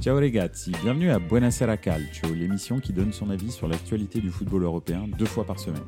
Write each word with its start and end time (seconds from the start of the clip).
Ciao 0.00 0.14
ragazzi, 0.14 0.72
bienvenue 0.82 1.10
à 1.10 1.18
Buonasera 1.18 1.78
Calcio, 1.78 2.32
l'émission 2.34 2.80
qui 2.80 2.92
donne 2.92 3.12
son 3.12 3.30
avis 3.30 3.50
sur 3.50 3.66
l'actualité 3.66 4.20
du 4.20 4.30
football 4.30 4.62
européen 4.62 5.08
deux 5.18 5.24
fois 5.24 5.44
par 5.44 5.58
semaine. 5.58 5.82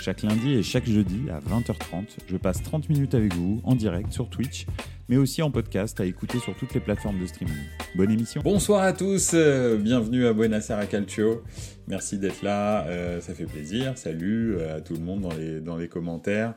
Chaque 0.00 0.22
lundi 0.22 0.54
et 0.54 0.62
chaque 0.62 0.86
jeudi 0.86 1.28
à 1.30 1.38
20h30, 1.38 2.16
je 2.26 2.36
passe 2.38 2.62
30 2.62 2.88
minutes 2.88 3.14
avec 3.14 3.34
vous 3.34 3.60
en 3.64 3.74
direct 3.74 4.10
sur 4.10 4.30
Twitch, 4.30 4.66
mais 5.08 5.18
aussi 5.18 5.42
en 5.42 5.50
podcast 5.50 6.00
à 6.00 6.06
écouter 6.06 6.38
sur 6.38 6.56
toutes 6.56 6.72
les 6.72 6.80
plateformes 6.80 7.20
de 7.20 7.26
streaming. 7.26 7.54
Bonne 7.94 8.10
émission. 8.10 8.40
Bonsoir 8.42 8.82
à 8.82 8.94
tous, 8.94 9.32
euh, 9.34 9.76
bienvenue 9.76 10.26
à 10.26 10.32
Buonasera 10.32 10.86
Calcio. 10.86 11.44
Merci 11.86 12.18
d'être 12.18 12.42
là, 12.42 12.86
euh, 12.86 13.20
ça 13.20 13.34
fait 13.34 13.44
plaisir. 13.44 13.96
Salut 13.96 14.56
euh, 14.56 14.78
à 14.78 14.80
tout 14.80 14.94
le 14.94 15.00
monde 15.00 15.20
dans 15.20 15.34
les, 15.34 15.60
dans 15.60 15.76
les 15.76 15.88
commentaires. 15.88 16.54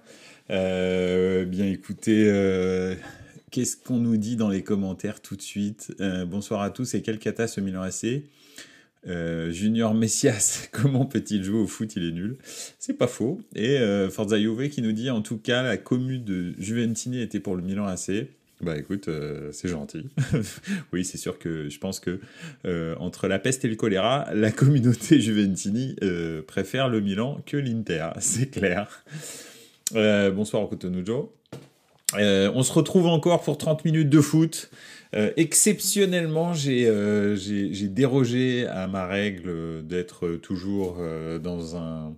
bien 0.50 1.66
écoutez, 1.66 2.96
qu'est-ce 3.55 3.77
qu'on 3.77 3.99
nous 3.99 4.17
dit 4.17 4.35
dans 4.35 4.49
les 4.49 4.63
commentaires 4.63 5.21
tout 5.21 5.38
de 5.38 5.41
suite 5.41 5.93
Bonsoir 6.27 6.61
à 6.61 6.71
tous 6.71 6.93
et 6.93 7.01
quel 7.01 7.19
cata 7.19 7.47
ce 7.47 7.61
Milan 7.61 7.83
AC 7.83 8.23
Junior 9.05 9.93
Messias, 9.93 10.67
comment 10.73 11.05
peut-il 11.05 11.41
jouer 11.41 11.59
au 11.59 11.67
foot? 11.67 11.95
Il 11.95 12.03
est 12.03 12.11
nul. 12.11 12.38
C'est 12.80 12.97
pas 12.97 13.07
faux. 13.07 13.39
Et 13.55 13.80
Forza 14.11 14.38
Juve 14.38 14.67
qui 14.67 14.81
nous 14.81 14.91
dit 14.91 15.09
en 15.09 15.21
tout 15.21 15.38
cas 15.38 15.63
la 15.63 15.77
commune 15.77 16.25
de 16.25 16.53
Juventini 16.59 17.21
était 17.21 17.39
pour 17.39 17.55
le 17.55 17.61
Milan 17.61 17.85
AC. 17.85 18.27
Bah 18.59 18.77
écoute, 18.77 19.09
c'est 19.53 19.69
gentil. 19.69 20.09
oui, 20.91 21.05
c'est 21.05 21.17
sûr 21.17 21.39
que 21.39 21.69
je 21.69 21.80
pense 21.80 22.02
que 22.02 22.19
entre 22.99 23.30
la 23.30 23.39
peste 23.39 23.63
et 23.63 23.69
le 23.69 23.77
choléra, 23.77 24.27
la 24.33 24.52
communauté 24.52 25.22
Juventini 25.22 25.95
préfère 26.45 26.89
le 26.89 26.99
Milan 26.99 27.41
que 27.45 27.55
l'Inter, 27.55 28.09
c'est 28.19 28.52
clair. 28.52 29.05
bonsoir 29.94 30.61
Cotonujo. 32.15 32.51
on 32.55 32.63
se 32.63 32.73
retrouve 32.73 33.07
encore 33.07 33.41
pour 33.41 33.57
30 33.57 33.85
minutes 33.85 34.09
de 34.09 34.21
foot. 34.21 34.69
exceptionnellement, 35.13 36.53
j'ai 36.53 36.89
dérogé 37.89 38.67
à 38.67 38.88
ma 38.88 39.05
règle 39.05 39.85
d'être 39.85 40.35
toujours 40.38 40.97
dans 41.41 41.77
un, 41.77 42.16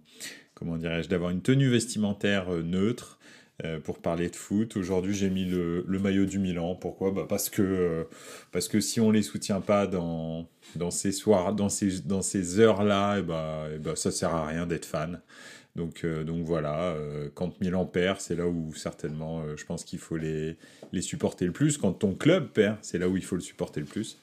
comment 0.53 0.77
dirais-je, 0.77 1.09
d'avoir 1.09 1.31
une 1.31 1.41
tenue 1.41 1.69
vestimentaire 1.69 2.49
neutre. 2.49 3.17
Euh, 3.65 3.79
pour 3.79 3.97
parler 3.97 4.29
de 4.29 4.35
foot. 4.35 4.77
Aujourd'hui, 4.77 5.15
j'ai 5.15 5.31
mis 5.31 5.43
le, 5.43 5.83
maillot 5.87 6.25
du 6.25 6.37
Milan. 6.37 6.75
Pourquoi? 6.75 7.09
Bah 7.09 7.25
parce, 7.27 7.49
que, 7.49 7.63
euh, 7.63 8.79
si 8.81 8.99
on 8.99 9.09
les 9.09 9.23
soutient 9.23 9.61
pas 9.61 9.87
dans, 9.87 10.47
ces 10.91 11.11
soirs, 11.11 11.55
dans 11.55 11.67
ces, 11.67 12.01
dans 12.01 12.21
ces 12.21 12.59
heures-là, 12.59 13.15
et 13.15 13.19
eh 13.21 13.23
bah, 13.23 13.65
et 13.71 13.75
eh 13.77 13.79
bah, 13.79 13.95
ça 13.95 14.11
sert 14.11 14.35
à 14.35 14.45
rien 14.45 14.67
d'être 14.67 14.85
fan. 14.85 15.21
Donc, 15.77 16.03
euh, 16.03 16.23
donc 16.23 16.43
voilà, 16.43 16.95
quand 17.35 17.61
Milan 17.61 17.85
perd, 17.85 18.19
c'est 18.19 18.35
là 18.35 18.47
où 18.47 18.73
certainement 18.73 19.43
je 19.55 19.63
pense 19.63 19.83
qu'il 19.83 19.99
faut 19.99 20.17
les, 20.17 20.57
supporter 20.99 21.45
le 21.45 21.51
plus. 21.51 21.77
Quand 21.77 21.93
ton 21.93 22.13
club 22.13 22.47
perd, 22.47 22.77
c'est 22.81 22.97
là 22.97 23.07
où 23.07 23.15
il 23.15 23.23
faut 23.23 23.35
le 23.35 23.41
supporter 23.41 23.79
le 23.79 23.85
plus. 23.85 24.17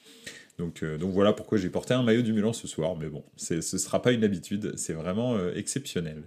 Donc, 0.59 0.83
voilà 0.99 1.33
pourquoi 1.33 1.57
j'ai 1.57 1.69
porté 1.69 1.93
un 1.93 2.03
maillot 2.03 2.21
du 2.21 2.31
Milan 2.31 2.53
ce 2.53 2.67
soir. 2.67 2.95
Mais 2.95 3.07
bon, 3.07 3.23
ce 3.35 3.55
ne 3.55 3.61
sera 3.61 4.01
pas 4.01 4.11
une 4.11 4.23
habitude, 4.23 4.73
c'est 4.77 4.93
vraiment 4.93 5.37
exceptionnel. 5.49 6.23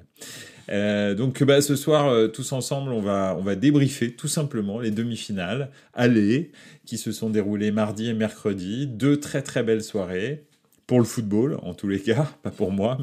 Euh, 0.71 1.15
donc 1.15 1.43
bah, 1.43 1.61
ce 1.61 1.77
soir, 1.77 2.09
euh, 2.09 2.29
tous 2.29 2.53
ensemble, 2.53 2.93
on 2.93 3.01
va, 3.01 3.55
débriefer 3.55 4.13
tout 4.13 4.29
simplement 4.29 4.81
les 4.81 4.91
demi-finales 4.91 5.71
allez, 5.95 6.53
qui 6.85 6.99
se 6.99 7.13
sont 7.13 7.31
déroulées 7.31 7.71
mardi 7.71 8.09
et 8.09 8.15
mercredi. 8.15 8.87
Deux 8.87 9.19
très 9.19 9.43
très 9.43 9.63
belles 9.63 9.83
soirées 9.83 10.45
pour 10.89 10.99
le 10.99 11.05
football, 11.05 11.59
en 11.63 11.75
tous 11.75 11.87
les 11.87 12.01
cas, 12.01 12.27
pas 12.43 12.51
pour 12.51 12.73
moi, 12.73 12.99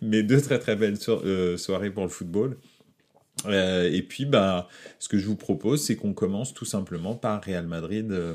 mais, 0.00 0.22
deux 0.22 0.40
très 0.40 0.58
très 0.58 0.76
belles 0.76 0.96
euh, 1.08 1.58
soirées 1.58 1.90
pour 1.90 2.04
le 2.04 2.08
football. 2.08 2.56
Euh, 3.46 3.90
et 3.92 4.02
puis, 4.02 4.24
bah, 4.24 4.68
ce 5.00 5.08
que 5.08 5.18
je 5.18 5.26
vous 5.26 5.34
propose, 5.34 5.84
c'est 5.84 5.96
qu'on 5.96 6.14
commence 6.14 6.54
tout 6.54 6.64
simplement 6.64 7.16
par 7.16 7.42
Real 7.42 7.66
Madrid, 7.66 8.12
euh, 8.12 8.32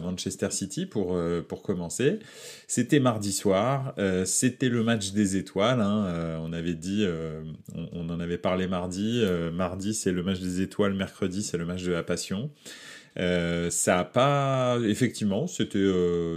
City 0.50 0.86
pour, 0.86 1.18
commencer. 1.64 2.20
C'était 2.68 3.00
mardi 3.00 3.32
soir, 3.32 3.96
c'était 4.26 4.70
le 4.70 4.84
match 4.84 5.14
des 5.14 5.38
étoiles. 5.38 5.80
Hein, 5.80 6.38
on 6.44 6.52
avait 6.52 6.74
dit, 6.74 7.08
on, 7.94 8.10
en 8.10 8.20
avait 8.20 8.38
parlé 8.38 8.68
mardi. 8.68 9.24
mardi, 9.54 9.94
c'est 9.94 10.12
le 10.12 10.24
match 10.24 10.42
des 10.42 10.60
étoiles. 10.60 10.94
Mercredi, 10.94 11.42
c'est 11.42 11.58
le 11.58 11.66
match 11.66 11.84
de 11.84 11.94
la 11.94 12.04
passion. 12.04 12.52
Ça 13.16 14.00
a 14.00 14.04
pas, 14.04 14.78
effectivement, 14.86 15.48
c'était, 15.48 15.92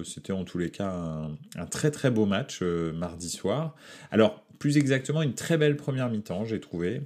c'était 0.04 0.32
en 0.32 0.44
tous 0.44 0.58
les 0.58 0.70
cas 0.70 0.92
un, 1.56 1.66
très 1.66 1.90
très 1.90 2.10
beau 2.10 2.26
match 2.26 2.62
mardi 2.62 3.30
soir. 3.30 3.74
Alors 4.10 4.42
plus 4.62 4.78
exactement 4.78 5.22
une 5.22 5.34
très 5.34 5.58
belle 5.58 5.76
première 5.76 6.08
mi-temps, 6.08 6.44
j'ai 6.44 6.60
trouvé. 6.60 7.00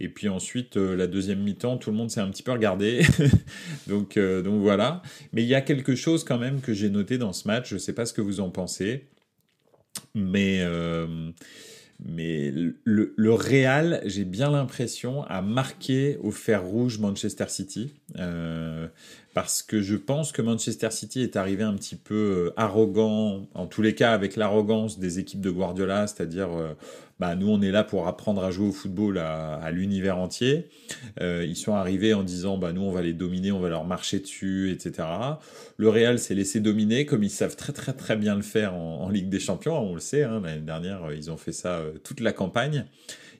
Et 0.00 0.08
puis 0.08 0.28
ensuite, 0.28 0.76
euh, 0.76 0.96
la 0.96 1.06
deuxième 1.06 1.38
mi-temps, 1.38 1.76
tout 1.76 1.92
le 1.92 1.96
monde 1.96 2.10
s'est 2.10 2.18
un 2.18 2.28
petit 2.28 2.42
peu 2.42 2.50
regardé. 2.50 3.02
donc, 3.86 4.16
euh, 4.16 4.42
donc 4.42 4.60
voilà. 4.60 5.02
Mais 5.32 5.44
il 5.44 5.46
y 5.46 5.54
a 5.54 5.60
quelque 5.60 5.94
chose 5.94 6.24
quand 6.24 6.36
même 6.36 6.60
que 6.60 6.74
j'ai 6.74 6.90
noté 6.90 7.16
dans 7.16 7.32
ce 7.32 7.46
match. 7.46 7.68
Je 7.68 7.74
ne 7.74 7.78
sais 7.78 7.92
pas 7.92 8.06
ce 8.06 8.12
que 8.12 8.20
vous 8.20 8.40
en 8.40 8.50
pensez. 8.50 9.06
Mais, 10.16 10.58
euh, 10.62 11.30
mais 12.04 12.50
le, 12.50 13.14
le 13.16 13.32
Real, 13.32 14.02
j'ai 14.04 14.24
bien 14.24 14.50
l'impression, 14.50 15.24
a 15.24 15.42
marqué 15.42 16.18
au 16.22 16.30
fer 16.30 16.62
rouge 16.62 16.98
Manchester 16.98 17.46
City 17.48 17.94
parce 19.36 19.62
que 19.62 19.82
je 19.82 19.96
pense 19.96 20.32
que 20.32 20.40
Manchester 20.40 20.90
City 20.90 21.20
est 21.20 21.36
arrivé 21.36 21.62
un 21.62 21.74
petit 21.74 21.94
peu 21.94 22.14
euh, 22.14 22.54
arrogant, 22.56 23.46
en 23.52 23.66
tous 23.66 23.82
les 23.82 23.94
cas 23.94 24.14
avec 24.14 24.34
l'arrogance 24.34 24.98
des 24.98 25.18
équipes 25.18 25.42
de 25.42 25.50
Guardiola, 25.50 26.06
c'est-à-dire 26.06 26.48
euh, 26.56 26.72
bah, 27.18 27.34
nous 27.34 27.48
on 27.48 27.62
est 27.62 27.70
là 27.70 27.82
pour 27.82 28.08
apprendre 28.08 28.44
à 28.44 28.50
jouer 28.50 28.68
au 28.68 28.72
football 28.72 29.18
à, 29.18 29.70
l'univers 29.70 30.18
entier. 30.18 30.68
Euh, 31.20 31.44
ils 31.46 31.56
sont 31.56 31.74
arrivés 31.74 32.14
en 32.14 32.22
disant 32.22 32.58
bah, 32.58 32.72
nous 32.72 32.82
on 32.82 32.90
va 32.90 33.02
les 33.02 33.12
dominer, 33.12 33.52
on 33.52 33.60
va 33.60 33.68
leur 33.68 33.84
marcher 33.84 34.20
dessus, 34.20 34.70
etc. 34.70 35.08
Le 35.76 35.88
Real 35.88 36.18
s'est 36.18 36.34
laissé 36.34 36.60
dominer 36.60 37.06
comme 37.06 37.22
ils 37.22 37.30
savent 37.30 37.56
très 37.56 37.72
très 37.72 37.92
très 37.92 38.16
bien 38.16 38.34
le 38.34 38.42
faire 38.42 38.74
en, 38.74 39.08
Ligue 39.08 39.28
des 39.28 39.40
Champions, 39.40 39.78
on 39.78 39.94
le 39.94 40.00
sait, 40.00 40.24
hein, 40.24 40.40
l'année 40.44 40.60
dernière 40.60 41.12
ils 41.12 41.30
ont 41.30 41.36
fait 41.36 41.52
ça 41.52 41.82
toute 42.04 42.20
la 42.20 42.32
campagne. 42.32 42.84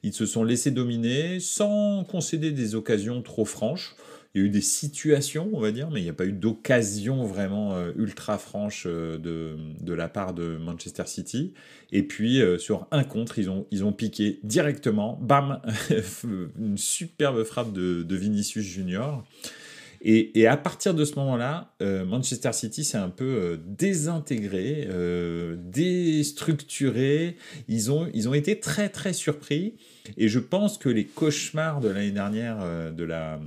Ils 0.02 0.12
se 0.12 0.24
sont 0.24 0.44
laissés 0.44 0.70
dominer 0.70 1.40
sans 1.40 2.04
concéder 2.04 2.52
des 2.52 2.76
occasions 2.76 3.22
trop 3.22 3.44
franches. 3.44 3.96
Il 4.36 4.40
y 4.40 4.42
a 4.42 4.46
eu 4.48 4.50
des 4.50 4.60
situations, 4.60 5.48
on 5.54 5.60
va 5.60 5.72
dire, 5.72 5.88
mais 5.90 6.00
il 6.00 6.02
n'y 6.02 6.10
a 6.10 6.12
pas 6.12 6.26
eu 6.26 6.32
d'occasion 6.32 7.24
vraiment 7.24 7.74
euh, 7.74 7.92
ultra 7.96 8.36
franche 8.36 8.84
euh, 8.86 9.16
de, 9.16 9.56
de, 9.80 9.94
la 9.94 10.10
part 10.10 10.34
de 10.34 10.58
Manchester 10.58 11.04
City. 11.06 11.54
Et 11.90 12.02
puis, 12.02 12.42
euh, 12.42 12.58
sur 12.58 12.86
un 12.90 13.02
contre, 13.02 13.38
ils 13.38 13.48
ont, 13.48 13.66
ils 13.70 13.82
ont 13.82 13.94
piqué 13.94 14.38
directement, 14.42 15.18
bam, 15.22 15.62
une 16.58 16.76
superbe 16.76 17.44
frappe 17.44 17.72
de, 17.72 18.04
Vinicius 18.14 18.66
Junior. 18.66 19.24
Et, 20.02 20.38
et, 20.38 20.46
à 20.46 20.58
partir 20.58 20.92
de 20.92 21.06
ce 21.06 21.14
moment-là, 21.14 21.74
Manchester 21.80 22.52
City 22.52 22.84
s'est 22.84 22.98
un 22.98 23.08
peu 23.08 23.58
désintégré, 23.64 24.86
déstructuré. 25.56 27.38
Ils 27.68 27.90
ont, 27.90 28.10
ils 28.12 28.28
ont 28.28 28.34
été 28.34 28.60
très 28.60 28.90
très 28.90 29.14
surpris. 29.14 29.76
Et 30.18 30.28
je 30.28 30.38
pense 30.38 30.76
que 30.76 30.90
les 30.90 31.06
cauchemars 31.06 31.80
de 31.80 31.88
l'année 31.88 32.10
dernière, 32.10 32.92
de 32.92 33.04
la 33.04 33.40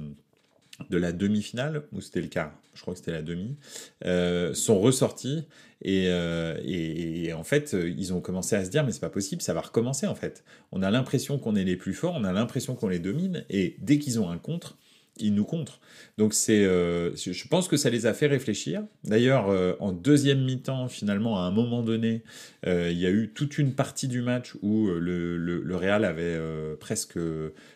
de 0.90 0.98
la 0.98 1.12
demi-finale, 1.12 1.84
ou 1.92 2.02
c'était 2.02 2.22
le 2.22 2.28
quart, 2.28 2.52
je 2.74 2.82
crois 2.82 2.94
que 2.94 3.00
c'était 3.00 3.12
la 3.12 3.22
demi, 3.22 3.58
euh, 4.06 4.54
sont 4.54 4.80
ressortis 4.80 5.46
euh, 5.86 6.58
et, 6.64 7.26
et, 7.26 7.34
en 7.34 7.44
fait 7.44 7.74
ils 7.74 8.14
ont 8.14 8.22
commencé 8.22 8.56
à 8.56 8.66
se 8.66 8.70
dire 8.70 8.86
mais 8.86 8.92
c'est 8.92 9.00
pas 9.00 9.10
possible, 9.10 9.42
ça 9.42 9.54
va 9.54 9.62
recommencer 9.62 10.08
en 10.08 10.16
fait. 10.16 10.44
On 10.72 10.82
a 10.82 10.92
l'impression 10.92 11.38
qu'on 11.38 11.56
est 11.56 11.64
les 11.64 11.76
plus 11.76 11.94
forts, 11.94 12.16
on 12.18 12.24
a 12.24 12.32
l'impression 12.32 12.76
qu'on 12.76 12.88
les 12.88 13.00
domine 13.00 13.46
et 13.50 13.76
dès 13.80 14.00
qu'ils 14.00 14.20
ont 14.20 14.30
un 14.30 14.38
contre, 14.38 14.78
ils 15.18 15.34
nous 15.34 15.44
contrent. 15.44 15.82
Donc 16.18 16.34
c'est, 16.34 16.64
euh, 16.64 17.14
je 17.16 17.48
pense 17.50 17.68
que 17.68 17.76
ça 17.76 17.90
les 17.90 18.06
a 18.06 18.14
fait 18.14 18.28
réfléchir. 18.28 18.84
D'ailleurs, 19.04 19.50
en 19.82 19.92
deuxième 19.92 20.44
mi-temps, 20.46 20.88
finalement, 20.88 21.40
à 21.40 21.42
un 21.42 21.52
moment 21.52 21.84
donné, 21.84 22.24
il 22.66 22.98
y 22.98 23.06
a 23.06 23.10
eu 23.10 23.32
toute 23.34 23.58
une 23.58 23.74
partie 23.74 24.08
du 24.08 24.22
match 24.22 24.56
où 24.62 24.88
le, 24.88 25.38
le, 25.38 25.62
le 25.62 25.76
Real 25.76 26.06
avait 26.06 26.40
presque 26.80 27.20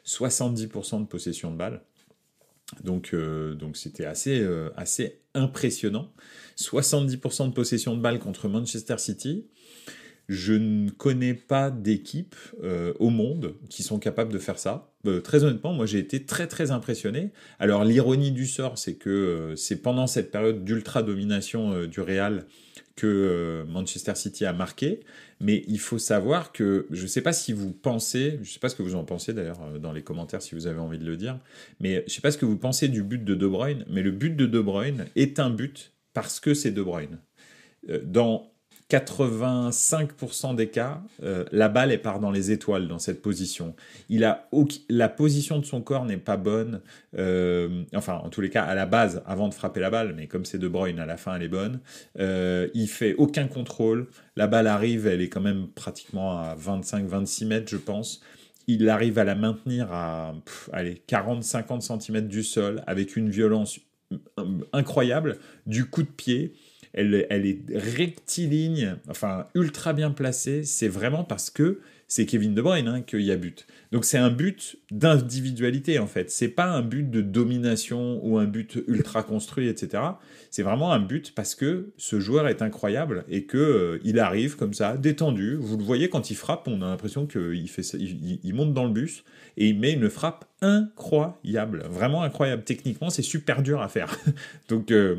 70% 0.05 1.01
de 1.01 1.07
possession 1.07 1.51
de 1.51 1.57
balle. 1.57 1.81
Donc, 2.83 3.11
euh, 3.13 3.55
donc 3.55 3.77
c'était 3.77 4.05
assez, 4.05 4.39
euh, 4.39 4.69
assez 4.75 5.21
impressionnant. 5.33 6.11
70% 6.57 7.47
de 7.49 7.53
possession 7.53 7.95
de 7.95 8.01
balle 8.01 8.19
contre 8.19 8.47
Manchester 8.47 8.97
City. 8.97 9.47
Je 10.29 10.53
ne 10.53 10.89
connais 10.89 11.33
pas 11.33 11.69
d'équipe 11.69 12.35
euh, 12.63 12.93
au 12.99 13.09
monde 13.09 13.55
qui 13.69 13.83
sont 13.83 13.99
capables 13.99 14.31
de 14.31 14.39
faire 14.39 14.57
ça. 14.59 14.93
très 15.23 15.43
honnêtement, 15.43 15.73
moi 15.73 15.85
j'ai 15.85 15.99
été 15.99 16.25
très 16.25 16.47
très 16.47 16.71
impressionné. 16.71 17.31
Alors 17.59 17.83
l'ironie 17.83 18.31
du 18.31 18.45
sort, 18.45 18.77
c'est 18.77 18.95
que 18.95 19.53
c'est 19.57 19.81
pendant 19.81 20.07
cette 20.07 20.31
période 20.31 20.63
d'ultra 20.63 21.03
domination 21.03 21.85
du 21.85 21.99
Real 21.99 22.45
que 22.95 23.07
euh, 23.07 23.65
Manchester 23.65 24.15
City 24.15 24.45
a 24.45 24.53
marqué, 24.53 24.99
mais 25.39 25.63
il 25.67 25.79
faut 25.79 25.97
savoir 25.97 26.51
que 26.51 26.85
je 26.91 27.03
ne 27.03 27.07
sais 27.07 27.21
pas 27.21 27.33
si 27.33 27.51
vous 27.51 27.71
pensez, 27.71 28.31
je 28.35 28.39
ne 28.39 28.45
sais 28.45 28.59
pas 28.59 28.69
ce 28.69 28.75
que 28.75 28.83
vous 28.83 28.95
en 28.95 29.03
pensez 29.03 29.33
d'ailleurs 29.33 29.61
euh, 29.63 29.79
dans 29.79 29.93
les 29.93 30.03
commentaires 30.03 30.41
si 30.41 30.53
vous 30.53 30.67
avez 30.67 30.79
envie 30.79 30.99
de 30.99 31.05
le 31.05 31.17
dire, 31.17 31.39
mais 31.79 31.95
je 31.95 32.03
ne 32.03 32.09
sais 32.09 32.21
pas 32.21 32.31
ce 32.31 32.37
que 32.37 32.45
vous 32.45 32.57
pensez 32.57 32.87
du 32.87 33.01
but 33.03 33.23
de 33.23 33.33
De 33.33 33.47
Bruyne, 33.47 33.85
mais 33.89 34.03
le 34.03 34.11
but 34.11 34.35
de 34.35 34.45
De 34.45 34.59
Bruyne 34.59 35.05
est 35.15 35.39
un 35.39 35.49
but 35.49 35.93
parce 36.13 36.39
que 36.39 36.53
c'est 36.53 36.71
De 36.71 36.83
Bruyne. 36.83 37.19
Euh, 37.89 37.99
dans 38.05 38.52
85% 38.93 40.55
des 40.55 40.67
cas, 40.67 41.01
euh, 41.23 41.45
la 41.51 41.67
balle 41.67 41.91
elle 41.91 42.01
part 42.01 42.19
dans 42.19 42.29
les 42.29 42.51
étoiles 42.51 42.87
dans 42.87 42.99
cette 42.99 43.23
position. 43.23 43.75
Il 44.07 44.23
a 44.23 44.47
la 44.87 45.09
position 45.09 45.57
de 45.57 45.65
son 45.65 45.81
corps 45.81 46.05
n'est 46.05 46.17
pas 46.17 46.37
bonne. 46.37 46.81
Euh, 47.17 47.83
enfin, 47.95 48.21
en 48.23 48.29
tous 48.29 48.41
les 48.41 48.51
cas, 48.51 48.63
à 48.63 48.75
la 48.75 48.85
base, 48.85 49.23
avant 49.25 49.47
de 49.47 49.53
frapper 49.55 49.79
la 49.79 49.89
balle, 49.89 50.13
mais 50.15 50.27
comme 50.27 50.45
c'est 50.45 50.59
De 50.59 50.67
Bruyne 50.67 50.99
à 50.99 51.07
la 51.07 51.17
fin, 51.17 51.35
elle 51.35 51.41
est 51.41 51.47
bonne. 51.47 51.79
Euh, 52.19 52.67
il 52.75 52.87
fait 52.87 53.15
aucun 53.15 53.47
contrôle. 53.47 54.09
La 54.35 54.45
balle 54.45 54.67
arrive, 54.67 55.07
elle 55.07 55.21
est 55.21 55.29
quand 55.29 55.41
même 55.41 55.69
pratiquement 55.69 56.37
à 56.37 56.55
25-26 56.55 57.47
mètres, 57.47 57.69
je 57.69 57.77
pense. 57.77 58.21
Il 58.67 58.87
arrive 58.89 59.17
à 59.17 59.23
la 59.23 59.33
maintenir 59.33 59.91
à 59.91 60.35
40-50 60.71 61.99
cm 61.99 62.27
du 62.27 62.43
sol 62.43 62.83
avec 62.85 63.15
une 63.15 63.29
violence 63.29 63.79
incroyable, 64.71 65.39
du 65.65 65.85
coup 65.85 66.03
de 66.03 66.07
pied 66.07 66.53
elle, 66.93 67.13
est 67.13 67.61
rectiligne, 67.73 68.95
enfin 69.09 69.47
ultra 69.55 69.93
bien 69.93 70.11
placée. 70.11 70.63
C'est 70.63 70.87
vraiment 70.87 71.23
parce 71.23 71.49
que 71.49 71.79
c'est 72.07 72.27
Kevin 72.27 72.53
De 72.53 72.61
Bruyne 72.61 72.87
hein, 72.87 73.01
qu'il 73.01 73.21
y 73.21 73.31
a 73.31 73.35
but. 73.35 73.65
Donc 73.91 74.05
c'est 74.05 74.19
un 74.19 74.29
but 74.29 74.77
d'individualité 74.91 75.97
en 75.97 76.05
fait. 76.05 76.29
C'est 76.29 76.49
pas 76.49 76.65
un 76.65 76.83
but 76.83 77.09
de 77.09 77.21
domination 77.21 78.23
ou 78.23 78.37
un 78.37 78.45
but 78.45 78.77
ultra 78.87 79.23
construit, 79.23 79.67
etc. 79.67 80.03
C'est 80.51 80.61
vraiment 80.61 80.93
un 80.93 80.99
but 80.99 81.33
parce 81.33 81.55
que 81.55 81.91
ce 81.97 82.19
joueur 82.19 82.47
est 82.47 82.61
incroyable 82.61 83.25
et 83.27 83.45
que 83.45 83.57
euh, 83.57 83.99
il 84.03 84.19
arrive 84.19 84.55
comme 84.55 84.75
ça, 84.75 84.95
détendu. 84.95 85.55
Vous 85.55 85.77
le 85.77 85.83
voyez 85.83 86.09
quand 86.09 86.29
il 86.29 86.35
frappe, 86.35 86.67
on 86.67 86.83
a 86.83 86.85
l'impression 86.85 87.25
qu'il 87.25 88.53
monte 88.53 88.73
dans 88.75 88.85
le 88.85 88.91
bus 88.91 89.23
et 89.57 89.69
il 89.69 89.79
met 89.79 89.93
une 89.93 90.09
frappe 90.09 90.45
incroyable, 90.61 91.83
vraiment 91.89 92.21
incroyable. 92.21 92.63
Techniquement, 92.63 93.09
c'est 93.09 93.23
super 93.23 93.63
dur 93.63 93.81
à 93.81 93.87
faire. 93.87 94.15
Donc 94.69 94.91
euh, 94.91 95.15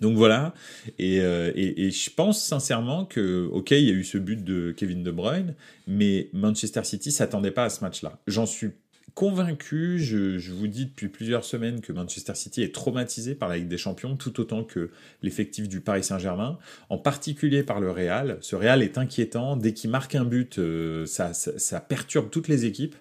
donc 0.00 0.16
voilà, 0.16 0.52
euh, 1.00 1.52
et, 1.54 1.86
et, 1.86 1.90
je 1.90 2.10
pense 2.10 2.44
sincèrement 2.44 3.06
que, 3.06 3.46
ok, 3.50 3.70
il 3.70 3.84
y 3.84 3.90
a 3.90 3.94
eu 3.94 4.04
ce 4.04 4.18
but 4.18 4.44
de 4.44 4.72
Kevin 4.76 5.02
De 5.02 5.10
Bruyne, 5.10 5.54
mais 5.86 6.28
Manchester 6.34 6.84
City 6.84 7.10
s'attendait 7.10 7.50
pas 7.50 7.64
à 7.64 7.70
ce 7.70 7.82
match-là. 7.82 8.18
J'en 8.26 8.44
suis 8.44 8.70
convaincu, 9.18 9.98
je, 9.98 10.52
vous 10.52 10.68
dis 10.68 10.86
depuis 10.86 11.08
plusieurs 11.08 11.44
semaines 11.44 11.80
que 11.80 11.92
Manchester 11.92 12.36
City 12.36 12.62
est 12.62 12.72
traumatisé 12.72 13.34
par 13.34 13.48
la 13.48 13.56
Ligue 13.56 13.66
des 13.66 13.78
Champions, 13.78 14.14
tout 14.14 14.38
autant 14.38 14.62
que 14.62 14.90
l'effectif 15.22 15.68
du 15.68 15.80
Paris 15.80 16.04
Saint-Germain, 16.04 16.58
en 16.88 16.98
particulier 16.98 17.64
par 17.64 17.80
le 17.80 17.90
Real. 17.90 18.38
Ce 18.42 18.54
Real 18.54 18.80
est 18.80 18.96
inquiétant, 18.96 19.56
dès 19.56 19.72
qu'il 19.72 19.90
marque 19.90 20.14
un 20.14 20.24
but, 20.24 20.58
euh, 20.58 21.04
ça, 21.06 21.32
ça, 21.32 21.80
perturbe 21.80 22.30
toutes 22.30 22.46
les 22.46 22.64
équipes, 22.64 22.94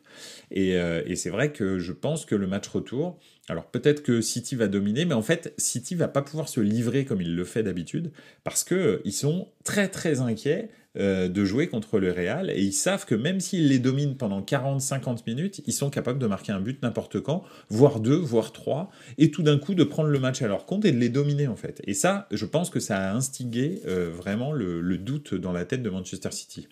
et, 0.49 0.77
euh, 0.77 1.03
et 1.05 1.15
c'est 1.15 1.29
vrai 1.29 1.51
que 1.51 1.77
je 1.77 1.91
pense 1.91 2.25
que 2.25 2.33
le 2.33 2.47
match 2.47 2.67
retour, 2.67 3.19
alors 3.49 3.65
peut-être 3.65 4.03
que 4.03 4.21
City 4.21 4.55
va 4.55 4.67
dominer, 4.67 5.05
mais 5.05 5.13
en 5.13 5.21
fait 5.21 5.53
City 5.57 5.95
va 5.95 6.07
pas 6.07 6.21
pouvoir 6.21 6.49
se 6.49 6.59
livrer 6.59 7.05
comme 7.05 7.21
il 7.21 7.35
le 7.35 7.45
fait 7.45 7.63
d'habitude 7.63 8.11
parce 8.43 8.63
que 8.63 8.75
euh, 8.75 9.01
ils 9.05 9.13
sont 9.13 9.47
très 9.63 9.87
très 9.87 10.19
inquiets 10.19 10.69
euh, 10.99 11.27
de 11.27 11.45
jouer 11.45 11.67
contre 11.67 11.99
le 11.99 12.11
Real 12.11 12.49
et 12.49 12.59
ils 12.59 12.73
savent 12.73 13.05
que 13.05 13.13
même 13.13 13.39
s'ils 13.39 13.67
les 13.67 13.77
dominent 13.77 14.15
pendant 14.15 14.41
40-50 14.41 15.19
minutes, 15.27 15.61
ils 15.67 15.73
sont 15.73 15.91
capables 15.91 16.17
de 16.17 16.25
marquer 16.25 16.53
un 16.53 16.59
but 16.59 16.81
n'importe 16.81 17.19
quand, 17.19 17.43
voire 17.69 17.99
deux, 17.99 18.15
voire 18.15 18.51
trois, 18.51 18.89
et 19.19 19.29
tout 19.29 19.43
d'un 19.43 19.59
coup 19.59 19.75
de 19.75 19.83
prendre 19.83 20.09
le 20.09 20.19
match 20.19 20.41
à 20.41 20.47
leur 20.47 20.65
compte 20.65 20.85
et 20.85 20.91
de 20.91 20.97
les 20.97 21.09
dominer 21.09 21.47
en 21.47 21.55
fait. 21.55 21.81
Et 21.85 21.93
ça, 21.93 22.27
je 22.31 22.45
pense 22.45 22.71
que 22.71 22.79
ça 22.79 22.97
a 22.97 23.13
instigé 23.13 23.81
euh, 23.85 24.09
vraiment 24.09 24.53
le, 24.53 24.97
doute 24.97 25.35
dans 25.35 25.51
la 25.51 25.65
tête 25.65 25.83
de 25.83 25.89
Manchester 25.91 26.31
City. 26.31 26.67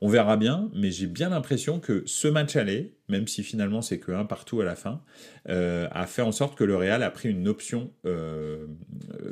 On 0.00 0.08
verra 0.08 0.38
bien, 0.38 0.70
mais 0.74 0.90
j'ai 0.90 1.06
bien 1.06 1.28
l'impression 1.28 1.78
que 1.78 2.02
ce 2.06 2.28
match 2.28 2.56
aller, 2.56 2.94
même 3.08 3.26
si 3.28 3.42
finalement 3.42 3.82
c'est 3.82 3.98
que 3.98 4.12
un 4.12 4.24
partout 4.24 4.60
à 4.60 4.64
la 4.64 4.76
fin, 4.76 5.02
euh, 5.48 5.88
a 5.90 6.06
fait 6.06 6.22
en 6.22 6.32
sorte 6.32 6.56
que 6.56 6.64
le 6.64 6.76
Real 6.76 7.02
a 7.02 7.10
pris 7.10 7.28
une 7.30 7.48
option 7.48 7.92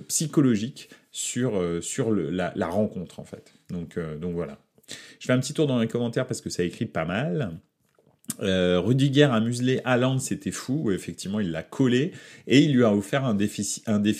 psychologique 0.09 0.91
sur, 1.15 1.61
la, 2.12 2.67
rencontre 2.67 3.21
en 3.21 3.25
fait. 3.25 3.55
Donc, 3.71 3.97
euh, 3.97 4.17
donc 4.17 4.35
voilà. 4.35 4.59
Je 5.19 5.26
fais 5.26 5.32
un 5.32 5.38
petit 5.38 5.55
tour 5.55 5.67
dans 5.67 5.79
les 5.79 5.88
commentaires 5.88 6.26
parce 6.26 6.41
que 6.41 6.50
ça 6.50 6.65
écrit 6.65 6.87
pas 6.87 7.05
mal. 7.05 7.59
Euh, 8.41 8.81
Rudiger 8.81 9.25
a 9.25 9.41
muselé 9.41 9.81
Haaland, 9.85 10.19
c'était 10.19 10.50
fou. 10.50 10.91
Effectivement, 10.91 11.41
il 11.41 11.50
l'a 11.50 11.62
collé 11.62 12.12
et 12.47 12.61
il 12.61 12.75
lui 12.75 12.82
a 12.82 12.93
offert 12.94 13.25
un 13.25 13.35
défi, 13.35 13.62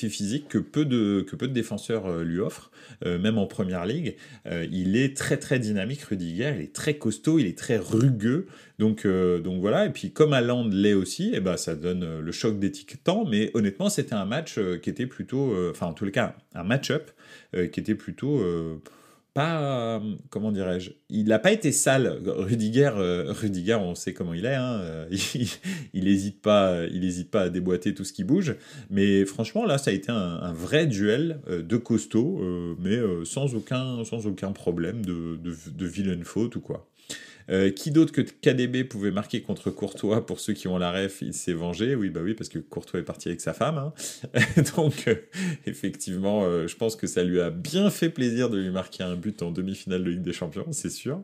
physique 0.09 0.49
que 0.49 0.59
peu 0.59 0.85
de, 0.85 1.27
défenseurs 1.47 2.07
euh, 2.07 2.25
lui 2.25 2.39
offrent, 2.39 2.71
même 3.05 3.39
en 3.39 3.47
première 3.47 3.85
ligue. 3.85 4.17
il 4.47 4.97
est 4.97 5.17
très 5.17 5.37
très 5.37 5.59
dynamique, 5.59 6.03
Rudiger. 6.03 6.55
Il 6.57 6.63
est 6.63 6.73
très 6.73 6.95
costaud, 6.95 7.39
il 7.39 7.47
est 7.47 7.59
très 7.59 7.77
rugueux. 7.77 8.47
Donc, 8.79 9.05
voilà. 9.05 9.87
Et 9.87 9.91
puis 9.91 10.11
comme 10.11 10.33
Haaland 10.33 10.69
l'est 10.69 10.95
aussi, 10.95 11.33
eh 11.35 11.41
ben, 11.41 11.57
ça 11.57 11.75
donne 11.75 12.21
le 12.21 12.33
choc 12.33 12.59
d'étiquetant. 12.59 13.27
Mais 13.27 13.51
honnêtement, 13.55 13.91
c'était 13.91 14.15
un 14.15 14.25
match 14.25 14.59
qui 14.83 14.91
était 14.91 15.07
plutôt, 15.07 15.55
enfin 15.71 15.87
en 15.87 15.95
les 16.05 16.13
cas, 16.13 16.37
un 16.55 16.65
match-up 16.65 17.11
qui 17.53 17.81
était 17.81 17.95
plutôt 17.95 18.41
pas, 19.35 20.01
comment 20.31 20.53
dirais-je, 20.53 20.93
il 21.11 21.27
n'a 21.27 21.39
pas 21.39 21.53
été 21.53 21.73
sale. 21.73 22.21
Rudiger, 22.25 22.93
euh, 22.97 23.33
Rudiger, 23.33 23.75
on 23.75 23.95
sait 23.95 24.15
comment 24.15 24.33
il 24.33 24.47
est. 24.47 24.55
Hein, 24.55 24.79
euh, 24.81 25.07
il 25.93 26.05
n'hésite 26.05 26.41
pas, 26.41 26.85
il 26.87 27.05
hésite 27.05 27.35
à 27.35 27.51
déboîter 27.51 27.95
tout 27.95 28.05
ce 28.05 28.13
qui 28.13 28.25
bouge. 28.25 28.55
Mais 28.91 29.25
franchement, 29.25 29.65
là, 29.67 29.77
ça 29.77 29.91
a 29.91 29.95
été 29.95 30.11
un, 30.11 30.53
vrai 30.53 30.87
duel 30.87 31.41
euh, 31.49 31.63
de 31.63 31.77
costaud, 31.77 32.41
mais 32.79 32.99
sans 33.25 33.55
aucun, 33.55 34.05
sans 34.05 34.27
aucun 34.27 34.53
problème 34.53 35.05
de, 35.05 35.37
de, 35.37 35.55
de 35.71 35.87
vilaine 35.87 36.25
faute 36.25 36.57
ou 36.57 36.61
quoi. 36.61 36.89
Euh, 37.51 37.71
qui 37.71 37.91
d'autre 37.91 38.13
que 38.13 38.23
KDB 38.23 38.85
pouvait 38.85 39.11
marquer 39.11 39.43
contre 39.43 39.71
Courtois 39.71 40.25
Pour 40.25 40.41
ceux 40.41 40.55
qui 40.55 40.67
ont 40.69 40.79
la 40.79 40.91
ref, 40.91 41.21
il 41.21 41.35
s'est 41.35 41.53
vengé. 41.53 41.95
Oui, 41.95 42.09
bah 42.09 42.21
oui, 42.23 42.35
parce 42.35 42.49
que 42.49 42.59
Courtois 42.59 43.01
est 43.01 43.05
parti 43.05 43.29
avec 43.29 43.41
sa 43.41 43.53
femme. 43.53 43.79
Hein. 43.79 43.93
Donc, 44.77 45.09
euh, 45.09 45.17
effectivement, 45.67 46.45
euh, 46.45 46.67
je 46.67 46.77
pense 46.77 46.97
que 46.97 47.07
ça 47.07 47.23
lui 47.23 47.41
a 47.41 47.51
bien 47.51 47.91
fait 47.91 48.09
plaisir 48.09 48.49
de 48.49 48.59
lui 48.59 48.71
marquer 48.71 49.03
un 49.03 49.15
but 49.15 49.43
en 49.43 49.51
demi-finale 49.51 50.05
de 50.05 50.11
Ligue 50.11 50.23
des 50.23 50.33
Champions, 50.33 50.67
c'est 50.73 50.91
sûr. 50.91 51.23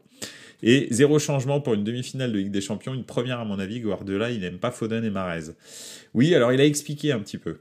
Et 0.62 0.88
zéro 0.90 1.19
changement 1.19 1.61
pour 1.61 1.72
une 1.72 1.84
demi-finale 1.84 2.32
de 2.32 2.38
Ligue 2.38 2.50
des 2.50 2.61
Champions. 2.61 2.93
Une 2.93 3.05
première, 3.05 3.40
à 3.40 3.44
mon 3.46 3.58
avis, 3.58 3.81
Guardiola, 3.81 4.31
il 4.31 4.40
n'aime 4.40 4.58
pas 4.58 4.70
Foden 4.70 5.05
et 5.05 5.11
Marez. 5.11 5.52
Oui, 6.12 6.34
alors 6.34 6.52
il 6.52 6.61
a 6.61 6.67
expliqué 6.67 7.12
un 7.12 7.20
petit 7.20 7.38
peu. 7.38 7.61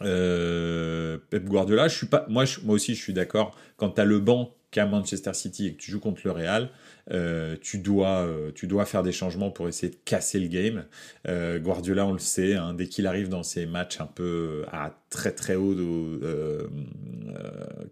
Pep 0.00 1.44
Guardiola, 1.44 1.88
je 1.88 1.96
suis 1.96 2.06
pas, 2.06 2.24
moi, 2.28 2.44
moi 2.62 2.74
aussi, 2.76 2.94
je 2.94 3.02
suis 3.02 3.12
d'accord. 3.12 3.56
Quand 3.76 3.90
tu 3.90 4.00
as 4.00 4.04
le 4.04 4.20
banc 4.20 4.54
qu'à 4.74 4.86
Manchester 4.86 5.32
City 5.34 5.68
et 5.68 5.72
que 5.74 5.78
tu 5.80 5.92
joues 5.92 6.00
contre 6.00 6.22
le 6.24 6.32
Real, 6.32 6.68
euh, 7.12 7.56
tu, 7.62 7.78
dois, 7.78 8.26
euh, 8.26 8.50
tu 8.52 8.66
dois 8.66 8.84
faire 8.86 9.04
des 9.04 9.12
changements 9.12 9.52
pour 9.52 9.68
essayer 9.68 9.90
de 9.90 9.98
casser 10.04 10.40
le 10.40 10.48
game. 10.48 10.84
Euh, 11.28 11.60
Guardiola, 11.60 12.04
on 12.06 12.12
le 12.12 12.18
sait, 12.18 12.56
hein, 12.56 12.74
dès 12.74 12.88
qu'il 12.88 13.06
arrive 13.06 13.28
dans 13.28 13.44
ces 13.44 13.66
matchs 13.66 14.00
un 14.00 14.06
peu 14.06 14.64
à 14.72 14.98
très 15.10 15.30
très 15.30 15.54
haut, 15.54 15.76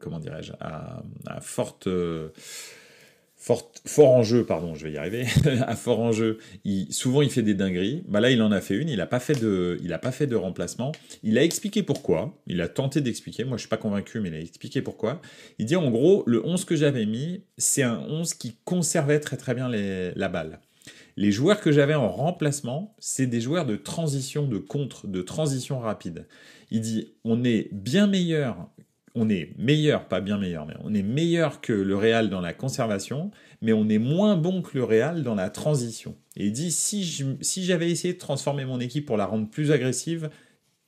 comment 0.00 0.18
dirais-je, 0.18 0.52
à 0.60 1.40
forte 1.40 1.88
fort, 3.42 3.72
fort 3.84 4.10
en 4.10 4.22
jeu, 4.22 4.44
pardon, 4.44 4.74
je 4.74 4.84
vais 4.86 4.92
y 4.92 4.96
arriver, 4.96 5.26
à 5.66 5.74
fort 5.74 5.98
en 5.98 6.12
jeu, 6.12 6.38
il, 6.64 6.92
souvent 6.92 7.22
il 7.22 7.30
fait 7.30 7.42
des 7.42 7.54
dingueries. 7.54 8.04
Bah 8.06 8.20
là, 8.20 8.30
il 8.30 8.40
en 8.40 8.52
a 8.52 8.60
fait 8.60 8.76
une, 8.76 8.88
il 8.88 8.98
n'a 8.98 9.06
pas, 9.06 9.18
fait 9.18 9.38
de, 9.38 9.78
il 9.82 9.90
pas 10.00 10.12
fait 10.12 10.28
de 10.28 10.36
remplacement. 10.36 10.92
Il 11.24 11.36
a 11.38 11.42
expliqué 11.42 11.82
pourquoi, 11.82 12.38
il 12.46 12.60
a 12.60 12.68
tenté 12.68 13.00
d'expliquer, 13.00 13.44
moi 13.44 13.56
je 13.56 13.62
suis 13.62 13.68
pas 13.68 13.76
convaincu, 13.76 14.20
mais 14.20 14.28
il 14.28 14.34
a 14.34 14.40
expliqué 14.40 14.80
pourquoi. 14.80 15.20
Il 15.58 15.66
dit 15.66 15.76
en 15.76 15.90
gros, 15.90 16.22
le 16.26 16.44
11 16.46 16.64
que 16.64 16.76
j'avais 16.76 17.04
mis, 17.04 17.42
c'est 17.58 17.82
un 17.82 17.98
11 18.08 18.34
qui 18.34 18.56
conservait 18.64 19.18
très 19.18 19.36
très 19.36 19.54
bien 19.54 19.68
la 19.68 20.28
balle. 20.28 20.60
Les 21.16 21.32
joueurs 21.32 21.60
que 21.60 21.72
j'avais 21.72 21.94
en 21.94 22.10
remplacement, 22.10 22.94
c'est 22.98 23.26
des 23.26 23.40
joueurs 23.40 23.66
de 23.66 23.76
transition, 23.76 24.46
de 24.46 24.58
contre, 24.58 25.08
de 25.08 25.20
transition 25.20 25.80
rapide. 25.80 26.26
Il 26.70 26.80
dit, 26.80 27.12
on 27.24 27.44
est 27.44 27.68
bien 27.72 28.06
meilleur 28.06 28.70
on 29.14 29.28
est 29.28 29.50
meilleur, 29.58 30.08
pas 30.08 30.20
bien 30.20 30.38
meilleur, 30.38 30.66
mais 30.66 30.74
on 30.82 30.94
est 30.94 31.02
meilleur 31.02 31.60
que 31.60 31.72
le 31.72 31.96
Real 31.96 32.30
dans 32.30 32.40
la 32.40 32.54
conservation, 32.54 33.30
mais 33.60 33.72
on 33.72 33.88
est 33.88 33.98
moins 33.98 34.36
bon 34.36 34.62
que 34.62 34.76
le 34.78 34.84
Real 34.84 35.22
dans 35.22 35.34
la 35.34 35.50
transition. 35.50 36.16
Et 36.36 36.46
il 36.46 36.52
dit 36.52 36.72
si, 36.72 37.04
j'avais 37.64 37.90
essayé 37.90 38.14
de 38.14 38.18
transformer 38.18 38.64
mon 38.64 38.80
équipe 38.80 39.06
pour 39.06 39.16
la 39.16 39.26
rendre 39.26 39.48
plus 39.50 39.70
agressive, 39.70 40.30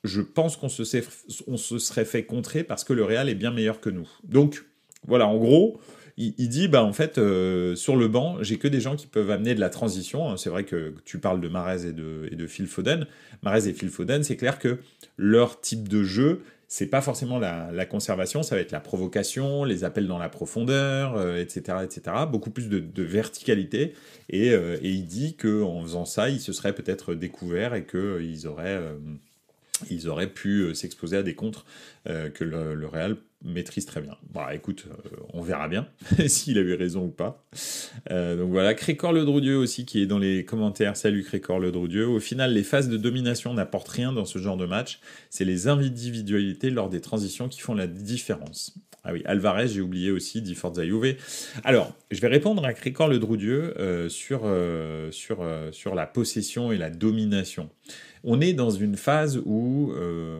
je 0.03 0.21
pense 0.21 0.57
qu'on 0.57 0.69
se, 0.69 0.83
se, 0.83 1.79
serait 1.79 2.05
fait 2.05 2.25
contrer 2.25 2.63
parce 2.63 2.83
que 2.83 2.93
le 2.93 3.03
Real 3.03 3.29
est 3.29 3.35
bien 3.35 3.51
meilleur 3.51 3.79
que 3.79 3.89
nous. 3.89 4.09
Donc 4.23 4.65
voilà, 5.07 5.27
en 5.27 5.37
gros, 5.37 5.79
il, 6.17 6.47
dit 6.47 6.67
bah 6.67 6.83
en 6.83 6.93
fait 6.93 7.17
euh, 7.17 7.75
sur 7.75 7.97
le 7.97 8.07
banc 8.07 8.37
j'ai 8.41 8.57
que 8.57 8.69
des 8.69 8.79
gens 8.79 8.95
qui 8.95 9.05
peuvent 9.05 9.31
amener 9.31 9.53
de 9.53 9.59
la 9.59 9.69
transition. 9.69 10.29
Hein. 10.29 10.37
C'est 10.37 10.49
vrai 10.49 10.63
que 10.63 10.93
tu 11.03 11.19
parles 11.19 11.41
de 11.41 11.49
Marez 11.49 11.87
et 11.87 11.93
de, 11.93 12.27
et 12.31 12.35
de 12.35 12.47
Phil 12.47 12.67
Foden. 12.67 13.05
Marez 13.43 13.67
et 13.67 13.73
Phil 13.73 13.89
Foden, 13.89 14.23
c'est 14.23 14.37
clair 14.37 14.57
que 14.57 14.79
leur 15.17 15.59
type 15.59 15.89
de 15.89 16.03
jeu 16.03 16.41
c'est 16.67 16.87
pas 16.87 17.01
forcément 17.01 17.39
la, 17.39 17.85
conservation, 17.85 18.43
ça 18.43 18.55
va 18.55 18.61
être 18.61 18.71
la 18.71 18.79
provocation, 18.79 19.63
les 19.63 19.83
appels 19.83 20.07
dans 20.07 20.17
la 20.17 20.29
profondeur, 20.29 21.37
etc., 21.37 21.63
euh, 21.69 21.83
etc. 21.83 22.01
Beaucoup 22.31 22.49
plus 22.49 22.69
de, 22.69 23.03
verticalité. 23.03 23.93
Euh, 24.33 24.77
et, 24.81 24.89
il 24.89 25.05
dit 25.05 25.35
qu'en 25.35 25.81
faisant 25.83 26.05
ça, 26.05 26.29
il 26.29 26.39
se 26.39 26.53
serait 26.53 26.73
peut-être 26.73 27.13
découvert 27.13 27.75
et 27.75 27.85
qu'ils 27.85 28.47
auraient, 28.47 28.77
euh, 28.77 28.97
ils 29.89 30.07
auraient 30.07 30.31
pu 30.31 30.73
s'exposer 30.73 31.17
à 31.17 31.23
des 31.23 31.35
contres 31.35 31.65
que 32.05 32.43
le, 32.43 32.87
Real 32.87 33.17
maîtrise 33.45 33.85
très 33.85 34.01
bien. 34.01 34.17
Bah 34.33 34.53
écoute, 34.53 34.85
euh, 34.89 35.09
on 35.33 35.41
verra 35.41 35.67
bien 35.67 35.87
s'il 36.27 36.57
a 36.57 36.61
eu 36.61 36.73
raison 36.73 37.05
ou 37.05 37.09
pas. 37.09 37.45
Euh, 38.11 38.35
donc 38.35 38.49
voilà, 38.49 38.73
Crécor 38.73 39.13
Le 39.13 39.23
Droudieu 39.23 39.57
aussi 39.57 39.85
qui 39.85 40.01
est 40.01 40.05
dans 40.07 40.17
les 40.17 40.43
commentaires. 40.43 40.97
Salut 40.97 41.23
Crécor 41.23 41.59
Le 41.59 41.71
Droudieu. 41.71 42.07
Au 42.07 42.19
final, 42.19 42.53
les 42.53 42.63
phases 42.63 42.89
de 42.89 42.97
domination 42.97 43.53
n'apportent 43.53 43.89
rien 43.89 44.11
dans 44.11 44.25
ce 44.25 44.39
genre 44.39 44.57
de 44.57 44.65
match. 44.65 44.99
C'est 45.29 45.45
les 45.45 45.67
individualités 45.67 46.69
lors 46.69 46.89
des 46.89 47.01
transitions 47.01 47.47
qui 47.47 47.61
font 47.61 47.75
la 47.75 47.87
différence. 47.87 48.75
Ah 49.07 49.13
oui, 49.13 49.21
Alvarez, 49.25 49.67
j'ai 49.67 49.81
oublié 49.81 50.09
aussi, 50.09 50.41
dit 50.41 50.55
Forza 50.55 50.83
Juve. 50.83 51.15
Alors, 51.63 51.93
je 52.09 52.19
vais 52.21 52.27
répondre 52.27 52.65
à 52.65 52.73
Cricor 52.73 53.07
Le 53.07 53.19
Droudieu 53.19 53.79
euh, 53.79 54.09
sur, 54.09 54.41
euh, 54.45 55.11
sur, 55.11 55.43
euh, 55.43 55.71
sur 55.71 55.93
la 55.93 56.07
possession 56.07 56.71
et 56.71 56.77
la 56.77 56.89
domination. 56.89 57.69
On 58.23 58.41
est 58.41 58.53
dans 58.53 58.71
une 58.71 58.97
phase 58.97 59.39
où 59.45 59.93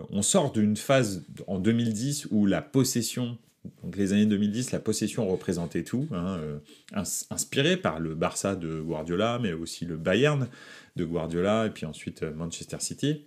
on 0.10 0.22
sort 0.24 0.52
d'une 0.52 0.76
phase 0.76 1.24
en 1.46 1.60
2010 1.60 2.30
où 2.32 2.48
la 2.48 2.64
possession 2.64 3.38
donc 3.84 3.98
les 3.98 4.14
années 4.14 4.28
2010, 4.28 4.74
la 4.74 4.80
possession 4.80 5.28
représentait 5.28 5.84
tout, 5.84 6.08
hein, 6.12 6.40
inspiré 7.32 7.78
par 7.78 8.00
le 8.00 8.14
Barça 8.14 8.56
de 8.56 8.80
Guardiola, 8.80 9.40
mais 9.42 9.54
aussi 9.54 9.86
le 9.86 9.98
Bayern 9.98 10.48
de 10.96 11.04
Guardiola, 11.04 11.66
et 11.66 11.72
puis 11.72 11.88
ensuite 11.88 12.22
Manchester 12.22 12.78
City. 12.80 13.26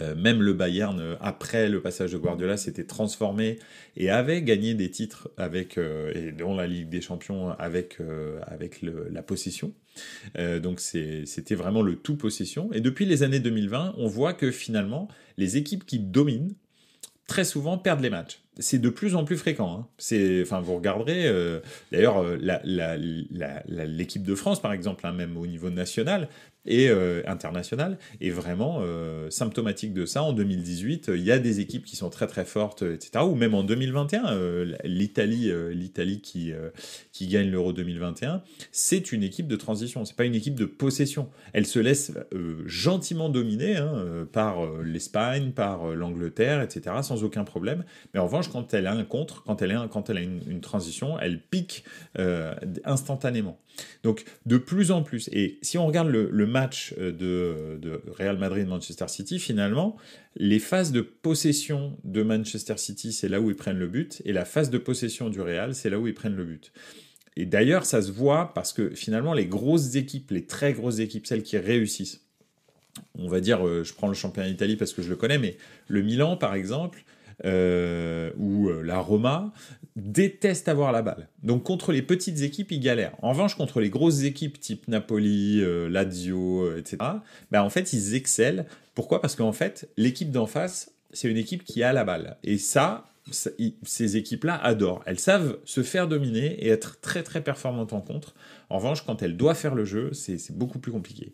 Euh, 0.00 0.14
même 0.14 0.42
le 0.42 0.52
Bayern, 0.52 0.98
euh, 1.00 1.16
après 1.20 1.68
le 1.68 1.80
passage 1.80 2.12
de 2.12 2.18
Guardiola, 2.18 2.56
s'était 2.56 2.84
transformé 2.84 3.58
et 3.96 4.10
avait 4.10 4.42
gagné 4.42 4.74
des 4.74 4.90
titres 4.90 5.30
avec, 5.36 5.78
euh, 5.78 6.12
et 6.14 6.32
dont 6.32 6.54
la 6.54 6.66
Ligue 6.66 6.88
des 6.88 7.00
Champions 7.00 7.50
avec, 7.50 7.98
avec 8.46 8.82
la 8.82 9.22
possession. 9.22 9.72
donc 10.62 10.80
c'était 10.80 11.54
vraiment 11.54 11.82
le 11.82 11.96
tout 11.96 12.16
possession. 12.16 12.72
Et 12.72 12.80
depuis 12.80 13.06
les 13.06 13.22
années 13.22 13.40
2020, 13.40 13.94
on 13.98 14.06
voit 14.06 14.32
que 14.32 14.50
finalement, 14.50 15.08
les 15.36 15.56
équipes 15.56 15.84
qui 15.84 15.98
dominent, 15.98 16.54
très 17.26 17.44
souvent 17.44 17.76
perdent 17.78 18.00
les 18.00 18.10
matchs. 18.10 18.40
C'est 18.58 18.78
de 18.78 18.88
plus 18.88 19.14
en 19.14 19.24
plus 19.24 19.36
fréquent. 19.36 19.86
Hein. 20.10 20.60
Vous 20.62 20.76
regarderez. 20.76 21.30
D'ailleurs, 21.92 22.24
l'équipe 23.66 24.22
de 24.22 24.34
France, 24.34 24.60
par 24.62 24.72
exemple, 24.72 25.06
hein, 25.06 25.12
même 25.12 25.36
au 25.36 25.46
niveau 25.46 25.70
national, 25.70 26.28
et 26.66 26.88
euh, 26.90 27.22
international 27.26 27.98
est 28.20 28.30
vraiment 28.30 28.80
euh, 28.80 29.30
symptomatique 29.30 29.94
de 29.94 30.06
ça. 30.06 30.22
En 30.22 30.32
2018, 30.32 31.10
il 31.14 31.22
y 31.22 31.32
a 31.32 31.38
des 31.38 31.60
équipes 31.60 31.84
qui 31.84 31.96
sont 31.96 32.10
très 32.10 32.26
très 32.26 32.44
fortes, 32.44 32.82
etc. 32.82 33.24
Ou 33.24 33.34
même 33.34 33.54
en 33.54 33.64
2021, 33.64 34.32
euh, 34.32 34.76
l'Italie, 34.84 35.50
l'Italie 35.72 36.20
qui 36.20 36.52
qui 37.12 37.26
gagne 37.26 37.50
l'Euro 37.50 37.72
2021, 37.72 38.42
c'est 38.70 39.12
une 39.12 39.22
équipe 39.22 39.48
de 39.48 39.56
transition. 39.56 40.04
C'est 40.04 40.16
pas 40.16 40.24
une 40.24 40.34
équipe 40.34 40.54
de 40.54 40.66
possession. 40.66 41.28
Elle 41.52 41.66
se 41.66 41.78
laisse 41.78 42.12
gentiment 42.66 43.28
dominer 43.28 43.76
hein, 43.76 44.26
par 44.32 44.66
l'Espagne, 44.82 45.52
par 45.52 45.94
l'Angleterre, 45.94 46.62
etc. 46.62 46.96
Sans 47.02 47.24
aucun 47.24 47.44
problème. 47.44 47.84
Mais 48.12 48.20
en 48.20 48.24
revanche, 48.24 48.48
quand 48.48 48.74
elle 48.74 48.86
a 48.86 48.92
un 48.92 49.04
contre, 49.04 49.42
quand 49.44 49.62
elle, 49.62 49.72
a, 49.72 49.88
quand 49.90 50.10
elle 50.10 50.18
a 50.18 50.22
une 50.22 50.60
transition, 50.60 51.18
elle 51.18 51.40
pique 51.40 51.84
instantanément. 52.84 53.58
Donc 54.02 54.24
de 54.46 54.58
plus 54.58 54.90
en 54.90 55.02
plus, 55.02 55.28
et 55.32 55.58
si 55.62 55.78
on 55.78 55.86
regarde 55.86 56.08
le, 56.08 56.46
match 56.46 56.94
euh, 56.98 57.12
de, 57.12 58.00
Real 58.18 58.38
Madrid-Manchester 58.38 59.08
City, 59.08 59.38
finalement, 59.38 59.96
les 60.36 60.58
phases 60.58 60.92
de 60.92 61.00
possession 61.00 61.96
de 62.04 62.22
Manchester 62.22 62.76
City, 62.76 63.12
c'est 63.12 63.28
là 63.28 63.40
où 63.40 63.50
ils 63.50 63.56
prennent 63.56 63.78
le 63.78 63.88
but, 63.88 64.22
et 64.24 64.32
la 64.32 64.44
phase 64.44 64.70
de 64.70 64.78
possession 64.78 65.28
du 65.28 65.40
Real, 65.40 65.74
c'est 65.74 65.90
là 65.90 65.98
où 65.98 66.06
ils 66.06 66.14
prennent 66.14 66.36
le 66.36 66.44
but. 66.44 66.72
Et 67.36 67.46
d'ailleurs, 67.46 67.84
ça 67.84 68.02
se 68.02 68.10
voit 68.10 68.52
parce 68.54 68.72
que 68.72 68.90
finalement, 68.90 69.32
les 69.32 69.46
grosses 69.46 69.94
équipes, 69.94 70.30
les 70.30 70.44
très 70.44 70.72
grosses 70.72 70.98
équipes, 70.98 71.26
celles 71.26 71.42
qui 71.42 71.56
réussissent, 71.56 72.24
on 73.14 73.28
va 73.28 73.40
dire, 73.40 73.66
euh, 73.66 73.84
je 73.84 73.94
prends 73.94 74.08
le 74.08 74.14
championnat 74.14 74.48
d'Italie 74.48 74.76
parce 74.76 74.92
que 74.92 75.02
je 75.02 75.08
le 75.08 75.16
connais, 75.16 75.38
mais 75.38 75.56
le 75.86 76.02
Milan, 76.02 76.36
par 76.36 76.54
exemple, 76.54 77.04
euh, 77.44 78.32
ou 78.36 78.68
la 78.82 78.98
Roma 78.98 79.52
détestent 79.98 80.68
avoir 80.68 80.92
la 80.92 81.02
balle. 81.02 81.28
Donc 81.42 81.64
contre 81.64 81.92
les 81.92 82.02
petites 82.02 82.42
équipes, 82.42 82.72
ils 82.72 82.80
galèrent. 82.80 83.16
En 83.22 83.30
revanche, 83.30 83.56
contre 83.56 83.80
les 83.80 83.90
grosses 83.90 84.22
équipes 84.22 84.58
type 84.60 84.88
Napoli, 84.88 85.60
euh, 85.60 85.88
Lazio, 85.88 86.76
etc., 86.76 86.96
ben, 87.50 87.62
en 87.62 87.70
fait, 87.70 87.92
ils 87.92 88.14
excellent. 88.14 88.64
Pourquoi? 88.94 89.20
Parce 89.20 89.36
qu'en 89.36 89.52
fait, 89.52 89.88
l'équipe 89.96 90.30
d'en 90.30 90.46
face, 90.46 90.92
c'est 91.12 91.28
une 91.28 91.36
équipe 91.36 91.64
qui 91.64 91.82
a 91.82 91.92
la 91.92 92.04
balle. 92.04 92.36
Et 92.44 92.58
ça, 92.58 93.08
ces 93.30 94.16
équipes-là 94.16 94.56
adorent. 94.56 95.02
Elles 95.06 95.18
savent 95.18 95.58
se 95.64 95.82
faire 95.82 96.08
dominer 96.08 96.54
et 96.64 96.68
être 96.68 97.00
très 97.00 97.22
très 97.22 97.42
performantes 97.42 97.92
en 97.92 98.00
contre. 98.00 98.34
En 98.70 98.76
revanche, 98.76 99.02
quand 99.06 99.22
elle 99.22 99.36
doit 99.36 99.54
faire 99.54 99.74
le 99.74 99.86
jeu, 99.86 100.12
c'est 100.12 100.52
beaucoup 100.52 100.78
plus 100.78 100.92
compliqué. 100.92 101.32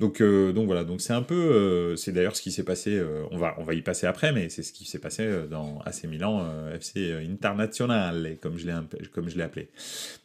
Donc, 0.00 0.20
euh, 0.20 0.52
donc 0.52 0.66
voilà, 0.66 0.84
donc 0.84 1.00
c'est 1.00 1.14
un 1.14 1.22
peu, 1.22 1.34
euh, 1.34 1.96
c'est 1.96 2.12
d'ailleurs 2.12 2.36
ce 2.36 2.42
qui 2.42 2.52
s'est 2.52 2.62
passé. 2.62 2.94
Euh, 2.94 3.22
on 3.30 3.38
va, 3.38 3.54
on 3.58 3.62
va 3.62 3.72
y 3.72 3.80
passer 3.80 4.06
après, 4.06 4.32
mais 4.32 4.50
c'est 4.50 4.62
ce 4.62 4.72
qui 4.72 4.84
s'est 4.84 4.98
passé 4.98 5.26
dans 5.50 5.78
AC 5.86 6.04
Milan, 6.04 6.46
FC 6.74 7.14
International, 7.26 8.36
comme 8.42 8.58
je 8.58 8.66
l'ai, 8.66 9.42
appelé. 9.42 9.68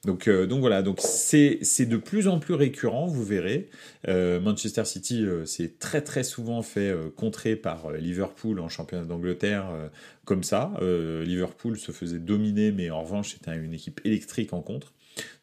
Donc, 0.03 0.27
donc 0.29 0.59
voilà, 0.59 0.81
donc 0.81 0.99
c'est, 0.99 1.59
c'est 1.61 1.85
de 1.85 1.95
plus 1.95 2.27
en 2.27 2.39
plus 2.39 2.55
récurrent, 2.55 3.07
vous 3.07 3.23
verrez. 3.23 3.69
Manchester 4.07 4.83
City 4.83 5.25
s'est 5.45 5.75
très 5.79 6.01
très 6.01 6.23
souvent 6.23 6.61
fait 6.61 6.93
contrer 7.15 7.55
par 7.55 7.93
Liverpool 7.93 8.59
en 8.59 8.67
championnat 8.67 9.05
d'Angleterre 9.05 9.67
comme 10.25 10.43
ça. 10.43 10.73
Liverpool 10.81 11.77
se 11.77 11.93
faisait 11.93 12.19
dominer, 12.19 12.71
mais 12.71 12.89
en 12.89 13.01
revanche, 13.01 13.33
c'était 13.33 13.55
une 13.55 13.73
équipe 13.73 14.01
électrique 14.03 14.51
en 14.51 14.61
contre. 14.61 14.93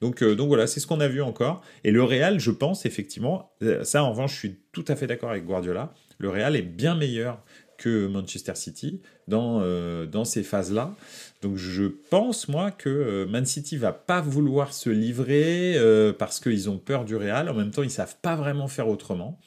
Donc, 0.01 0.23
euh, 0.23 0.35
donc 0.35 0.49
voilà, 0.49 0.67
c'est 0.67 0.81
ce 0.81 0.87
qu'on 0.87 1.01
a 1.01 1.09
vu 1.09 1.23
encore. 1.23 1.63
Et 1.85 1.91
le 1.91 2.03
Real, 2.03 2.39
je 2.41 2.51
pense 2.51 2.87
effectivement, 2.87 3.53
euh, 3.63 3.85
ça 3.85 4.03
en 4.03 4.11
revanche, 4.11 4.35
je 4.35 4.39
suis 4.39 4.57
tout 4.73 4.85
à 4.89 4.97
fait 4.97 5.07
d'accord 5.07 5.31
avec 5.31 5.45
Guardiola, 5.45 5.93
le 6.19 6.29
Real 6.29 6.57
est 6.57 6.63
bien 6.63 6.95
meilleur 6.95 7.43
que 7.79 8.07
Manchester 8.07 8.55
City 8.55 9.03
dans, 9.29 9.61
euh, 9.63 10.07
dans 10.07 10.25
ces 10.25 10.43
phases-là. 10.43 10.95
Donc 11.43 11.57
je 11.57 11.85
pense, 11.85 12.49
moi, 12.49 12.71
que 12.71 13.27
Man 13.27 13.45
City 13.45 13.77
va 13.77 13.93
pas 13.93 14.21
vouloir 14.21 14.73
se 14.73 14.89
livrer 14.89 15.77
parce 16.19 16.41
qu'ils 16.41 16.71
ont 16.71 16.79
peur 16.79 17.05
du 17.05 17.15
Real. 17.15 17.51
En 17.51 17.55
même 17.55 17.71
temps, 17.71 17.83
ils 17.83 17.91
savent 17.91 18.17
pas 18.23 18.37
vraiment 18.37 18.69
faire 18.69 18.89
autrement. 18.89 19.39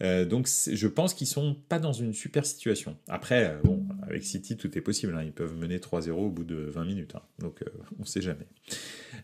donc 0.00 0.48
je 0.70 0.88
pense 0.88 1.14
qu'ils 1.14 1.28
sont 1.28 1.56
pas 1.68 1.78
dans 1.78 1.92
une 1.92 2.12
super 2.12 2.44
situation. 2.44 2.96
Après, 3.08 3.56
bon, 3.62 3.84
avec 4.02 4.24
City, 4.24 4.56
tout 4.56 4.76
est 4.76 4.80
possible. 4.80 5.14
Hein. 5.16 5.22
Ils 5.24 5.32
peuvent 5.32 5.56
mener 5.56 5.78
3-0 5.78 6.10
au 6.10 6.30
bout 6.30 6.44
de 6.44 6.56
20 6.56 6.84
minutes. 6.84 7.14
Hein. 7.14 7.22
Donc 7.38 7.62
on 8.00 8.04
sait 8.04 8.20
jamais. 8.20 8.46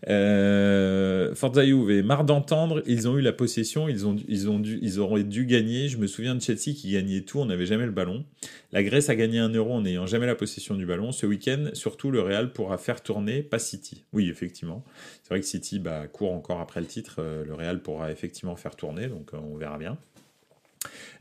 Euh, 0.09 1.35
Forza 1.35 1.65
Juve, 1.65 2.05
marre 2.05 2.25
d'entendre, 2.25 2.83
ils 2.87 3.09
ont 3.09 3.17
eu 3.17 3.21
la 3.21 3.33
possession, 3.33 3.89
ils, 3.89 4.07
ont, 4.07 4.17
ils, 4.29 4.51
ont 4.51 4.59
dû, 4.59 4.79
ils 4.83 4.99
auraient 4.99 5.25
dû 5.25 5.47
gagner. 5.47 5.89
Je 5.89 5.99
me 5.99 6.07
souviens 6.07 6.35
de 6.35 6.41
Chelsea 6.41 6.75
qui 6.75 6.93
gagnait 6.93 7.21
tout, 7.21 7.39
on 7.39 7.47
n'avait 7.47 7.67
jamais 7.67 7.87
le 7.87 7.93
ballon. 7.93 8.25
La 8.73 8.83
Grèce 8.83 9.11
a 9.11 9.15
gagné 9.15 9.39
un 9.39 9.51
euro 9.51 9.75
en 9.75 9.83
n'ayant 9.83 10.07
jamais 10.07 10.27
la 10.27 10.35
possession 10.35 10.75
du 10.75 10.87
ballon. 10.87 11.13
Ce 11.13 11.27
week-end, 11.27 11.69
surtout, 11.75 12.11
le 12.11 12.23
Real 12.23 12.55
pourra 12.55 12.79
faire 12.79 13.03
tourner, 13.03 13.43
pas 13.43 13.59
City. 13.59 14.07
Oui, 14.15 14.31
effectivement. 14.31 14.83
C'est 15.23 15.29
vrai 15.29 15.41
que 15.41 15.47
City 15.47 15.79
bah, 15.79 16.09
court 16.09 16.33
encore 16.33 16.59
après 16.61 16.81
le 16.81 16.87
titre. 16.87 17.17
Euh, 17.19 17.45
le 17.45 17.53
Real 17.53 17.83
pourra 17.83 18.11
effectivement 18.11 18.57
faire 18.57 18.75
tourner, 18.75 19.09
donc 19.09 19.35
euh, 19.35 19.37
on 19.37 19.57
verra 19.57 19.77
bien. 19.77 19.99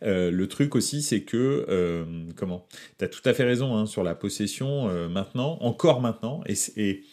Euh, 0.03 0.31
le 0.31 0.47
truc 0.47 0.75
aussi, 0.75 1.01
c'est 1.01 1.21
que, 1.21 1.65
euh, 1.69 2.05
comment? 2.35 2.65
Tu 2.97 3.05
as 3.05 3.07
tout 3.07 3.21
à 3.25 3.33
fait 3.33 3.43
raison 3.43 3.75
hein, 3.75 3.85
sur 3.85 4.03
la 4.03 4.15
possession 4.15 4.89
maintenant, 5.09 5.57
encore 5.61 6.01
maintenant, 6.01 6.43
et, 6.47 7.03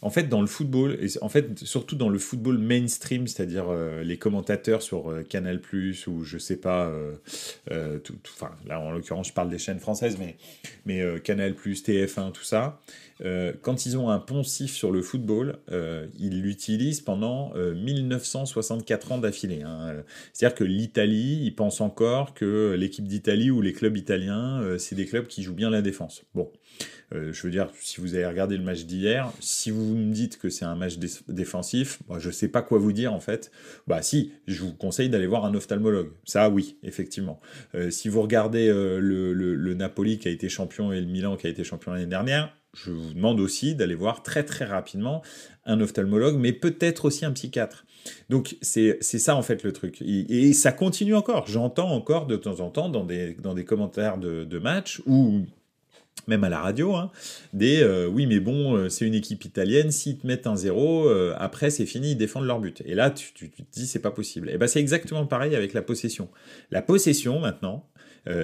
en 0.00 0.10
fait, 0.10 0.28
dans 0.28 0.40
le 0.40 0.46
football, 0.46 0.96
et 1.00 1.08
en 1.22 1.28
fait, 1.28 1.58
surtout 1.64 1.96
dans 1.96 2.08
le 2.08 2.18
football 2.18 2.58
mainstream, 2.58 3.26
c'est-à-dire 3.26 3.66
euh, 3.68 4.04
les 4.04 4.16
commentateurs 4.16 4.80
sur 4.80 5.10
euh, 5.10 5.22
Canal 5.24 5.60
ou 6.06 6.22
je 6.22 6.38
sais 6.38 6.56
pas, 6.56 6.86
euh, 6.86 7.98
enfin, 8.36 8.52
là 8.66 8.80
en 8.80 8.92
l'occurrence, 8.92 9.28
je 9.28 9.32
parle 9.32 9.50
des 9.50 9.58
chaînes 9.58 9.80
françaises, 9.80 10.16
mais, 10.18 10.36
mais 10.86 11.02
Canal 11.20 11.54
TF1, 11.54 12.32
tout 12.32 12.44
ça, 12.44 12.80
quand 13.62 13.84
ils 13.86 13.98
ont 13.98 14.10
un 14.10 14.20
poncif 14.20 14.72
sur 14.72 14.92
le 14.92 15.02
football, 15.02 15.58
ils 16.18 16.40
l'utilisent 16.40 17.00
pendant 17.00 17.52
1964 17.54 19.12
ans 19.12 19.18
d'affilée. 19.18 19.62
Hein. 19.62 20.04
C'est-à-dire 20.32 20.56
que 20.56 20.64
l'Italie, 20.64 21.40
ils 21.42 21.54
pensent 21.54 21.80
encore 21.80 22.17
que 22.34 22.74
l'équipe 22.78 23.06
d'Italie 23.06 23.50
ou 23.50 23.60
les 23.60 23.72
clubs 23.72 23.96
italiens, 23.96 24.62
c'est 24.78 24.94
des 24.94 25.06
clubs 25.06 25.26
qui 25.26 25.42
jouent 25.42 25.54
bien 25.54 25.70
la 25.70 25.82
défense. 25.82 26.24
Bon. 26.34 26.50
Euh, 27.14 27.32
je 27.32 27.42
veux 27.42 27.50
dire, 27.50 27.70
si 27.80 28.00
vous 28.00 28.14
avez 28.14 28.26
regardé 28.26 28.56
le 28.56 28.62
match 28.62 28.84
d'hier, 28.84 29.32
si 29.40 29.70
vous 29.70 29.94
me 29.94 30.12
dites 30.12 30.38
que 30.38 30.50
c'est 30.50 30.66
un 30.66 30.74
match 30.74 30.98
défensif, 31.28 32.00
moi, 32.08 32.18
je 32.18 32.28
ne 32.28 32.32
sais 32.32 32.48
pas 32.48 32.62
quoi 32.62 32.78
vous 32.78 32.92
dire 32.92 33.14
en 33.14 33.20
fait. 33.20 33.50
Bah 33.86 34.02
si, 34.02 34.32
je 34.46 34.62
vous 34.62 34.74
conseille 34.74 35.08
d'aller 35.08 35.26
voir 35.26 35.44
un 35.44 35.54
ophtalmologue. 35.54 36.10
Ça, 36.24 36.50
oui, 36.50 36.76
effectivement. 36.82 37.40
Euh, 37.74 37.90
si 37.90 38.08
vous 38.08 38.20
regardez 38.20 38.68
euh, 38.68 38.98
le, 39.00 39.74
Napoli 39.74 40.18
qui 40.18 40.28
a 40.28 40.30
été 40.30 40.48
champion 40.48 40.92
et 40.92 41.00
le 41.00 41.06
Milan 41.06 41.36
qui 41.36 41.46
a 41.46 41.50
été 41.50 41.62
champion 41.62 41.92
l'année 41.92 42.06
dernière, 42.06 42.52
je 42.74 42.90
vous 42.90 43.14
demande 43.14 43.40
aussi 43.40 43.74
d'aller 43.74 43.94
voir 43.94 44.22
très 44.22 44.44
très 44.44 44.64
rapidement 44.64 45.22
un 45.64 45.80
ophtalmologue, 45.80 46.36
mais 46.36 46.52
peut-être 46.52 47.06
aussi 47.06 47.24
un 47.24 47.32
psychiatre. 47.32 47.86
Donc 48.28 48.56
c'est 48.62 49.00
ça 49.02 49.36
en 49.36 49.42
fait 49.42 49.62
le 49.62 49.72
truc. 49.72 50.02
Et, 50.02 50.52
ça 50.52 50.72
continue 50.72 51.14
encore. 51.14 51.46
J'entends 51.46 51.90
encore 51.90 52.26
de 52.26 52.36
temps 52.36 52.60
en 52.60 52.70
temps 52.70 52.88
dans 52.88 53.04
des, 53.04 53.34
dans 53.34 53.54
des 53.54 53.64
commentaires 53.64 54.18
de, 54.18 54.44
de 54.44 54.58
matchs 54.58 55.00
où 55.06 55.42
même 56.28 56.44
à 56.44 56.48
la 56.48 56.60
radio, 56.60 56.94
hein, 56.94 57.10
des 57.52 57.82
euh, 57.82 58.06
oui 58.06 58.26
mais 58.26 58.40
bon 58.40 58.76
euh, 58.76 58.88
c'est 58.88 59.06
une 59.06 59.14
équipe 59.14 59.44
italienne, 59.44 59.90
s'ils 59.90 60.18
te 60.18 60.26
mettent 60.26 60.46
un 60.46 60.56
zéro, 60.56 61.08
euh, 61.08 61.34
après 61.38 61.70
c'est 61.70 61.86
fini, 61.86 62.12
ils 62.12 62.16
défendent 62.16 62.46
leur 62.46 62.60
but. 62.60 62.82
Et 62.84 62.94
là 62.94 63.10
tu, 63.10 63.32
tu, 63.32 63.50
te 63.50 63.62
dis 63.72 63.86
c'est 63.86 64.02
pas 64.02 64.10
possible. 64.10 64.50
Et 64.50 64.58
ben 64.58 64.66
c'est 64.66 64.80
exactement 64.80 65.26
pareil 65.26 65.56
avec 65.56 65.72
la 65.72 65.82
possession. 65.82 66.28
La 66.70 66.82
possession 66.82 67.40
maintenant, 67.40 67.88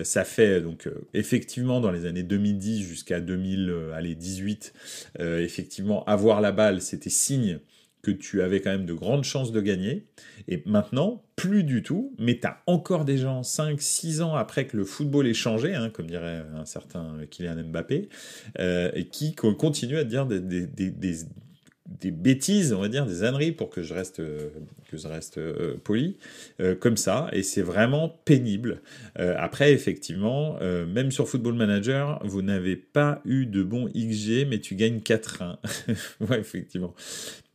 ça 0.02 0.24
fait 0.24 0.62
donc 0.62 0.88
effectivement 1.12 1.78
dans 1.78 1.90
les 1.90 2.06
années 2.06 2.22
2010 2.22 2.82
jusqu'à 2.82 3.20
2018, 3.20 4.72
effectivement 5.18 6.04
avoir 6.04 6.40
la 6.40 6.52
balle 6.52 6.80
c'était 6.80 7.10
signe 7.10 7.58
que 8.04 8.10
tu 8.10 8.42
avais 8.42 8.60
quand 8.60 8.70
même 8.70 8.86
de 8.86 8.92
grandes 8.92 9.24
chances 9.24 9.50
de 9.50 9.60
gagner. 9.60 10.04
Et 10.48 10.62
maintenant, 10.66 11.24
plus 11.36 11.64
du 11.64 11.82
tout, 11.82 12.14
mais 12.18 12.38
tu 12.38 12.46
as 12.46 12.62
encore 12.66 13.04
des 13.04 13.18
gens 13.18 13.42
5, 13.42 13.80
6 13.80 14.22
ans 14.22 14.34
après 14.34 14.66
que 14.66 14.76
le 14.76 14.84
football 14.84 15.26
ait 15.26 15.34
changé, 15.34 15.74
hein, 15.74 15.90
comme 15.90 16.06
dirait 16.06 16.42
un 16.54 16.64
certain 16.64 17.16
Kylian 17.30 17.64
Mbappé, 17.64 18.08
euh, 18.58 18.90
qui 19.10 19.34
continuent 19.34 19.98
à 19.98 20.04
dire 20.04 20.26
des, 20.26 20.40
des 21.86 22.10
bêtises, 22.10 22.72
on 22.72 22.80
va 22.80 22.88
dire, 22.88 23.06
des 23.06 23.24
âneries 23.24 23.52
pour 23.52 23.68
que 23.68 23.82
je 23.82 23.92
reste, 23.92 24.20
euh, 24.20 24.48
que 24.90 24.96
je 24.96 25.06
reste 25.06 25.36
euh, 25.38 25.76
poli, 25.82 26.16
euh, 26.60 26.74
comme 26.74 26.96
ça, 26.96 27.28
et 27.32 27.42
c'est 27.42 27.62
vraiment 27.62 28.08
pénible. 28.24 28.80
après, 29.16 29.72
effectivement, 29.72 30.58
même 30.60 31.10
sur 31.10 31.28
Football 31.28 31.54
Manager, 31.54 32.20
vous 32.24 32.42
n'avez 32.42 32.76
pas 32.76 33.20
eu 33.24 33.46
de 33.46 33.62
bon 33.62 33.88
XG, 33.88 34.46
mais 34.48 34.58
tu 34.58 34.74
gagnes 34.74 34.98
4-1. 34.98 35.56
ouais, 36.28 36.40
effectivement. 36.40 36.94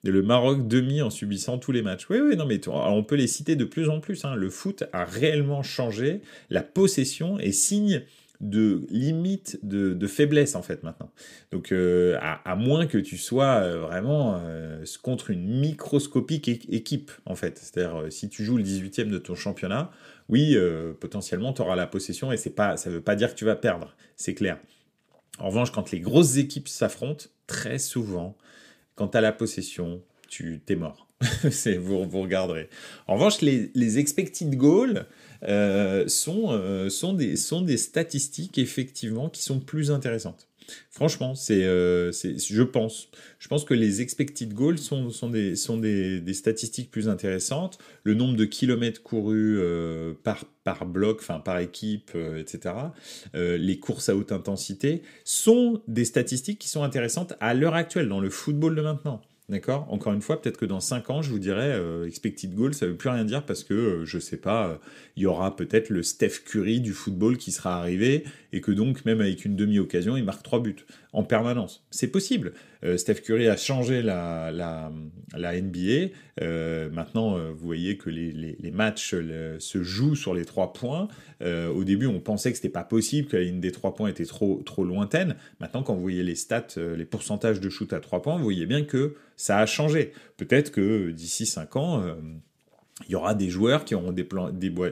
Le 0.03 0.22
Maroc 0.22 0.68
demi 0.68 1.01
en 1.01 1.10
subissant 1.10 1.58
tous 1.58 1.72
les 1.72 1.82
matchs. 1.82 2.08
Oui, 2.10 2.20
oui, 2.22 2.36
non, 2.36 2.46
mais 2.46 2.60
on 2.68 3.03
peut 3.03 3.15
les 3.15 3.27
citer 3.27 3.56
de 3.56 3.65
plus 3.65 3.89
en 3.89 4.00
plus. 4.00 4.25
Hein. 4.25 4.36
Le 4.36 4.50
foot 4.50 4.84
a 4.94 5.06
réellement 5.06 5.63
changé. 5.63 6.22
La 6.50 6.63
possession 6.63 7.39
est 7.39 7.51
signe 7.51 8.03
de 8.41 8.86
limite 8.89 9.60
de, 9.63 10.08
faiblesse 10.08 10.56
en 10.56 10.62
fait 10.62 10.84
maintenant. 10.84 11.12
Donc 11.51 11.72
euh, 11.72 12.18
à, 12.22 12.56
moins 12.56 12.88
que 12.88 12.98
tu 12.98 13.18
sois 13.18 13.56
euh, 13.58 13.79
vraiment 13.82 14.39
euh, 14.41 14.86
contre 15.01 15.29
une 15.32 15.60
microscopique 15.60 16.48
équipe 16.48 17.12
en 17.25 17.36
fait. 17.36 17.58
C'est-à-dire 17.58 18.06
si 18.10 18.29
tu 18.29 18.46
joues 18.46 18.58
le 18.58 18.63
18e 18.63 19.10
de 19.10 19.18
ton 19.18 19.36
championnat, 19.36 19.91
oui, 20.29 20.56
potentiellement 21.00 21.53
tu 21.53 21.62
auras 21.62 21.75
la 21.75 21.88
possession 21.88 22.32
et 22.32 22.38
c'est 22.38 22.51
pas 22.51 22.77
ça 22.77 22.89
veut 22.89 23.01
pas 23.01 23.15
dire 23.15 23.34
que 23.34 23.38
tu 23.38 23.46
vas 23.46 23.56
perdre, 23.56 23.96
c'est 24.15 24.36
clair. 24.36 24.58
En 25.39 25.48
revanche, 25.48 25.72
quand 25.72 25.91
les 25.91 26.00
grosses 26.00 26.38
équipes 26.38 26.68
s'affrontent, 26.68 27.25
très 27.48 27.77
souvent, 27.77 28.38
quand 29.00 29.08
tu 29.08 29.18
as 29.18 29.22
la 29.22 29.32
possession, 29.32 30.01
tu 30.27 30.60
t'es 30.65 30.75
mort. 30.75 31.08
vous, 31.79 32.06
vous 32.06 32.22
regarderez. 32.22 32.68
En 33.08 33.13
revanche, 33.13 33.39
les, 33.39 33.98
expected 33.98 34.53
goals, 34.58 35.06
euh, 35.44 36.06
euh, 36.27 36.89
sont 36.89 37.62
des 37.62 37.77
statistiques 37.77 38.58
effectivement 38.58 39.29
qui 39.29 39.41
sont 39.41 39.62
plus 39.62 39.89
intéressantes. 39.89 40.49
Franchement, 40.89 41.35
c'est, 41.35 41.63
euh, 41.63 42.11
je 42.11 42.63
pense. 42.63 43.09
Je 43.39 43.47
pense 43.47 43.63
que 43.63 43.73
les 43.73 44.01
expected 44.01 44.53
goals 44.53 44.77
sont, 44.77 45.09
sont, 45.09 45.29
des, 45.29 45.55
sont 45.55 45.77
des, 45.77 46.19
des 46.19 46.33
statistiques 46.33 46.91
plus 46.91 47.09
intéressantes. 47.09 47.77
Le 48.03 48.13
nombre 48.13 48.35
de 48.35 48.45
kilomètres 48.45 49.01
courus 49.01 49.59
par, 50.23 50.45
par 50.63 50.85
bloc, 50.85 51.19
enfin 51.21 51.39
par 51.39 51.59
équipe, 51.59 52.11
etc. 52.38 52.75
les 53.33 53.79
courses 53.79 54.09
à 54.09 54.15
haute 54.15 54.31
intensité 54.31 55.01
sont 55.23 55.81
des 55.88 56.05
statistiques 56.05 56.59
qui 56.59 56.69
sont 56.69 56.83
intéressantes 56.83 57.33
à 57.39 57.53
l'heure 57.53 57.75
actuelle 57.75 58.09
dans 58.09 58.19
le 58.19 58.29
football 58.29 58.75
de 58.75 58.81
maintenant. 58.81 59.21
D'accord? 59.49 59.88
Encore 59.89 60.13
une 60.13 60.21
fois, 60.21 60.39
peut-être 60.39 60.57
que 60.57 60.65
dans 60.65 60.79
5 60.79 61.09
ans, 61.09 61.21
je 61.23 61.31
vous 61.31 61.39
dirais 61.39 61.71
euh, 61.71 62.05
expected 62.05 62.53
goal, 62.53 62.75
ça 62.75 62.85
ne 62.85 62.91
veut 62.91 62.97
plus 62.97 63.09
rien 63.09 63.25
dire 63.25 63.43
parce 63.43 63.63
que, 63.63 63.73
euh, 63.73 64.05
je 64.05 64.19
sais 64.19 64.38
pas, 64.38 64.67
euh, 64.67 64.75
il 65.15 65.23
y 65.23 65.25
aura 65.25 65.55
peut-être 65.55 65.89
le 65.89 66.03
Steph 66.03 66.43
Curry 66.45 66.81
du 66.81 66.93
football 66.93 67.38
qui 67.38 67.51
sera 67.51 67.79
arrivé 67.79 68.25
et 68.51 68.62
que 68.62 68.72
donc, 68.72 69.06
même 69.06 69.22
avec 69.22 69.46
une 69.46 69.56
demi-occasion, 69.56 70.18
il 70.18 70.24
marque 70.24 70.44
3 70.44 70.62
buts 70.62 70.86
en 71.13 71.24
permanence. 71.24 71.86
C'est 71.91 72.08
possible. 72.08 72.53
Euh, 72.84 72.98
Steph 72.98 73.15
Curry 73.15 73.48
a 73.48 73.58
changé 73.58 74.01
la, 74.01 74.51
la, 74.51 74.91
la 75.36 75.60
NBA. 75.60 76.13
Euh, 76.41 76.89
maintenant, 76.89 77.38
euh, 77.38 77.51
vous 77.51 77.65
voyez 77.65 77.98
que 77.98 78.10
les, 78.10 78.32
les, 78.32 78.56
les 78.60 78.72
matchs 78.72 79.15
se 79.60 79.84
jouent 79.84 80.15
sur 80.15 80.34
les 80.34 80.46
trois 80.46 80.74
points. 80.74 81.08
au 81.41 81.84
début, 81.84 82.06
on 82.06 82.20
pensait 82.20 82.51
que 82.51 82.58
c'était 82.58 82.70
pas 82.70 82.84
possible, 82.84 83.27
que 83.27 83.38
la 83.38 83.44
ligne 83.44 83.60
des 83.60 83.72
trois 83.72 83.94
points 83.96 84.10
était 84.10 84.25
trop, 84.25 84.62
trop 84.65 84.84
lointaine. 84.84 85.36
Maintenant, 85.60 85.84
quand 85.84 85.94
vous 85.94 86.01
voyez 86.01 86.24
les 86.24 86.36
stats, 86.36 86.68
les 86.77 87.06
pourcentages 87.06 87.60
de 87.60 87.70
shoot 87.70 87.91
à 87.94 88.00
trois 88.00 88.22
points, 88.22 88.38
vous 88.38 88.44
voyez 88.44 88.65
bien 88.65 88.84
que 88.84 89.15
ça 89.36 89.60
a 89.60 89.65
changé. 89.65 90.12
Peut-être 90.38 90.72
que 90.72 91.12
d'ici 91.12 91.46
cinq 91.46 91.75
ans 91.75 92.03
il 93.08 93.13
y 93.13 93.15
aura 93.15 93.34
des 93.34 93.50
joueurs 93.50 93.86
qui 93.86 93.96
auront 93.96 94.12
développé 94.12 94.91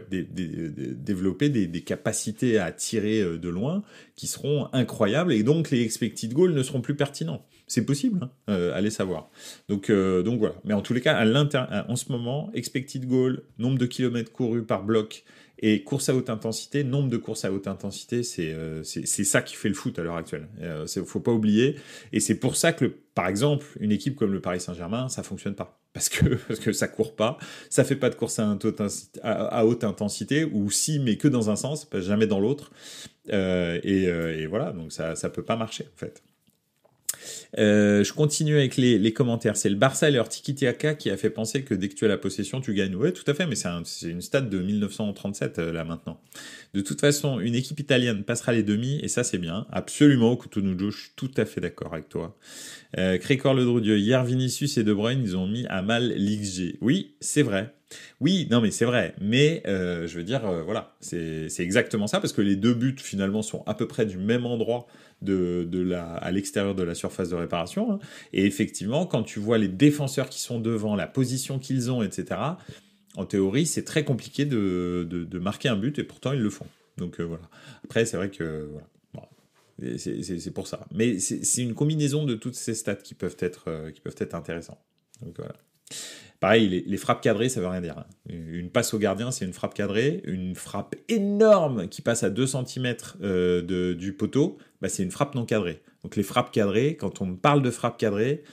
des, 1.49 1.81
capacités 1.81 2.57
à 2.59 2.71
tirer 2.71 3.21
euh, 3.21 3.37
de 3.37 3.49
loin 3.49 3.83
qui 4.15 4.27
seront 4.27 4.69
incroyables 4.73 5.33
et 5.33 5.43
donc 5.43 5.69
les 5.71 5.81
expected 5.81 6.33
goals 6.33 6.53
ne 6.53 6.63
seront 6.63 6.81
plus 6.81 6.95
pertinents. 6.95 7.45
C'est 7.67 7.85
possible, 7.85 8.23
hein, 8.23 8.29
euh, 8.49 8.73
allez 8.73 8.89
savoir. 8.89 9.29
Donc, 9.67 9.89
euh, 9.89 10.23
donc 10.23 10.39
voilà. 10.39 10.55
Mais 10.63 10.73
en 10.73 10.81
tous 10.81 10.93
les 10.93 11.01
cas, 11.01 11.17
à 11.17 11.91
en 11.91 11.95
ce 11.95 12.11
moment, 12.11 12.49
expected 12.53 13.05
goal, 13.05 13.43
nombre 13.57 13.77
de 13.77 13.85
kilomètres 13.85 14.31
courus 14.31 14.65
par 14.65 14.83
bloc 14.83 15.25
et 15.59 15.83
course 15.83 16.09
à 16.09 16.15
haute 16.15 16.29
intensité, 16.29 16.83
nombre 16.83 17.09
de 17.09 17.17
courses 17.17 17.45
à 17.45 17.51
haute 17.51 17.67
intensité, 17.67 18.23
c'est 18.23 18.55
c'est 18.83 19.23
ça 19.23 19.41
qui 19.41 19.55
fait 19.55 19.69
le 19.69 19.75
foot 19.75 19.97
à 19.99 20.03
l'heure 20.03 20.15
actuelle. 20.15 20.47
Il 20.59 21.01
ne 21.01 21.05
faut 21.05 21.19
pas 21.19 21.31
oublier. 21.31 21.75
Et 22.13 22.19
c'est 22.19 22.35
pour 22.35 22.55
ça 22.55 22.73
que, 22.73 22.85
par 22.85 23.27
exemple, 23.27 23.65
une 23.79 23.91
équipe 23.91 24.15
comme 24.15 24.33
le 24.33 24.41
Paris 24.41 24.59
Saint-Germain, 24.59 25.09
ça 25.09 25.23
fonctionne 25.23 25.55
pas 25.55 25.79
parce 25.97 26.09
que, 26.09 26.35
parce 26.47 26.59
que 26.59 26.71
ça 26.71 26.87
court 26.87 27.15
pas, 27.15 27.37
ça 27.69 27.83
fait 27.83 27.95
pas 27.95 28.09
de 28.09 28.15
course 28.15 28.39
à, 28.39 29.65
haute 29.65 29.83
intensité, 29.83 30.45
ou 30.45 30.69
si, 30.69 30.99
mais 30.99 31.17
que 31.17 31.27
dans 31.27 31.49
un 31.49 31.55
sens, 31.55 31.87
jamais 31.93 32.27
dans 32.27 32.39
l'autre. 32.39 32.71
Euh, 33.33 33.79
et, 33.83 34.07
euh, 34.07 34.37
et, 34.37 34.45
voilà, 34.45 34.71
donc 34.71 34.91
ça 34.91 35.13
ne 35.21 35.29
peut 35.29 35.43
pas 35.43 35.55
marcher 35.55 35.85
en 35.85 35.97
fait. 35.97 36.23
Euh, 37.57 38.03
je 38.03 38.13
continue 38.13 38.55
avec 38.55 38.77
les, 38.77 39.13
commentaires. 39.13 39.57
C'est 39.57 39.69
le 39.69 39.75
Barça 39.75 40.09
et 40.09 40.11
leur 40.11 40.29
tiki 40.29 40.55
qui 40.55 40.65
a 40.67 41.17
fait 41.17 41.29
penser 41.29 41.63
que 41.63 41.73
dès 41.73 41.89
que 41.89 41.95
tu 41.95 42.05
as 42.05 42.07
la 42.07 42.17
possession, 42.17 42.61
tu 42.61 42.73
gagnes. 42.73 42.95
Ouais, 42.95 43.11
tout 43.11 43.23
à 43.27 43.33
fait, 43.33 43.45
mais 43.45 43.55
c'est 43.55 44.09
une 44.09 44.21
stat 44.21 44.41
de 44.41 44.59
1937 44.59 45.59
là 45.59 45.83
maintenant. 45.83 46.19
De 46.73 46.81
toute 46.81 47.01
façon, 47.01 47.39
une 47.39 47.55
équipe 47.55 47.79
italienne 47.79 48.23
passera 48.23 48.51
les 48.51 48.63
demi 48.63 48.99
et 49.01 49.07
ça 49.07 49.23
c'est 49.23 49.37
bien. 49.37 49.65
Absolument, 49.71 50.35
Cotonou 50.35 50.77
je 50.91 50.97
suis 50.97 51.11
tout 51.15 51.31
à 51.37 51.45
fait 51.45 51.61
d'accord 51.61 51.93
avec 51.93 52.09
toi. 52.09 52.37
Euh, 52.97 53.17
Crécor 53.17 53.53
Le 53.53 53.81
Dieu, 53.81 53.97
hier 53.97 54.23
Vinicius 54.23 54.77
et 54.77 54.83
De 54.83 54.93
Bruyne, 54.93 55.21
ils 55.23 55.35
ont 55.35 55.47
mis 55.47 55.65
à 55.67 55.81
mal 55.81 56.13
l'XG. 56.15 56.77
Oui, 56.81 57.15
c'est 57.19 57.41
vrai. 57.41 57.73
Oui, 58.19 58.47
non 58.51 58.61
mais 58.61 58.71
c'est 58.71 58.85
vrai. 58.85 59.15
Mais 59.21 59.63
euh, 59.67 60.07
je 60.07 60.17
veux 60.17 60.23
dire, 60.23 60.45
euh, 60.45 60.63
voilà, 60.63 60.95
c'est 60.99 61.49
exactement 61.59 62.07
ça 62.07 62.19
parce 62.19 62.33
que 62.33 62.41
les 62.41 62.55
deux 62.55 62.73
buts 62.73 62.95
finalement 62.97 63.41
sont 63.41 63.63
à 63.65 63.73
peu 63.73 63.87
près 63.87 64.05
du 64.05 64.17
même 64.17 64.45
endroit 64.45 64.87
de, 65.21 65.67
la, 65.73 66.13
à 66.15 66.31
l'extérieur 66.31 66.75
de 66.75 66.83
la 66.83 66.95
surface 66.95 67.29
de 67.29 67.35
réparation. 67.35 67.93
Hein. 67.93 67.99
Et 68.33 68.45
effectivement, 68.45 69.05
quand 69.05 69.23
tu 69.23 69.39
vois 69.39 69.57
les 69.57 69.67
défenseurs 69.67 70.29
qui 70.29 70.39
sont 70.39 70.59
devant, 70.59 70.95
la 70.95 71.07
position 71.07 71.59
qu'ils 71.59 71.89
ont, 71.91 72.03
etc. 72.03 72.39
En 73.15 73.25
théorie, 73.25 73.65
c'est 73.65 73.83
très 73.83 74.03
compliqué 74.03 74.45
de, 74.45 75.07
de, 75.09 75.39
marquer 75.39 75.69
un 75.69 75.75
but 75.75 75.97
et 75.97 76.03
pourtant 76.03 76.33
ils 76.33 76.41
le 76.41 76.49
font. 76.49 76.67
Donc 76.97 77.19
voilà. 77.19 77.49
Après, 77.83 78.05
c'est 78.05 78.17
vrai 78.17 78.29
que 78.29 78.69
voilà. 78.71 78.87
C'est 79.97 80.51
pour 80.51 80.67
ça. 80.67 80.87
Mais 80.91 81.19
c'est 81.19 81.61
une 81.61 81.75
combinaison 81.75 82.25
de 82.25 82.35
toutes 82.35 82.55
ces 82.55 82.73
stats 82.73 82.95
qui 82.95 83.13
peuvent 83.13 83.37
être, 83.39 83.65
euh, 83.67 83.91
qui 83.91 84.01
peuvent 84.01 84.15
être 84.17 84.33
intéressants. 84.33 84.79
Donc 85.21 85.35
voilà. 85.37 85.55
Pareil, 86.39 86.83
les, 86.85 86.97
frappes 86.97 87.21
cadrées, 87.21 87.49
ça 87.49 87.61
veut 87.61 87.67
rien 87.67 87.81
dire. 87.81 88.05
Une 88.29 88.69
passe 88.69 88.93
au 88.93 88.99
gardien, 88.99 89.31
c'est 89.31 89.45
une 89.45 89.53
frappe 89.53 89.73
cadrée. 89.73 90.21
Une 90.25 90.53
frappe 90.53 90.95
énorme 91.09 91.87
qui 91.87 92.03
passe 92.03 92.21
à 92.21 92.29
2 92.29 92.45
cm 92.45 92.95
euh, 93.21 93.93
du 93.95 94.13
poteau, 94.13 94.59
bah, 94.81 94.87
c'est 94.87 95.01
une 95.01 95.11
frappe 95.11 95.33
non 95.33 95.45
cadrée. 95.45 95.81
Donc 96.03 96.15
les 96.15 96.23
frappes 96.23 96.51
cadrées, 96.51 96.95
quand 96.95 97.21
on 97.21 97.35
parle 97.35 97.63
de 97.63 97.71
frappes 97.71 97.97
cadrées, 97.97 98.43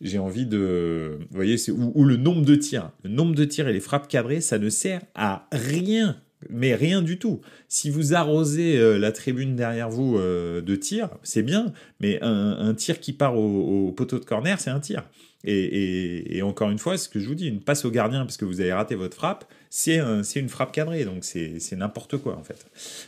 j'ai 0.00 0.18
envie 0.18 0.44
de... 0.44 1.18
Vous 1.20 1.36
voyez, 1.36 1.56
ou, 1.70 2.04
le 2.04 2.16
nombre 2.16 2.44
de 2.44 2.56
tirs. 2.56 2.90
Le 3.04 3.10
nombre 3.10 3.36
de 3.36 3.44
tirs 3.44 3.68
et 3.68 3.72
les 3.72 3.80
frappes 3.80 4.08
cadrées, 4.08 4.40
ça 4.40 4.58
ne 4.58 4.68
sert 4.68 5.02
à 5.14 5.46
rien 5.52 6.20
mais 6.48 6.74
rien 6.74 7.02
du 7.02 7.18
tout. 7.18 7.40
Si 7.68 7.90
vous 7.90 8.14
arrosez 8.14 8.78
euh, 8.78 8.98
la 8.98 9.12
tribune 9.12 9.56
derrière 9.56 9.90
vous 9.90 10.16
euh, 10.16 10.62
de 10.62 10.74
tir, 10.74 11.10
c'est 11.22 11.42
bien, 11.42 11.72
mais 12.00 12.18
un, 12.22 12.72
tir 12.74 13.00
qui 13.00 13.12
part 13.12 13.36
au, 13.36 13.92
poteau 13.92 14.18
de 14.18 14.24
corner, 14.24 14.58
c'est 14.58 14.70
un 14.70 14.80
tir. 14.80 15.04
Et, 15.44 16.42
encore 16.42 16.70
une 16.70 16.78
fois, 16.78 16.98
ce 16.98 17.08
que 17.08 17.18
je 17.18 17.26
vous 17.26 17.34
dis, 17.34 17.48
une 17.48 17.60
passe 17.60 17.84
au 17.84 17.90
gardien 17.90 18.24
parce 18.24 18.36
que 18.36 18.44
vous 18.44 18.60
avez 18.60 18.72
raté 18.72 18.94
votre 18.94 19.16
frappe, 19.16 19.44
c'est 19.70 19.96
une 20.36 20.48
frappe 20.48 20.72
cadrée, 20.72 21.04
donc 21.04 21.24
c'est 21.24 21.72
n'importe 21.72 22.18
quoi 22.18 22.36
en 22.36 22.44
fait. 22.44 22.66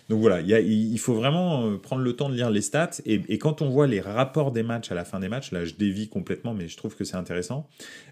Donc 0.08 0.20
voilà, 0.20 0.40
il 0.40 0.98
faut 0.98 1.14
vraiment 1.14 1.66
euh, 1.66 1.76
prendre 1.76 2.02
le 2.02 2.14
temps 2.14 2.28
de 2.28 2.34
lire 2.34 2.50
les 2.50 2.62
stats, 2.62 3.02
et, 3.04 3.38
quand 3.38 3.62
on 3.62 3.68
voit 3.68 3.86
les 3.86 4.00
rapports 4.00 4.52
des 4.52 4.62
matchs 4.62 4.90
à 4.90 4.94
la 4.94 5.04
fin 5.04 5.20
des 5.20 5.28
matchs, 5.28 5.52
là 5.52 5.64
je 5.64 5.74
dévie 5.74 6.08
complètement, 6.08 6.54
mais 6.54 6.68
je 6.68 6.76
trouve 6.76 6.96
que 6.96 7.04
c'est 7.04 7.16
intéressant, 7.16 7.68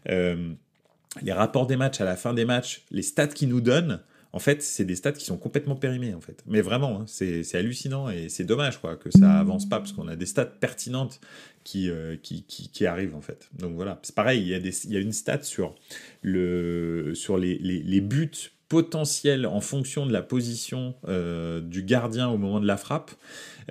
les 0.06 1.32
rapports 1.32 1.66
des 1.66 1.76
matchs 1.76 2.00
à 2.00 2.04
la 2.04 2.16
fin 2.16 2.34
des 2.34 2.44
matchs, 2.44 2.82
les 2.90 3.02
stats 3.02 3.28
qu'ils 3.28 3.48
nous 3.48 3.60
donnent, 3.60 4.00
en 4.32 4.38
fait, 4.38 4.62
c'est 4.62 4.84
des 4.84 4.96
stats 4.96 5.12
qui 5.12 5.24
sont 5.24 5.36
complètement 5.36 5.74
périmés, 5.74 6.14
en 6.14 6.20
fait. 6.20 6.42
Mais 6.46 6.60
vraiment, 6.60 7.00
hein, 7.00 7.04
c'est 7.06 7.54
hallucinant 7.54 8.08
et 8.08 8.28
c'est 8.28 8.44
dommage, 8.44 8.78
quoi, 8.80 8.96
que 8.96 9.10
ça 9.10 9.40
avance 9.40 9.68
pas, 9.68 9.78
parce 9.78 9.92
qu'on 9.92 10.08
a 10.08 10.16
des 10.16 10.26
stats 10.26 10.46
pertinentes 10.46 11.20
qui, 11.64 11.90
euh, 11.90 12.16
qui, 12.22 12.44
qui, 12.44 12.86
arrivent, 12.86 13.14
en 13.14 13.20
fait. 13.20 13.48
Donc 13.58 13.74
voilà, 13.74 13.98
c'est 14.02 14.14
pareil, 14.14 14.40
il 14.40 14.48
y, 14.48 14.54
a 14.54 14.60
des, 14.60 14.86
il 14.86 14.92
y 14.92 14.96
a 14.96 15.00
une 15.00 15.12
stat 15.12 15.42
sur, 15.42 15.74
le, 16.22 17.12
sur 17.14 17.38
les, 17.38 17.58
les, 17.58 17.82
les 17.82 18.00
buts 18.00 18.30
potentiels 18.68 19.46
en 19.46 19.60
fonction 19.60 20.06
de 20.06 20.12
la 20.12 20.22
position 20.22 20.94
euh, 21.08 21.60
du 21.60 21.82
gardien 21.82 22.28
au 22.28 22.38
moment 22.38 22.60
de 22.60 22.66
la 22.66 22.76
frappe. 22.76 23.10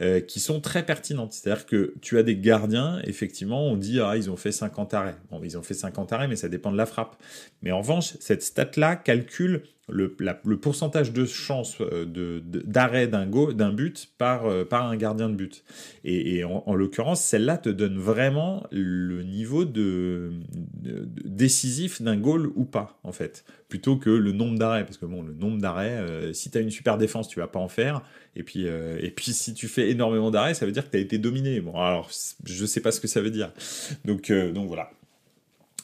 Euh, 0.02 0.22
qui 0.22 0.40
sont 0.40 0.62
très 0.62 0.86
pertinentes. 0.86 1.34
C'est-à-dire 1.34 1.66
que 1.66 1.94
tu 2.00 2.18
as 2.18 2.24
des 2.24 2.38
gardiens, 2.38 3.02
effectivement, 3.04 3.66
on 3.66 3.76
dit, 3.76 4.00
ah, 4.00 4.16
ils 4.16 4.32
ont 4.32 4.38
fait 4.38 4.54
50 4.54 4.94
arrêts. 4.94 5.18
Bon, 5.30 5.42
ils 5.44 5.58
ont 5.58 5.62
fait 5.62 5.74
50 5.74 6.14
arrêts, 6.14 6.30
mais 6.30 6.38
ça 6.38 6.48
dépend 6.48 6.72
de 6.72 6.78
la 6.78 6.86
frappe. 6.86 7.18
Mais 7.64 7.72
en 7.74 7.80
revanche, 7.80 8.14
cette 8.22 8.42
stat-là 8.42 8.96
calcule 8.96 9.64
le, 9.92 10.58
pourcentage 10.58 11.12
de 11.14 11.26
chance 11.26 11.78
euh, 11.82 12.06
d'arrêt 12.46 13.08
de, 13.08 13.52
d'un 13.54 13.72
but 13.72 14.10
par, 14.18 14.46
euh, 14.46 14.66
par 14.66 14.86
un 14.86 14.96
gardien 14.96 15.30
de 15.30 15.36
but. 15.36 15.64
Et, 16.04 16.44
en, 16.44 16.76
l'occurrence, 16.76 17.24
celle-là 17.24 17.58
te 17.58 17.70
donne 17.70 17.98
vraiment 17.98 18.66
le 18.72 19.24
niveau 19.24 19.66
de, 19.66 20.32
décisif 21.26 22.02
d'un 22.02 22.18
goal 22.18 22.52
ou 22.56 22.66
pas, 22.66 23.00
en 23.04 23.12
fait, 23.12 23.44
plutôt 23.68 23.98
que 23.98 24.10
le 24.10 24.32
nombre 24.32 24.58
d'arrêts. 24.58 24.86
Parce 24.86 24.98
que 24.98 25.06
bon, 25.06 25.22
le 25.22 25.34
nombre 25.34 25.60
d'arrêts, 25.60 25.98
euh, 25.98 26.34
si 26.34 26.50
tu 26.50 26.58
as 26.58 26.62
une 26.62 26.72
super 26.72 26.98
défense, 26.98 27.28
tu 27.28 27.40
vas 27.40 27.48
pas 27.48 27.60
en 27.60 27.70
faire. 27.70 28.02
Et 28.36 28.44
puis, 28.44 28.66
et 28.66 29.12
puis 29.12 29.34
si 29.34 29.54
tu 29.54 29.68
fais 29.68 29.90
énormément 29.90 30.32
d'arrêts, 30.32 30.54
ça 30.54 30.66
veut 30.66 30.72
dire 30.72 30.86
que 30.86 30.92
tu 30.92 30.98
as 30.98 31.02
été 31.02 31.18
dominé. 31.18 31.60
Bon, 31.60 31.74
alors, 31.74 32.10
je 32.46 32.66
sais 32.66 32.80
pas 32.80 32.92
ce 32.92 33.02
que 33.02 33.08
ça 33.08 33.22
veut 33.22 33.32
dire. 33.32 33.52
Donc, 34.06 34.32
donc 34.32 34.68
voilà. 34.68 34.92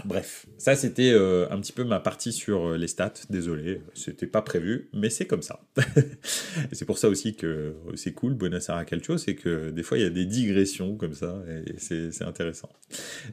Bref, 0.03 0.45
ça 0.57 0.75
c'était 0.75 1.11
euh, 1.13 1.47
un 1.49 1.59
petit 1.59 1.71
peu 1.71 1.83
ma 1.83 1.99
partie 1.99 2.33
sur 2.33 2.69
euh, 2.69 2.77
les 2.77 2.87
stats. 2.87 3.13
Désolé, 3.29 3.81
c'était 3.93 4.27
pas 4.27 4.41
prévu, 4.41 4.89
mais 4.93 5.09
c'est 5.09 5.25
comme 5.25 5.41
ça. 5.41 5.61
c'est 6.71 6.85
pour 6.85 6.97
ça 6.97 7.07
aussi 7.07 7.35
que 7.35 7.75
c'est 7.95 8.11
cool, 8.11 8.33
Buenos 8.33 8.69
Aires 8.69 8.85
Calcio, 8.85 9.17
c'est 9.17 9.35
que 9.35 9.69
des 9.69 9.83
fois 9.83 9.97
il 9.97 10.03
y 10.03 10.07
a 10.07 10.09
des 10.09 10.25
digressions 10.25 10.95
comme 10.95 11.13
ça, 11.13 11.41
et 11.67 11.75
c'est 11.77 12.23
intéressant. 12.23 12.69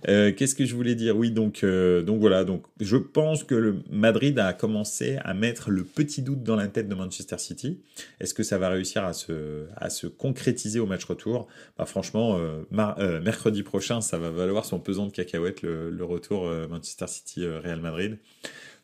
Euh, 0.08 0.32
qu'est-ce 0.32 0.54
que 0.54 0.64
je 0.64 0.74
voulais 0.74 0.94
dire? 0.94 1.16
Oui, 1.16 1.30
donc, 1.30 1.64
donc 1.64 2.20
voilà, 2.20 2.44
donc 2.44 2.64
je 2.80 2.96
pense 2.96 3.44
que 3.44 3.54
le 3.54 3.76
Madrid 3.90 4.38
a 4.38 4.52
commencé 4.52 5.18
à 5.24 5.34
mettre 5.34 5.70
le 5.70 5.84
petit 5.84 6.22
doute 6.22 6.42
dans 6.42 6.56
la 6.56 6.68
tête 6.68 6.88
de 6.88 6.94
Manchester 6.94 7.38
City. 7.38 7.80
Est-ce 8.20 8.34
que 8.34 8.42
ça 8.42 8.58
va 8.58 8.68
réussir 8.68 9.04
à 9.04 9.12
se, 9.12 9.64
à 9.76 9.90
se 9.90 10.06
concrétiser 10.06 10.80
au 10.80 10.86
match 10.86 11.04
retour? 11.04 11.48
Bah, 11.78 11.86
Franchement, 11.86 12.38
mercredi 12.70 13.62
prochain, 13.62 14.00
ça 14.00 14.18
va 14.18 14.30
valoir 14.30 14.64
son 14.64 14.78
pesant 14.78 15.06
de 15.06 15.12
cacahuètes 15.12 15.62
le, 15.62 16.04
retour 16.04 16.46
euh, 16.46 16.51
Manchester 16.68 17.06
City, 17.06 17.44
euh, 17.44 17.60
Real 17.60 17.80
Madrid. 17.80 18.18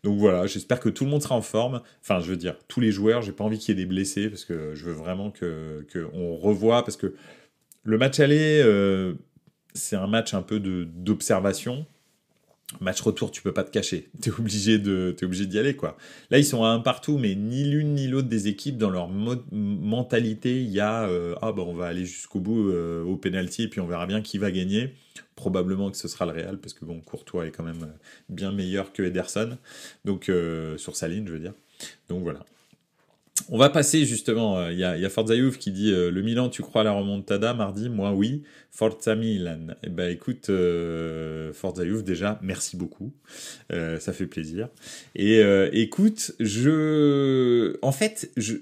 Donc 0.05 0.19
voilà, 0.19 0.47
j'espère 0.47 0.81
que 0.81 0.89
tout 0.89 1.05
le 1.05 1.11
monde 1.11 1.23
sera 1.23 1.35
en 1.35 1.43
forme. 1.43 1.83
Enfin, 2.03 2.21
je 2.21 2.31
veux 2.31 2.37
dire, 2.37 2.57
tous 2.69 2.81
les 2.81 2.93
joueurs, 2.93 3.23
j'ai 3.23 3.33
pas 3.33 3.45
envie 3.45 3.59
qu'il 3.59 3.77
y 3.77 3.81
ait 3.81 3.85
des 3.85 3.89
blessés 3.89 4.29
parce 4.29 4.45
que 4.45 4.75
je 4.75 4.85
veux 4.85 4.93
vraiment 4.93 5.33
qu'on 5.33 6.37
revoie 6.37 6.85
parce 6.85 6.97
que 6.97 7.15
le 7.83 7.99
match 7.99 8.21
aller, 8.21 8.63
euh, 8.65 9.15
c'est 9.75 9.97
un 9.97 10.07
match 10.07 10.35
un 10.35 10.43
peu 10.43 10.61
d'observation. 10.61 11.87
Match 12.81 13.01
retour, 13.01 13.31
tu 13.31 13.41
peux 13.41 13.53
pas 13.53 13.65
te 13.65 13.71
cacher. 13.71 14.11
T'es 14.21 14.31
obligé 14.31 14.79
de, 14.79 15.17
es 15.19 15.25
obligé 15.25 15.47
d'y 15.47 15.59
aller 15.59 15.75
quoi. 15.75 15.97
Là, 16.31 16.39
ils 16.39 16.45
sont 16.45 16.65
à 16.65 16.69
un 16.69 16.81
partout, 16.81 17.17
mais 17.17 17.35
ni 17.35 17.65
l'une 17.65 17.95
ni 17.95 18.09
l'autre 18.09 18.29
des 18.29 18.49
équipes 18.49 18.77
dans 18.77 18.91
leur 18.91 19.09
mentalité, 19.09 20.63
il 20.63 20.71
y 20.71 20.81
a 20.81 21.09
ah 21.41 21.53
bah 21.53 21.63
on 21.67 21.75
va 21.75 21.87
aller 21.87 22.05
jusqu'au 22.05 22.41
bout 22.41 22.71
au 22.71 23.17
penalty 23.17 23.63
et 23.63 23.69
puis 23.69 23.81
on 23.81 23.87
verra 23.87 24.07
bien 24.07 24.21
qui 24.21 24.39
va 24.39 24.51
gagner 24.51 24.93
probablement 25.39 25.89
que 25.91 25.97
ce 25.97 26.09
sera 26.09 26.27
le 26.27 26.33
Real, 26.33 26.59
parce 26.59 26.75
que 26.75 26.85
bon, 26.85 27.01
Courtois 27.01 27.47
est 27.47 27.53
quand 27.53 27.63
même 27.63 27.85
euh, 27.85 27.97
bien 28.29 28.51
meilleur 28.51 28.93
que 28.93 29.05
Ederson, 29.05 29.57
donc 30.05 30.29
euh, 30.29 30.77
sur 30.79 30.97
sa 30.97 31.07
ligne, 31.07 31.27
je 31.29 31.33
veux 31.33 31.39
dire. 31.39 31.55
Donc 32.09 32.25
voilà. 32.25 32.41
On 33.49 33.59
va 33.59 33.71
passer 33.71 34.05
justement, 34.05 34.59
euh, 34.59 34.73
il 34.73 34.79
y, 34.79 34.85
a, 34.85 34.97
y 34.97 35.53
qui 35.59 35.71
dit 35.71 35.91
le 35.91 36.23
Milan, 36.23 36.49
tu 36.49 36.63
crois 36.63 36.83
à 36.83 36.85
la 36.85 36.93
remontada 36.93 37.55
mardi? 37.55 37.89
Moi 37.89 38.13
oui. 38.13 38.43
Forza 38.71 39.15
Milan. 39.15 39.69
Eh 39.83 39.89
ben 39.91 40.11
écoute, 40.11 40.51
Forza 41.53 41.85
déjà, 42.05 42.39
merci 42.43 42.77
beaucoup. 42.77 43.13
ça 43.71 44.13
fait 44.13 44.27
plaisir. 44.27 44.69
Et 45.15 45.41
écoute, 45.73 46.33
je. 46.39 47.77
En 47.83 47.93
fait, 47.93 48.31
je... 48.37 48.57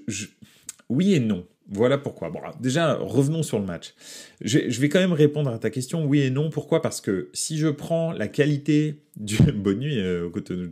oui 0.89 1.13
et 1.13 1.19
non. 1.19 1.45
Voilà 1.69 1.97
pourquoi. 1.97 2.29
Bon, 2.29 2.39
déjà, 2.61 2.95
revenons 2.95 3.43
sur 3.43 3.59
le 3.59 3.65
match. 3.65 3.93
Je, 4.39 4.79
vais 4.79 4.87
quand 4.87 4.99
même 4.99 5.13
répondre 5.13 5.51
à 5.51 5.59
ta 5.59 5.69
question, 5.69 6.05
oui 6.05 6.21
et 6.21 6.29
non. 6.29 6.49
Pourquoi? 6.49 6.81
Parce 6.81 7.01
que 7.01 7.29
si 7.33 7.57
je 7.57 7.67
prends 7.67 8.13
la 8.13 8.27
qualité 8.27 9.01
du... 9.17 9.37
Bonne 9.53 9.79
nuit, 9.79 9.99
euh, 9.99 10.29
Cotonou 10.29 10.69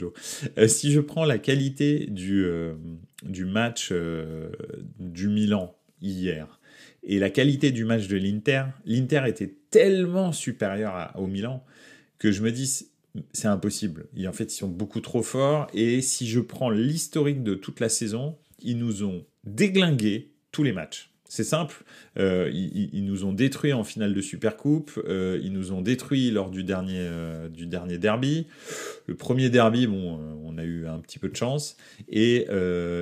euh, 0.57 0.67
si 0.67 0.91
je 0.91 1.01
prends 1.01 1.25
la 1.25 1.37
qualité 1.37 2.05
du, 2.07 2.45
euh, 2.45 2.75
du 3.23 3.45
match 3.45 3.89
euh, 3.91 4.49
du 4.99 5.27
Milan 5.27 5.75
hier 6.01 6.59
et 7.03 7.19
la 7.19 7.29
qualité 7.29 7.71
du 7.71 7.85
match 7.85 8.07
de 8.07 8.17
l'Inter, 8.17 8.63
l'Inter 8.85 9.23
était 9.27 9.53
tellement 9.69 10.31
supérieur 10.31 11.11
au 11.15 11.27
Milan 11.27 11.63
que 12.17 12.31
je 12.31 12.41
me 12.41 12.51
dis, 12.51 12.87
c'est 13.33 13.47
impossible. 13.47 14.07
Et 14.17 14.27
en 14.27 14.33
fait, 14.33 14.45
ils 14.45 14.57
sont 14.57 14.67
beaucoup 14.67 15.01
trop 15.01 15.21
forts. 15.21 15.67
Et 15.73 16.01
si 16.01 16.27
je 16.27 16.39
prends 16.39 16.69
l'historique 16.69 17.43
de 17.43 17.53
toute 17.53 17.79
la 17.79 17.89
saison, 17.89 18.37
ils 18.59 18.77
nous 18.77 19.03
ont 19.03 19.25
déglingués 19.43 20.34
tous 20.55 20.63
les 20.63 20.71
matchs. 20.71 21.09
C'est 21.27 21.43
simple, 21.43 21.83
euh, 22.17 22.49
ils, 22.53 23.03
nous 23.03 23.25
ont 23.25 23.33
détruits 23.33 23.73
en 23.73 23.83
finale 23.83 24.13
de 24.13 24.21
Supercoupe, 24.21 24.91
euh, 25.05 25.37
ils 25.43 25.51
nous 25.51 25.73
ont 25.73 25.81
détruits 25.81 26.31
lors 26.31 26.49
du 26.49 26.63
dernier, 26.63 26.99
euh, 26.99 27.49
du 27.49 27.65
dernier 27.65 27.97
derby. 27.97 28.47
Le 29.07 29.15
premier 29.15 29.49
derby, 29.49 29.85
bon, 29.85 30.17
on 30.45 30.57
a 30.57 30.63
eu 30.63 30.87
un 30.87 30.99
petit 30.99 31.19
peu 31.19 31.27
de 31.27 31.35
chance, 31.35 31.75
et, 32.07 32.47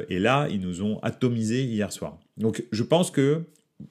et 0.09 0.19
là, 0.19 0.47
ils 0.49 0.61
nous 0.61 0.81
ont 0.81 0.97
atomisés 1.03 1.63
hier 1.63 1.91
soir. 1.91 2.17
Donc 2.37 2.63
je 2.71 2.81
pense 2.81 3.11
que, 3.11 3.43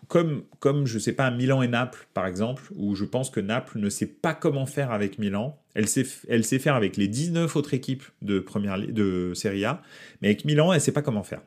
comme, 0.09 0.43
comme 0.59 0.87
je 0.87 0.99
sais 0.99 1.13
pas, 1.13 1.31
Milan 1.31 1.63
et 1.63 1.69
Naples, 1.69 2.09
par 2.13 2.27
exemple, 2.27 2.65
où 2.75 2.97
je 2.97 3.05
pense 3.05 3.31
que 3.31 3.39
Naples 3.39 3.79
ne 3.79 3.91
sait 3.91 4.07
pas 4.07 4.35
comment 4.35 4.67
faire 4.67 4.91
avec 4.91 5.21
Milan, 5.21 5.57
elle 5.75 5.87
sait, 5.87 6.07
elle 6.29 6.45
sait 6.45 6.59
faire 6.59 6.75
avec 6.75 6.97
les 6.97 7.07
19 7.07 7.55
autres 7.55 7.75
équipes 7.75 8.05
de, 8.23 8.41
première, 8.41 8.79
de 8.81 9.35
Serie 9.35 9.65
A, 9.67 9.83
mais 10.21 10.29
avec 10.29 10.45
Milan, 10.45 10.73
elle 10.73 10.81
sait 10.81 10.91
pas 10.91 11.03
comment 11.03 11.23
faire. 11.23 11.43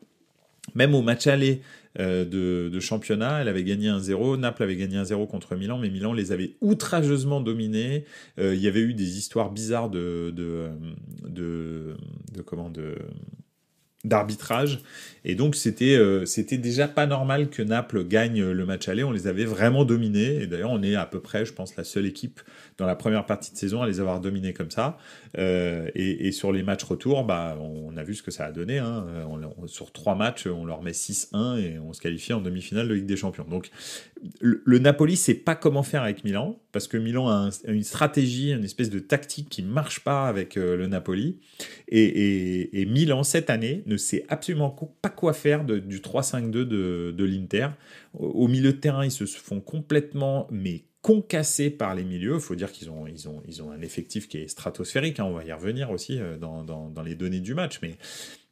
Même 0.73 0.95
au 0.95 1.01
match 1.01 1.28
aller 1.28 1.62
euh, 1.99 2.25
de, 2.69 2.80
championnat, 2.80 3.41
elle 3.41 3.47
avait 3.47 3.63
gagné 3.63 3.88
un 3.88 3.99
0 3.99 4.38
Naples 4.38 4.63
avait 4.63 4.75
gagné 4.75 4.97
un 4.97 5.06
0 5.06 5.28
contre 5.28 5.56
Milan, 5.56 5.78
mais 5.78 5.89
Milan 5.89 6.13
les 6.13 6.32
avait 6.32 6.56
outrageusement 6.62 7.39
dominés. 7.39 8.06
Euh, 8.39 8.56
il 8.56 8.62
y 8.62 8.67
avait 8.67 8.82
eu 8.82 8.93
des 8.93 9.17
histoires 9.17 9.51
bizarres 9.51 9.89
de, 9.89 10.34
de, 10.36 10.69
de, 11.28 11.95
de 12.34 12.41
comment 12.41 12.69
de 12.69 12.95
d'arbitrage. 14.07 14.79
Et 15.27 15.33
donc, 15.33 15.55
c'était 15.55 15.95
euh, 15.95 16.25
c'était 16.25 16.59
déjà 16.59 16.87
pas 16.87 17.07
normal 17.07 17.49
que 17.49 17.63
Naples 17.63 18.05
gagne 18.05 18.43
le 18.43 18.65
match 18.65 18.87
aller. 18.87 19.03
On 19.03 19.11
les 19.11 19.25
avait 19.25 19.45
vraiment 19.45 19.83
dominés. 19.83 20.43
Et 20.43 20.47
d'ailleurs, 20.47 20.69
on 20.69 20.83
est 20.83 20.95
à 20.95 21.07
peu 21.07 21.19
près, 21.19 21.45
je 21.45 21.53
pense, 21.53 21.75
la 21.75 21.83
seule 21.83 22.05
équipe 22.05 22.41
dans 22.77 22.85
la 22.85 22.95
première 22.95 23.25
partie 23.25 23.51
de 23.51 23.57
saison 23.57 23.81
à 23.81 23.87
les 23.87 23.99
avoir 23.99 24.21
dominés 24.21 24.53
comme 24.53 24.69
ça. 24.69 24.97
Euh, 25.37 25.89
et, 25.95 26.31
sur 26.31 26.51
les 26.51 26.61
matchs 26.61 26.83
retour, 26.83 27.23
bah, 27.23 27.57
on 27.59 27.97
a 27.97 28.03
vu 28.03 28.13
ce 28.13 28.21
que 28.21 28.31
ça 28.31 28.45
a 28.45 28.51
donné. 28.51 28.77
Hein. 28.77 29.05
sur 29.65 29.91
trois 29.91 30.15
matchs, 30.15 30.45
on 30.45 30.65
leur 30.65 30.83
met 30.83 30.91
6-1 30.91 31.57
et 31.57 31.79
on 31.79 31.93
se 31.93 32.01
qualifie 32.01 32.33
en 32.33 32.41
demi-finale 32.41 32.87
de 32.87 32.93
Ligue 32.93 33.05
des 33.05 33.17
Champions. 33.17 33.45
Donc, 33.49 33.71
le, 34.39 34.79
Napoli 34.79 35.15
sait 35.15 35.33
pas 35.33 35.55
comment 35.55 35.83
faire 35.83 36.03
avec 36.03 36.23
Milan 36.23 36.59
parce 36.75 36.89
que 36.89 36.97
Milan 36.97 37.29
a, 37.29 37.51
une 37.69 37.83
stratégie, 37.83 38.51
une 38.51 38.65
espèce 38.65 38.89
de 38.89 38.99
tactique 38.99 39.47
qui 39.47 39.63
marche 39.63 40.01
pas 40.01 40.27
avec 40.27 40.57
euh, 40.57 40.75
le 40.75 40.88
Napoli. 40.88 41.39
Et, 41.88 42.85
Milan, 42.85 43.23
cette 43.23 43.49
année, 43.49 43.81
ne 43.85 43.95
sait 43.95 44.25
absolument 44.27 44.71
pas 45.01 45.07
quoi 45.07 45.31
faire 45.31 45.63
du 45.63 45.99
3-5-2 45.99 46.51
de, 46.51 47.15
de 47.17 47.23
l'Inter. 47.23 47.69
Au, 48.13 48.49
milieu 48.49 48.73
de 48.73 48.77
terrain, 48.77 49.05
ils 49.05 49.11
se 49.11 49.23
font 49.23 49.61
complètement 49.61 50.49
mais 50.51 50.83
concassés 51.05 51.69
par 51.69 51.93
les 51.93 52.03
milieux. 52.03 52.33
Il 52.33 52.41
faut 52.41 52.55
dire 52.55 52.71
qu'ils 52.71 52.89
ont, 52.89 53.05
ils 53.05 53.29
ont, 53.29 53.43
ils 53.47 53.61
ont 53.61 53.69
un 53.69 53.81
effectif 53.81 54.27
qui 54.27 54.39
est 54.39 54.47
stratosphérique. 54.47 55.19
Hein. 55.19 55.25
on 55.25 55.33
va 55.33 55.43
y 55.43 55.53
revenir 55.53 55.91
aussi 55.91 56.19
euh, 56.19 56.35
dans, 56.35 56.63
dans, 56.63 57.03
les 57.03 57.13
données 57.13 57.41
du 57.41 57.53
match. 57.53 57.77
Mais 57.83 57.95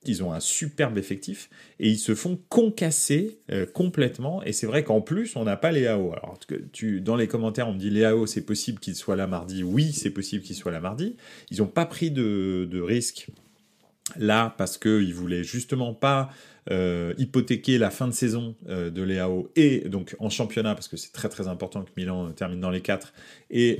ils 0.05 0.21
ont 0.21 0.31
un 0.31 0.39
superbe 0.39 0.99
effectif 0.99 1.49
et 1.79 1.89
ils 1.89 1.97
se 1.97 2.13
font 2.13 2.39
concasser 2.49 3.39
euh, 3.51 3.65
complètement. 3.65 4.43
Et 4.43 4.53
c'est 4.53 4.67
vrai 4.67 4.83
qu'en 4.83 5.01
plus, 5.01 5.35
on 5.35 5.45
n'a 5.45 5.57
pas 5.57 5.71
Léao. 5.71 6.13
Alors, 6.13 6.37
tu, 6.71 7.01
dans 7.01 7.15
les 7.15 7.27
commentaires, 7.27 7.67
on 7.69 7.73
me 7.73 7.79
dit 7.79 7.89
Léao, 7.89 8.27
c'est 8.27 8.45
possible 8.45 8.77
qu'il 8.77 8.93
soit 8.93 9.15
là 9.15 9.25
mardi. 9.25 9.63
Oui, 9.63 9.91
c'est 9.91 10.11
possible 10.11 10.43
qu'il 10.43 10.55
soit 10.55 10.71
là 10.71 10.79
mardi. 10.79 11.15
Ils 11.49 11.57
n'ont 11.57 11.65
pas 11.65 11.87
pris 11.87 12.11
de, 12.11 12.67
de 12.69 12.79
risque 12.79 13.29
là 14.15 14.53
parce 14.59 14.77
qu'ils 14.77 15.15
voulaient 15.15 15.43
justement 15.43 15.95
pas 15.95 16.29
euh, 16.71 17.13
hypothéquer 17.17 17.77
la 17.77 17.89
fin 17.89 18.07
de 18.07 18.13
saison 18.13 18.55
euh, 18.69 18.89
de 18.89 19.01
Léao 19.01 19.51
et 19.55 19.81
donc 19.89 20.15
en 20.19 20.29
championnat 20.29 20.75
parce 20.75 20.87
que 20.87 20.97
c'est 20.97 21.11
très 21.11 21.29
très 21.29 21.47
important 21.47 21.83
que 21.83 21.91
Milan 21.97 22.31
termine 22.31 22.59
dans 22.59 22.69
les 22.69 22.81
quatre 22.81 23.13
et 23.49 23.79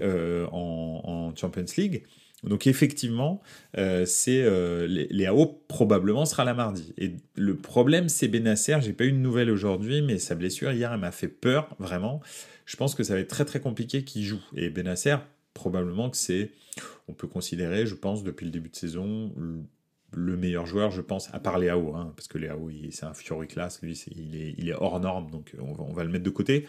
en, 0.52 1.34
Champions 1.36 1.66
League. 1.78 2.04
Donc 2.44 2.68
effectivement, 2.68 3.42
euh, 3.78 4.06
c'est 4.06 4.44
euh, 4.44 5.06
probablement 5.68 6.26
sera 6.26 6.44
la 6.44 6.54
mardi. 6.54 6.94
Et 6.98 7.14
le 7.36 7.56
problème, 7.56 8.10
c'est 8.10 8.28
Benacer. 8.28 8.78
J'ai 8.82 8.94
pas 8.94 9.06
eu 9.06 9.12
de 9.12 9.18
nouvelles 9.18 9.50
aujourd'hui, 9.50 10.02
mais 10.02 10.20
sa 10.20 10.36
blessure 10.36 10.72
hier, 10.72 10.92
elle 10.92 11.00
m'a 11.00 11.12
fait 11.12 11.30
peur 11.30 11.74
vraiment. 11.80 12.22
Je 12.66 12.76
pense 12.76 12.96
que 12.96 13.04
ça 13.04 13.14
va 13.14 13.22
être 13.22 13.30
très 13.30 13.46
très 13.46 13.60
compliqué 13.60 14.04
qu'il 14.04 14.24
joue. 14.24 14.42
Et 14.56 14.70
Benacer, 14.70 15.18
probablement 15.54 16.10
que 16.10 16.18
c'est, 16.18 16.52
on 17.08 17.14
peut 17.14 17.28
considérer, 17.28 17.86
je 17.86 17.96
pense, 17.96 18.24
depuis 18.24 18.46
le 18.46 18.52
début 18.52 18.70
de 18.70 18.76
saison, 18.76 19.34
le 20.16 20.38
meilleur 20.38 20.66
joueur, 20.66 20.92
je 20.92 21.02
pense, 21.02 21.34
à 21.34 21.40
part 21.40 21.58
Léao, 21.60 21.96
hein, 21.96 22.14
parce 22.16 22.28
que 22.28 22.38
Léao, 22.38 22.70
c'est 22.92 23.06
un 23.06 23.14
Fiori 23.14 23.48
classe, 23.48 23.82
lui, 23.82 23.94
il, 24.16 24.70
est, 24.70 24.74
hors 24.74 25.00
norme, 25.00 25.30
donc 25.30 25.54
on 25.60 25.74
va, 25.74 25.84
on 25.84 25.94
va, 25.94 26.04
le 26.04 26.10
mettre 26.10 26.24
de 26.24 26.30
côté. 26.30 26.68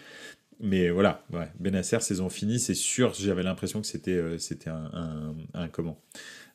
Mais 0.61 0.91
voilà, 0.91 1.25
ouais, 1.33 1.49
Benacer, 1.59 2.01
saison 2.01 2.29
finie, 2.29 2.61
c'est 2.61 2.75
sûr, 2.75 3.13
j'avais 3.15 3.43
l'impression 3.43 3.81
que 3.81 3.87
c'était 3.87 4.13
euh, 4.13 4.39
un, 5.55 5.69
comment 5.69 6.01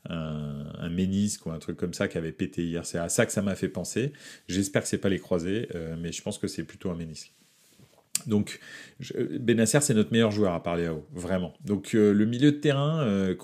un, 0.10 0.72
un, 0.78 0.90
ménisque 0.90 1.46
ou 1.46 1.52
un 1.52 1.60
truc 1.60 1.78
comme 1.78 1.94
ça 1.94 2.08
qui 2.08 2.18
avait 2.18 2.32
pété 2.32 2.64
hier. 2.64 2.86
C'est 2.86 2.98
à 2.98 3.10
ça 3.10 3.26
que 3.26 3.32
ça 3.32 3.42
m'a 3.42 3.56
fait 3.56 3.68
penser. 3.68 4.14
J'espère 4.48 4.84
que 4.84 4.88
c'est 4.88 4.98
pas 4.98 5.10
les 5.10 5.20
croisés, 5.20 5.68
euh, 5.76 5.96
mais 6.00 6.12
je 6.12 6.22
pense 6.22 6.38
que 6.38 6.48
c'est 6.48 6.64
plutôt 6.64 6.90
un 6.90 6.96
ménisque. 6.96 7.34
Donc, 8.28 8.60
Benacer, 9.40 9.80
c'est 9.82 9.94
notre 9.94 10.12
meilleur 10.12 10.32
joueur 10.32 10.54
à 10.54 10.62
parler 10.62 10.86
à 10.86 10.94
haut, 10.94 11.06
vraiment. 11.14 11.54
Donc, 11.64 11.96
euh, 11.96 12.14
le 12.14 12.26
milieu 12.26 12.52
de 12.52 12.58
terrain, 12.58 13.02
euh, 13.02 13.36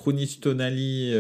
Tonali, 0.42 1.14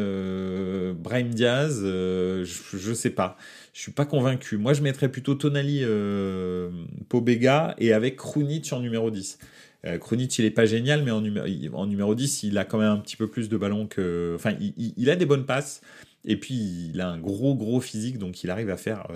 Brahim 0.98 1.30
Diaz, 1.30 1.82
je, 1.82 2.90
ne 2.90 2.94
sais 2.94 3.12
pas. 3.12 3.38
Je 3.74 3.82
suis 3.82 3.92
pas 3.92 4.06
convaincu. 4.06 4.58
Moi, 4.58 4.74
je 4.74 4.82
mettrais 4.82 5.10
plutôt 5.10 5.36
Tonali, 5.36 5.80
euh, 5.84 6.70
Pobega 7.10 7.76
et 7.78 7.94
avec 7.94 8.18
Krunic 8.18 8.72
en 8.74 8.80
numéro 8.80 9.12
10. 9.12 9.38
Euh, 9.86 9.98
Krunic, 9.98 10.38
il 10.40 10.46
est 10.46 10.52
pas 10.52 10.66
génial, 10.66 11.04
mais 11.04 11.12
en, 11.12 11.22
numéro 11.22 12.16
10, 12.16 12.44
il 12.44 12.58
a 12.58 12.66
quand 12.66 12.78
même 12.78 12.92
un 12.92 12.98
petit 12.98 13.18
peu 13.18 13.28
plus 13.28 13.50
de 13.50 13.58
ballons 13.58 13.88
que. 13.88 14.34
Enfin, 14.36 14.56
il, 14.60 15.10
a 15.10 15.16
des 15.16 15.26
bonnes 15.26 15.46
passes. 15.46 15.82
Et 16.24 16.38
puis, 16.38 16.90
il 16.94 17.02
a 17.02 17.10
un 17.10 17.20
gros, 17.20 17.54
gros 17.54 17.80
physique, 17.82 18.18
donc 18.18 18.44
il 18.44 18.50
arrive 18.50 18.70
à 18.70 18.78
faire 18.78 19.08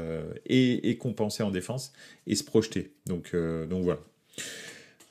et, 0.45 0.97
compenser 0.97 1.41
en 1.41 1.51
défense 1.51 1.91
et 2.27 2.35
se 2.35 2.43
projeter. 2.43 2.93
Donc, 3.07 3.35
donc 3.69 3.83
voilà. 3.83 3.99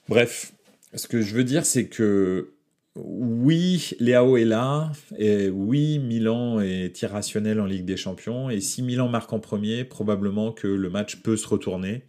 Bref, 0.08 0.52
ce 0.94 1.06
que 1.06 1.20
je 1.20 1.34
veux 1.34 1.44
dire, 1.44 1.66
c'est 1.66 1.86
que 1.86 2.52
oui, 2.96 3.90
Léao 4.00 4.36
est 4.36 4.44
là, 4.44 4.90
et 5.18 5.48
oui, 5.50 5.98
Milan 5.98 6.60
est 6.60 7.00
irrationnel 7.02 7.60
en 7.60 7.66
Ligue 7.66 7.84
des 7.84 7.96
Champions, 7.96 8.50
et 8.50 8.60
si 8.60 8.82
Milan 8.82 9.08
marque 9.08 9.32
en 9.32 9.38
premier, 9.38 9.84
probablement 9.84 10.52
que 10.52 10.66
le 10.66 10.90
match 10.90 11.16
peut 11.16 11.36
se 11.36 11.46
retourner. 11.46 12.02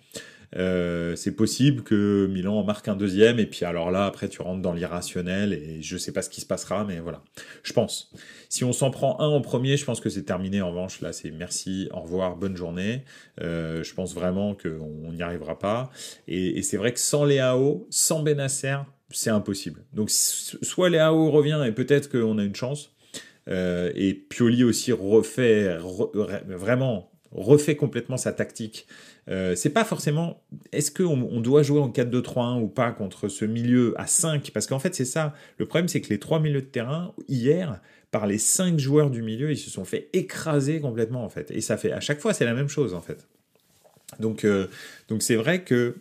Euh, 0.55 1.15
c'est 1.15 1.35
possible 1.35 1.83
que 1.83 2.27
Milan 2.31 2.55
en 2.55 2.63
marque 2.63 2.87
un 2.87 2.95
deuxième, 2.95 3.39
et 3.39 3.45
puis 3.45 3.65
alors 3.65 3.91
là, 3.91 4.05
après, 4.05 4.29
tu 4.29 4.41
rentres 4.41 4.61
dans 4.61 4.73
l'irrationnel, 4.73 5.53
et 5.53 5.81
je 5.81 5.97
sais 5.97 6.11
pas 6.11 6.21
ce 6.21 6.29
qui 6.29 6.41
se 6.41 6.45
passera, 6.45 6.83
mais 6.85 6.99
voilà. 6.99 7.21
Je 7.63 7.73
pense. 7.73 8.11
Si 8.49 8.63
on 8.63 8.73
s'en 8.73 8.89
prend 8.89 9.19
un 9.19 9.27
en 9.27 9.41
premier, 9.41 9.77
je 9.77 9.85
pense 9.85 9.99
que 9.99 10.09
c'est 10.09 10.23
terminé. 10.23 10.61
En 10.61 10.69
revanche, 10.69 11.01
là, 11.01 11.13
c'est 11.13 11.31
merci, 11.31 11.87
au 11.93 11.99
revoir, 12.01 12.35
bonne 12.35 12.55
journée. 12.55 13.03
Euh, 13.41 13.83
je 13.83 13.93
pense 13.93 14.13
vraiment 14.13 14.55
qu'on 14.55 15.13
n'y 15.13 15.21
arrivera 15.21 15.59
pas. 15.59 15.91
Et, 16.27 16.61
c'est 16.63 16.77
vrai 16.77 16.93
que 16.93 16.99
sans 16.99 17.25
Léao, 17.25 17.87
sans 17.89 18.21
Benasser, 18.23 18.77
c'est 19.11 19.29
impossible. 19.29 19.81
Donc 19.93 20.09
soit 20.09 20.89
Léao 20.89 21.31
revient 21.31 21.63
et 21.65 21.71
peut-être 21.71 22.09
qu'on 22.09 22.37
a 22.37 22.43
une 22.43 22.55
chance. 22.55 22.95
Euh, 23.47 23.91
et 23.95 24.13
Pioli 24.13 24.63
aussi 24.63 24.91
refait 24.91 25.77
vraiment 26.47 27.08
refait 27.31 27.75
complètement 27.75 28.17
sa 28.17 28.33
tactique. 28.33 28.87
Euh, 29.29 29.55
c'est 29.55 29.69
pas 29.69 29.83
forcément 29.83 30.41
est-ce 30.71 30.91
qu'on 30.91 31.21
on 31.31 31.41
doit 31.41 31.61
jouer 31.61 31.79
en 31.79 31.89
4-2-3-1 31.89 32.61
ou 32.61 32.67
pas 32.67 32.91
contre 32.91 33.27
ce 33.27 33.45
milieu 33.45 33.93
à 33.97 34.07
5 34.07 34.51
parce 34.51 34.67
qu'en 34.67 34.79
fait 34.79 34.95
c'est 34.95 35.05
ça. 35.05 35.33
Le 35.57 35.65
problème 35.65 35.87
c'est 35.87 36.01
que 36.01 36.09
les 36.09 36.19
trois 36.19 36.39
milieux 36.39 36.61
de 36.61 36.67
terrain 36.67 37.13
hier 37.27 37.79
par 38.11 38.25
les 38.25 38.39
5 38.39 38.79
joueurs 38.79 39.11
du 39.11 39.21
milieu 39.21 39.51
ils 39.51 39.57
se 39.57 39.69
sont 39.69 39.85
fait 39.85 40.09
écraser 40.13 40.79
complètement 40.79 41.23
en 41.23 41.29
fait. 41.29 41.51
Et 41.51 41.61
ça 41.61 41.77
fait 41.77 41.91
à 41.91 41.99
chaque 41.99 42.19
fois 42.19 42.33
c'est 42.33 42.45
la 42.45 42.53
même 42.55 42.69
chose 42.69 42.93
en 42.93 43.01
fait. 43.01 43.27
Donc 44.19 44.43
euh, 44.45 44.67
donc 45.07 45.21
c'est 45.21 45.35
vrai 45.35 45.63
que 45.63 45.95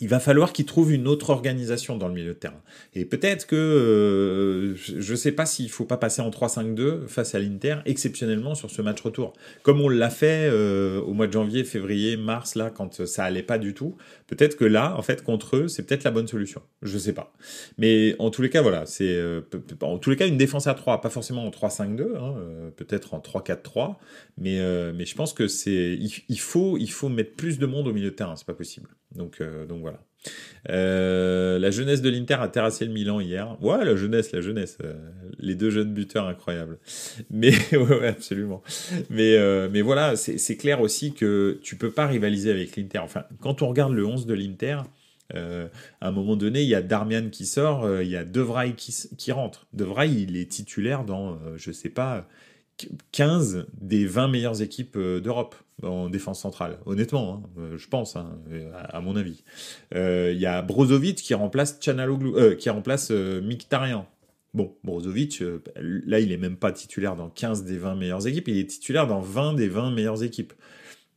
il 0.00 0.08
va 0.08 0.20
falloir 0.20 0.52
qu'il 0.52 0.64
trouve 0.64 0.92
une 0.92 1.06
autre 1.06 1.30
organisation 1.30 1.96
dans 1.98 2.08
le 2.08 2.14
milieu 2.14 2.32
de 2.32 2.38
terrain. 2.38 2.60
Et 2.94 3.04
peut-être 3.04 3.46
que 3.46 3.56
euh, 3.56 4.74
je 4.74 5.12
ne 5.12 5.16
sais 5.16 5.32
pas 5.32 5.44
s'il 5.44 5.70
faut 5.70 5.84
pas 5.84 5.98
passer 5.98 6.22
en 6.22 6.30
3-5-2 6.30 7.06
face 7.08 7.34
à 7.34 7.38
l'Inter 7.38 7.76
exceptionnellement 7.84 8.54
sur 8.54 8.70
ce 8.70 8.80
match 8.80 9.00
retour, 9.02 9.34
comme 9.62 9.80
on 9.82 9.90
l'a 9.90 10.08
fait 10.08 10.48
euh, 10.50 11.00
au 11.02 11.12
mois 11.12 11.26
de 11.26 11.32
janvier, 11.32 11.62
février, 11.62 12.16
mars 12.16 12.54
là 12.54 12.70
quand 12.70 13.04
ça 13.04 13.24
allait 13.24 13.42
pas 13.42 13.58
du 13.58 13.74
tout. 13.74 13.96
Peut-être 14.28 14.56
que 14.56 14.64
là, 14.64 14.96
en 14.96 15.02
fait, 15.02 15.22
contre 15.22 15.56
eux, 15.56 15.68
c'est 15.68 15.82
peut-être 15.82 16.04
la 16.04 16.10
bonne 16.10 16.26
solution. 16.26 16.62
Je 16.80 16.96
sais 16.96 17.12
pas. 17.12 17.34
Mais 17.76 18.16
en 18.18 18.30
tous 18.30 18.40
les 18.40 18.50
cas, 18.50 18.62
voilà, 18.62 18.86
c'est 18.86 19.14
euh, 19.14 19.42
en 19.82 19.98
tous 19.98 20.08
les 20.08 20.16
cas 20.16 20.26
une 20.26 20.38
défense 20.38 20.66
à 20.66 20.74
3, 20.74 21.02
pas 21.02 21.10
forcément 21.10 21.46
en 21.46 21.50
3-5-2, 21.50 22.16
hein, 22.16 22.34
peut-être 22.76 23.12
en 23.12 23.20
3-4-3, 23.20 23.96
mais 24.38 24.60
mais 24.92 25.04
je 25.04 25.14
pense 25.14 25.34
que 25.34 25.48
c'est 25.48 25.98
il, 26.28 26.38
faut 26.38 26.78
il 26.78 26.90
faut 26.90 27.08
mettre 27.08 27.34
plus 27.34 27.58
de 27.58 27.66
monde 27.66 27.88
au 27.88 27.92
milieu 27.92 28.10
de 28.10 28.16
terrain, 28.16 28.36
c'est 28.36 28.46
pas 28.46 28.54
possible. 28.54 28.88
Donc, 29.16 29.40
euh, 29.40 29.66
donc 29.66 29.80
voilà. 29.80 30.00
Euh, 30.70 31.58
la 31.58 31.70
jeunesse 31.70 32.00
de 32.00 32.08
l'Inter 32.08 32.34
a 32.34 32.48
terrassé 32.48 32.84
le 32.84 32.92
Milan 32.92 33.20
hier. 33.20 33.56
Ouais, 33.60 33.84
la 33.84 33.96
jeunesse, 33.96 34.32
la 34.32 34.40
jeunesse. 34.40 34.78
Euh, 34.82 34.94
les 35.38 35.54
deux 35.54 35.70
jeunes 35.70 35.92
buteurs 35.92 36.26
incroyables. 36.26 36.78
Mais 37.30 37.52
ouais, 37.76 38.08
absolument. 38.08 38.62
Mais, 39.10 39.38
mais 39.70 39.80
voilà, 39.80 40.16
c'est 40.16 40.56
clair 40.56 40.80
aussi 40.80 41.12
que 41.12 41.58
tu 41.62 41.76
peux 41.76 41.90
pas 41.90 42.06
rivaliser 42.06 42.50
avec 42.50 42.76
l'Inter. 42.76 43.00
Enfin, 43.00 43.24
quand 43.40 43.62
on 43.62 43.68
regarde 43.68 43.92
le 43.92 44.06
11 44.06 44.26
de 44.26 44.34
l'Inter, 44.34 44.78
à 45.34 45.68
un 46.00 46.12
moment 46.12 46.36
donné, 46.36 46.62
il 46.62 46.68
y 46.68 46.74
a 46.74 46.82
Darmian 46.82 47.30
qui 47.30 47.46
sort, 47.46 48.02
il 48.02 48.08
y 48.08 48.16
a 48.16 48.24
Devray 48.24 48.74
qui, 48.74 48.94
qui 49.16 49.32
rentre. 49.32 49.66
Devray, 49.72 50.12
il 50.12 50.36
est 50.36 50.50
titulaire 50.50 51.04
dans, 51.04 51.38
je 51.56 51.72
sais 51.72 51.88
pas, 51.88 52.28
15 53.12 53.66
des 53.80 54.06
20 54.06 54.28
meilleures 54.28 54.62
équipes 54.62 54.98
d'Europe 54.98 55.54
en 55.82 56.08
défense 56.08 56.40
centrale, 56.40 56.78
honnêtement, 56.86 57.34
hein, 57.34 57.50
euh, 57.58 57.78
je 57.78 57.88
pense, 57.88 58.16
hein, 58.16 58.38
à, 58.74 59.00
mon 59.00 59.16
avis. 59.16 59.42
Il 59.92 59.98
euh, 59.98 60.32
y 60.32 60.46
a 60.46 60.62
Brozovic 60.62 61.16
qui 61.16 61.34
remplace 61.34 61.78
euh, 61.88 62.54
qui 62.54 62.70
remplace 62.70 63.10
Mkhitaryan. 63.10 64.06
Bon, 64.54 64.74
Brozovic, 64.84 65.42
là, 65.76 66.20
il 66.20 66.30
est 66.30 66.36
même 66.36 66.56
pas 66.56 66.72
titulaire 66.72 67.16
dans 67.16 67.30
15 67.30 67.64
des 67.64 67.78
20 67.78 67.94
meilleures 67.94 68.26
équipes, 68.26 68.48
il 68.48 68.58
est 68.58 68.66
titulaire 68.66 69.06
dans 69.06 69.20
20 69.20 69.54
des 69.54 69.68
20 69.68 69.92
meilleures 69.92 70.22
équipes. 70.22 70.52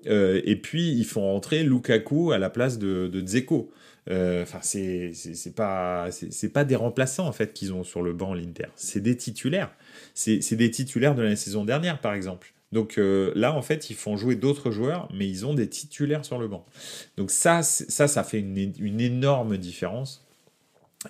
et 0.05 0.59
puis, 0.61 0.93
ils 0.93 1.05
font 1.05 1.21
rentrer 1.21 1.63
Lukaku 1.63 2.31
à 2.31 2.37
la 2.37 2.49
place 2.49 2.79
de, 2.79 3.07
de 3.07 3.21
Dzeko. 3.21 3.71
Enfin, 4.09 4.59
c'est 4.61 5.11
pas 5.53 6.09
pas 6.53 6.63
des 6.63 6.75
remplaçants 6.77 7.27
en 7.27 7.33
fait 7.33 7.51
qu'ils 7.51 7.73
ont 7.73 7.83
sur 7.83 8.01
le 8.01 8.13
banc 8.13 8.33
l'Inter. 8.33 8.67
C'est 8.77 9.01
des 9.01 9.17
titulaires. 9.17 9.71
C'est 10.15 10.55
des 10.55 10.71
titulaires 10.71 11.13
de 11.13 11.21
la 11.21 11.35
saison 11.35 11.65
dernière, 11.65 11.99
par 11.99 12.13
exemple. 12.13 12.55
Donc 12.71 12.97
euh, 12.97 13.31
là, 13.35 13.53
en 13.53 13.61
fait, 13.61 13.89
ils 13.89 13.95
font 13.95 14.17
jouer 14.17 14.35
d'autres 14.35 14.71
joueurs, 14.71 15.07
mais 15.13 15.27
ils 15.27 15.45
ont 15.45 15.53
des 15.53 15.69
titulaires 15.69 16.25
sur 16.25 16.39
le 16.39 16.47
banc. 16.47 16.65
Donc 17.15 17.31
ça, 17.31 17.63
ça, 17.63 18.07
ça 18.07 18.23
fait 18.23 18.39
une, 18.39 18.99
énorme 18.99 19.57
différence. 19.57 20.25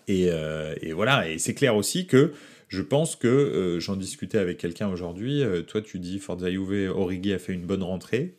Euh, 0.10 0.76
et, 0.82 0.94
voilà, 0.94 1.30
et 1.30 1.39
c'est 1.39 1.54
clair 1.54 1.76
aussi 1.76 2.06
que 2.06 2.34
je 2.68 2.82
pense 2.82 3.15
que 3.15 3.28
euh, 3.28 3.80
j'en 3.80 3.96
discutais 3.96 4.38
avec 4.38 4.58
quelqu'un 4.58 4.89
aujourd'hui. 4.89 5.44
toi, 5.68 5.82
tu 5.82 6.00
dis 6.00 6.20
Forza 6.20 6.52
Juve, 6.52 6.91
Origi 6.96 7.34
a 7.34 7.39
fait 7.39 7.54
une 7.54 7.65
bonne 7.65 7.84
rentrée. 7.84 8.36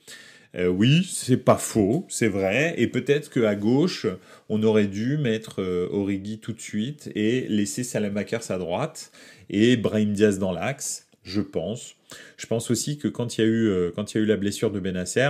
Oui, 0.54 1.06
c'est 1.10 1.36
pas 1.36 1.56
faux, 1.56 2.06
c'est 2.08 2.28
vrai. 2.28 2.74
Et 2.78 2.86
peut-être 2.86 3.30
qu'à 3.30 3.54
gauche, 3.54 4.06
on 4.48 4.62
aurait 4.62 4.86
dû 4.86 5.18
mettre 5.18 5.62
Origi 5.92 6.38
tout 6.38 6.52
de 6.52 6.60
suite 6.60 7.10
et 7.14 7.46
laisser 7.48 7.84
Salamakers 7.84 8.50
à 8.50 8.58
droite 8.58 9.12
et 9.50 9.76
Brahim 9.76 10.12
Diaz 10.12 10.38
dans 10.38 10.52
l'axe, 10.52 11.05
je 11.26 11.40
pense. 11.40 11.96
Je 12.36 12.46
pense 12.46 12.70
aussi 12.70 12.98
que 12.98 13.08
quand 13.08 13.36
il 13.36 13.40
y 13.40 13.44
a 13.44 13.48
eu, 13.48 13.66
euh, 13.66 13.90
quand 13.92 14.14
il 14.14 14.18
y 14.18 14.20
a 14.20 14.22
eu 14.22 14.26
la 14.26 14.36
blessure 14.36 14.70
de 14.70 14.78
Benasser, 14.78 15.28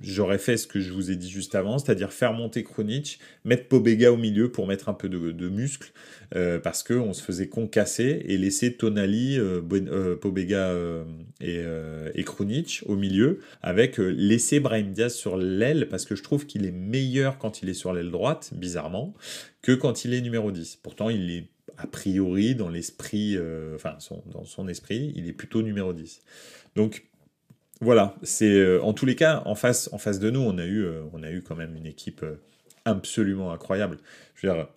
j'aurais 0.00 0.38
fait 0.38 0.56
ce 0.56 0.68
que 0.68 0.78
je 0.78 0.92
vous 0.92 1.10
ai 1.10 1.16
dit 1.16 1.28
juste 1.28 1.56
avant, 1.56 1.78
c'est-à-dire 1.78 2.12
faire 2.12 2.32
monter 2.32 2.62
Kronic, 2.62 3.18
mettre 3.44 3.66
Pobega 3.66 4.12
au 4.12 4.16
milieu 4.16 4.52
pour 4.52 4.68
mettre 4.68 4.88
un 4.88 4.94
peu 4.94 5.08
de, 5.08 5.32
de 5.32 5.48
muscle, 5.48 5.92
euh, 6.36 6.60
parce 6.60 6.84
qu'on 6.84 7.12
se 7.12 7.20
faisait 7.20 7.48
concasser 7.48 8.22
et 8.26 8.38
laisser 8.38 8.74
Tonali, 8.74 9.36
euh, 9.40 10.14
Pobega 10.14 10.72
et, 11.40 11.64
et 12.14 12.22
Krunic 12.22 12.84
au 12.86 12.94
milieu, 12.94 13.40
avec 13.60 13.98
laisser 13.98 14.60
Brahim 14.60 14.92
Diaz 14.92 15.14
sur 15.14 15.36
l'aile, 15.36 15.88
parce 15.90 16.04
que 16.04 16.14
je 16.14 16.22
trouve 16.22 16.46
qu'il 16.46 16.64
est 16.64 16.70
meilleur 16.70 17.38
quand 17.38 17.60
il 17.60 17.68
est 17.68 17.74
sur 17.74 17.92
l'aile 17.92 18.12
droite, 18.12 18.52
bizarrement, 18.54 19.14
que 19.62 19.72
quand 19.72 20.04
il 20.04 20.14
est 20.14 20.20
numéro 20.20 20.52
10. 20.52 20.78
Pourtant, 20.80 21.10
il 21.10 21.28
est 21.32 21.48
a 21.78 21.86
priori, 21.86 22.54
dans 22.54 22.68
l'esprit, 22.68 23.36
euh, 23.36 23.74
enfin, 23.74 23.96
dans 24.26 24.44
son 24.44 24.68
esprit, 24.68 25.12
il 25.14 25.28
est 25.28 25.32
plutôt 25.32 25.62
numéro 25.62 25.92
10. 25.92 26.22
Donc, 26.76 27.06
voilà, 27.80 28.16
c'est 28.22 28.52
euh, 28.52 28.82
en 28.82 28.92
tous 28.92 29.06
les 29.06 29.16
cas, 29.16 29.42
en 29.46 29.54
face, 29.54 29.88
en 29.92 29.98
face 29.98 30.18
de 30.18 30.30
nous, 30.30 30.40
on 30.40 30.58
a 30.58 30.64
eu, 30.64 30.84
euh, 30.84 31.02
on 31.12 31.22
a 31.22 31.30
eu 31.30 31.42
quand 31.42 31.56
même 31.56 31.76
une 31.76 31.86
équipe 31.86 32.24
absolument 32.84 33.52
incroyable. 33.52 33.98
Je 34.34 34.46
veux 34.46 34.52
dire, 34.52 34.68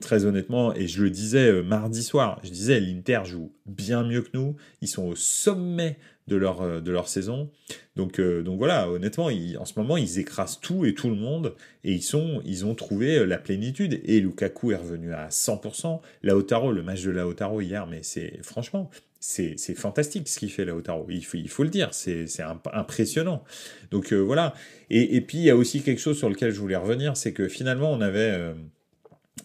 très 0.00 0.24
honnêtement, 0.24 0.74
et 0.74 0.86
je 0.86 1.02
le 1.02 1.10
disais 1.10 1.62
mardi 1.62 2.02
soir, 2.02 2.40
je 2.44 2.50
disais, 2.50 2.80
l'Inter 2.80 3.22
joue 3.24 3.52
bien 3.66 4.04
mieux 4.04 4.22
que 4.22 4.30
nous, 4.34 4.56
ils 4.80 4.88
sont 4.88 5.04
au 5.04 5.16
sommet 5.16 5.98
de 6.28 6.36
leur, 6.36 6.62
euh, 6.62 6.80
de 6.80 6.92
leur 6.92 7.08
saison. 7.08 7.50
Donc, 7.96 8.20
euh, 8.20 8.42
donc 8.42 8.58
voilà, 8.58 8.88
honnêtement, 8.88 9.26
en 9.26 9.64
ce 9.64 9.78
moment, 9.78 9.96
ils 9.96 10.18
écrasent 10.18 10.60
tout 10.60 10.84
et 10.84 10.94
tout 10.94 11.08
le 11.08 11.16
monde 11.16 11.54
et 11.82 11.92
ils, 11.92 12.02
sont, 12.02 12.40
ils 12.44 12.64
ont 12.64 12.74
trouvé 12.74 13.16
euh, 13.18 13.24
la 13.24 13.38
plénitude. 13.38 14.00
Et 14.04 14.20
Lukaku 14.20 14.72
est 14.72 14.76
revenu 14.76 15.12
à 15.12 15.28
100%. 15.28 16.00
Lautaro, 16.22 16.70
le 16.70 16.82
match 16.82 17.02
de 17.02 17.10
Lautaro 17.10 17.60
hier, 17.60 17.86
mais 17.86 18.00
c'est 18.02 18.38
franchement, 18.42 18.90
c'est 19.18 19.56
fantastique 19.74 20.28
ce 20.28 20.38
qu'il 20.38 20.52
fait 20.52 20.64
Lautaro. 20.64 21.06
Il 21.08 21.24
faut, 21.24 21.38
il 21.38 21.48
faut 21.48 21.64
le 21.64 21.70
dire, 21.70 21.88
c'est 21.92 22.26
impressionnant. 22.72 23.42
Donc 23.90 24.12
voilà. 24.12 24.54
Et, 24.90 25.16
et, 25.16 25.20
puis 25.20 25.38
il 25.38 25.44
y 25.44 25.50
a 25.50 25.56
aussi 25.56 25.82
quelque 25.82 26.00
chose 26.00 26.18
sur 26.18 26.28
lequel 26.28 26.52
je 26.52 26.60
voulais 26.60 26.76
revenir, 26.76 27.16
c'est 27.16 27.32
que 27.32 27.48
finalement 27.48 27.90
on 27.90 28.00
avait 28.00 28.54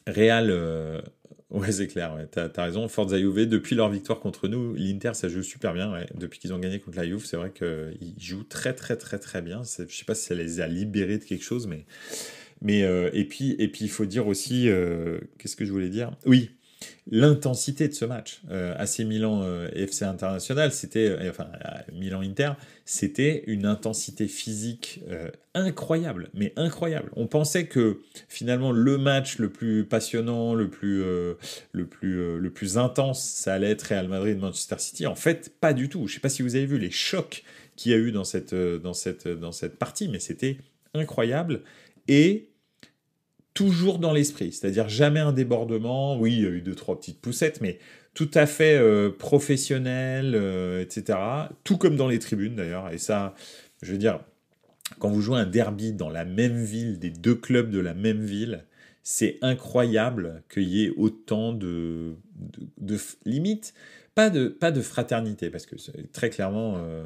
Real 0.06 0.52
Ouais, 1.54 1.72
c'est 1.72 1.88
clair, 1.88 2.16
ouais. 2.16 2.26
t'as 2.32 2.50
as 2.56 2.64
raison. 2.64 2.88
Forza 2.88 3.20
Juve, 3.20 3.48
depuis 3.48 3.76
leur 3.76 3.88
victoire 3.90 4.20
contre 4.20 4.48
nous, 4.48 4.74
l'Inter, 4.74 5.12
ça 5.14 5.30
joue 5.30 5.44
super 5.44 5.74
bien. 5.74 6.04
Depuis 6.16 6.40
qu'ils 6.40 6.52
ont 6.52 6.58
gagné 6.58 6.80
contre 6.80 6.98
la 6.98 7.06
Juve, 7.06 7.26
c'est 7.26 7.38
vrai 7.38 7.52
qu'ils 7.52 8.16
jouent 8.20 8.44
très, 8.44 8.74
très, 8.74 8.98
très, 8.98 9.20
très 9.20 9.44
bien. 9.44 9.62
Je 9.64 9.96
sais 9.96 10.06
pas 10.06 10.16
si 10.16 10.26
ça 10.26 10.34
les 10.34 10.62
a 10.62 10.68
libérés 10.68 11.20
de 11.20 11.24
quelque 11.24 11.44
chose, 11.44 11.68
mais. 11.68 11.86
mais 12.62 12.84
euh, 12.84 13.12
et 13.14 13.26
puis, 13.26 13.56
et 13.60 13.68
puis, 13.68 13.86
il 13.86 13.90
faut 13.92 14.06
dire 14.06 14.26
aussi. 14.26 14.68
Euh, 14.68 15.20
qu'est-ce 15.38 15.56
que 15.56 15.64
je 15.64 15.72
voulais 15.72 15.90
dire? 15.90 16.18
Oui, 16.26 16.50
l'intensité 17.10 17.88
de 17.88 17.94
ce 17.94 18.06
match. 18.06 18.42
Euh, 18.50 18.76
AC 18.78 19.00
Milan 19.00 19.42
euh, 19.44 19.70
FC 19.74 20.06
International, 20.06 20.72
c'était, 20.72 21.08
euh, 21.08 21.30
enfin 21.30 21.48
Milan 21.92 22.22
Inter, 22.22 22.52
c'était 22.86 23.44
une 23.48 23.66
intensité 23.66 24.28
physique 24.28 25.02
incroyable, 25.54 26.30
mais 26.34 26.54
incroyable. 26.56 27.10
On 27.16 27.28
pensait 27.28 27.68
que 27.68 28.02
finalement 28.28 28.72
le 28.72 28.98
match 28.98 29.38
le 29.38 29.50
plus 29.50 29.86
passionnant, 29.86 30.54
le 30.54 30.70
plus, 30.70 31.02
le 31.72 31.86
plus, 31.86 32.40
le 32.40 32.50
plus 32.50 32.78
intense, 32.78 33.24
ça 33.24 33.54
allait 33.54 33.72
être 33.72 33.84
Real 33.84 34.08
Madrid 34.08 34.38
Manchester 34.40 34.76
City. 34.80 35.08
En 35.08 35.16
fait, 35.16 35.54
pas 35.62 35.74
du 35.74 35.88
tout. 35.90 36.08
Je 36.08 36.16
sais 36.16 36.20
pas 36.20 36.30
si 36.30 36.42
vous 36.42 36.56
avez 36.56 36.66
vu 36.66 36.78
les 36.78 36.92
chocs 36.92 37.44
qu'il 37.76 37.92
y 37.92 37.96
a 37.96 37.98
eu 37.98 38.12
dans 38.12 38.26
cette, 38.26 38.54
dans 38.54 38.94
cette, 38.94 39.28
dans 39.28 39.52
cette 39.52 39.78
partie, 39.78 40.10
mais 40.10 40.20
c'était 40.20 40.58
incroyable 40.94 41.62
et 42.08 42.50
toujours 43.54 44.00
dans 44.00 44.14
l'esprit, 44.14 44.52
c'est-à-dire 44.52 44.90
jamais 44.90 45.20
un 45.20 45.34
débordement. 45.34 46.18
Oui, 46.18 46.34
il 46.34 46.42
y 46.42 46.46
a 46.46 46.50
eu 46.50 46.62
deux 46.62 46.76
trois 46.76 47.00
petites 47.00 47.22
poussettes, 47.22 47.62
mais 47.62 47.80
tout 48.14 48.30
à 48.34 48.46
fait 48.46 48.78
euh, 48.78 49.10
professionnel, 49.10 50.34
euh, 50.36 50.82
etc. 50.82 51.18
Tout 51.64 51.78
comme 51.78 51.96
dans 51.96 52.08
les 52.08 52.20
tribunes 52.20 52.56
d'ailleurs. 52.56 52.92
Et 52.92 52.98
ça, 52.98 53.36
je 53.82 53.92
veux 53.92 53.98
dire, 53.98 54.20
quand 55.00 55.10
vous 55.10 55.22
jouez 55.22 55.40
un 55.40 55.46
derby 55.46 55.94
dans 55.94 56.10
la 56.10 56.26
même 56.26 56.64
ville, 56.64 57.00
des 57.00 57.10
deux 57.10 57.36
clubs 57.36 57.70
de 57.70 57.80
la 57.80 57.94
même 57.94 58.24
ville, 58.24 58.66
c'est 59.04 59.38
incroyable 59.42 60.44
qu'il 60.52 60.64
y 60.64 60.86
ait 60.86 60.94
autant 60.96 61.54
de, 61.54 62.16
limites. 63.26 63.74
Pas 64.16 64.30
de, 64.30 64.48
pas 64.48 64.72
de 64.72 64.82
fraternité, 64.82 65.50
parce 65.50 65.66
que 65.66 65.76
très 66.12 66.30
clairement, 66.30 66.76
euh, 66.78 67.04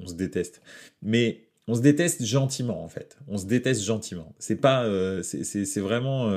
on, 0.00 0.06
se 0.06 0.14
déteste. 0.14 0.62
Mais 1.02 1.40
on 1.68 1.74
se 1.74 1.80
déteste 1.80 2.24
gentiment, 2.24 2.82
en 2.82 2.88
fait. 2.88 3.16
On 3.28 3.38
se 3.38 3.46
déteste 3.46 3.82
gentiment. 3.82 4.34
C'est 4.38 4.56
pas. 4.56 4.86
c'est 5.22 5.80
vraiment 5.80 6.30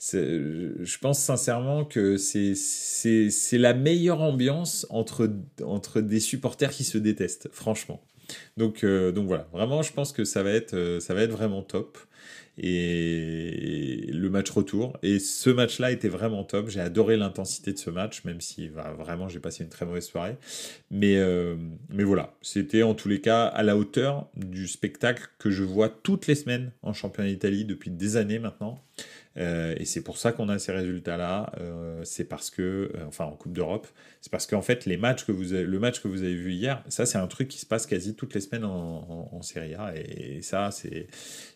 je 0.00 0.98
pense 0.98 1.18
sincèrement 1.18 1.84
que 1.84 2.16
c'est 2.16 3.58
la 3.58 3.74
meilleure 3.74 4.22
ambiance 4.22 4.86
entre, 4.90 5.30
entre 5.64 6.00
des 6.00 6.20
supporters 6.20 6.70
qui 6.70 6.84
se 6.84 6.98
détestent, 6.98 7.48
franchement. 7.52 8.00
Donc, 8.56 8.84
euh, 8.84 9.10
donc 9.10 9.26
voilà, 9.26 9.48
vraiment, 9.52 9.82
je 9.82 9.92
pense 9.92 10.12
que 10.12 10.24
ça 10.24 10.42
va 10.42 10.50
être, 10.50 10.74
euh, 10.74 11.00
ça 11.00 11.14
va 11.14 11.22
être 11.22 11.30
vraiment 11.30 11.62
top. 11.62 11.98
Et 12.60 14.10
le 14.12 14.30
match 14.30 14.50
retour. 14.50 14.98
Et 15.02 15.18
ce 15.18 15.50
match-là 15.50 15.92
était 15.92 16.08
vraiment 16.08 16.44
top. 16.44 16.68
J'ai 16.68 16.80
adoré 16.80 17.16
l'intensité 17.16 17.72
de 17.72 17.78
ce 17.78 17.90
match, 17.90 18.24
même 18.24 18.40
si 18.40 18.68
bah, 18.68 18.94
vraiment 18.98 19.28
j'ai 19.28 19.38
passé 19.38 19.62
une 19.62 19.70
très 19.70 19.86
mauvaise 19.86 20.06
soirée. 20.06 20.36
Mais, 20.90 21.16
euh, 21.16 21.56
mais 21.90 22.04
voilà, 22.04 22.34
c'était 22.42 22.82
en 22.82 22.94
tous 22.94 23.08
les 23.08 23.20
cas 23.20 23.46
à 23.46 23.62
la 23.62 23.76
hauteur 23.76 24.28
du 24.36 24.66
spectacle 24.66 25.28
que 25.38 25.50
je 25.50 25.62
vois 25.62 25.88
toutes 25.88 26.26
les 26.26 26.34
semaines 26.34 26.72
en 26.82 26.92
championnat 26.92 27.28
d'Italie 27.28 27.64
depuis 27.64 27.90
des 27.90 28.16
années 28.16 28.38
maintenant. 28.38 28.82
Euh, 29.38 29.74
et 29.78 29.84
c'est 29.84 30.02
pour 30.02 30.18
ça 30.18 30.32
qu'on 30.32 30.48
a 30.48 30.58
ces 30.58 30.72
résultats-là. 30.72 31.52
Euh, 31.60 32.00
c'est 32.04 32.24
parce 32.24 32.50
que, 32.50 32.62
euh, 32.94 33.06
enfin 33.06 33.24
en 33.24 33.36
Coupe 33.36 33.52
d'Europe, 33.52 33.86
c'est 34.20 34.30
parce 34.30 34.46
qu'en 34.46 34.62
fait 34.62 34.84
les 34.84 34.96
matchs 34.96 35.24
que 35.24 35.32
vous 35.32 35.52
avez, 35.52 35.64
le 35.64 35.78
match 35.78 36.00
que 36.00 36.08
vous 36.08 36.22
avez 36.22 36.34
vu 36.34 36.52
hier, 36.52 36.82
ça 36.88 37.06
c'est 37.06 37.18
un 37.18 37.26
truc 37.26 37.48
qui 37.48 37.58
se 37.58 37.66
passe 37.66 37.86
quasi 37.86 38.14
toutes 38.14 38.34
les 38.34 38.40
semaines 38.40 38.64
en, 38.64 39.28
en, 39.32 39.42
Serie 39.42 39.74
A. 39.74 39.92
Et, 39.96 40.42
ça, 40.42 40.70
c'est, 40.70 41.08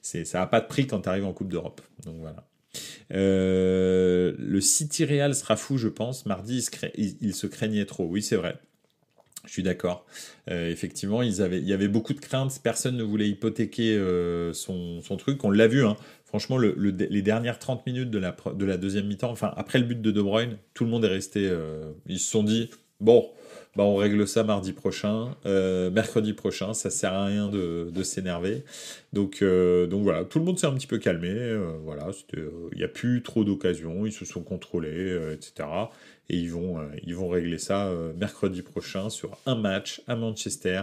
ça 0.03 0.39
n'a 0.39 0.47
pas 0.47 0.61
de 0.61 0.67
prix 0.67 0.87
quand 0.87 1.01
tu 1.01 1.09
arrives 1.09 1.25
en 1.25 1.33
Coupe 1.33 1.49
d'Europe. 1.49 1.81
Donc 2.05 2.17
voilà. 2.21 2.47
le 3.11 4.61
City 4.61 5.05
Real 5.05 5.35
sera 5.35 5.57
fou, 5.57 5.77
je 5.79 5.89
pense. 5.89 6.27
Mardi, 6.27 6.67
il 7.21 7.35
se, 7.35 7.47
craignait 7.47 7.87
trop. 7.87 8.07
Oui, 8.07 8.23
c'est 8.23 8.37
vrai. 8.37 8.57
Je 9.45 9.53
suis 9.53 9.63
d'accord. 9.63 10.07
effectivement, 10.49 11.21
ils 11.21 11.43
avaient, 11.43 11.59
il 11.59 11.69
y 11.69 11.73
avait 11.73 11.89
beaucoup 11.89 12.15
de 12.15 12.21
craintes. 12.21 12.61
Personne 12.63 12.97
ne 12.97 13.03
voulait 13.03 13.29
hypothéquer 13.29 14.01
son, 14.53 15.01
son, 15.03 15.17
truc. 15.17 15.43
On 15.45 15.51
l'a 15.51 15.67
vu. 15.67 15.85
Hein. 15.85 15.97
Franchement, 16.33 16.57
les 16.57 17.21
dernières 17.21 17.59
30 17.59 17.85
minutes 17.87 18.11
de 18.11 18.19
la, 18.19 18.35
de 18.55 18.65
la 18.65 18.79
deuxième 18.79 19.07
mi-temps, 19.07 19.31
enfin 19.31 19.53
après 19.55 19.79
le 19.79 19.85
but 19.85 20.01
de 20.01 20.11
De 20.11 20.23
Bruyne, 20.23 20.57
tout 20.73 20.85
le 20.85 20.91
monde 20.91 21.05
est 21.05 21.09
resté. 21.09 21.47
Euh, 21.47 21.93
ils 22.07 22.19
se 22.19 22.31
sont 22.31 22.43
dit 22.43 22.71
bon, 23.01 23.29
bah 23.77 23.85
on 23.85 23.97
règle 23.97 24.29
ça 24.29 24.45
mardi 24.45 24.73
prochain, 24.73 25.35
euh, 25.47 25.91
mercredi 25.91 26.33
prochain, 26.35 26.75
ça 26.75 26.91
sert 26.91 27.13
à 27.13 27.27
rien 27.27 27.49
de, 27.49 28.03
s'énerver. 28.03 28.65
Donc, 29.13 29.41
euh, 29.43 29.87
donc 29.87 30.03
voilà, 30.03 30.25
tout 30.25 30.39
le 30.39 30.45
monde 30.45 30.59
s'est 30.59 30.67
un 30.67 30.75
petit 30.75 30.87
peu 30.87 30.99
calmé. 30.99 31.57
voilà, 31.85 32.11
il 32.35 32.79
n'y 32.79 32.85
a 32.85 32.89
plus 32.89 33.23
trop 33.23 33.45
d'occasions, 33.45 34.05
ils 34.07 34.13
se 34.13 34.25
sont 34.25 34.43
contrôlés, 34.43 35.19
etc. 35.33 35.69
Et 36.29 36.37
ils 36.37 36.51
vont, 36.51 36.79
ils 37.03 37.15
vont 37.15 37.29
régler 37.29 37.59
ça 37.59 37.91
mercredi 38.19 38.63
prochain 38.63 39.11
sur 39.11 39.39
un 39.47 39.55
match 39.55 40.03
à 40.07 40.17
Manchester. 40.17 40.83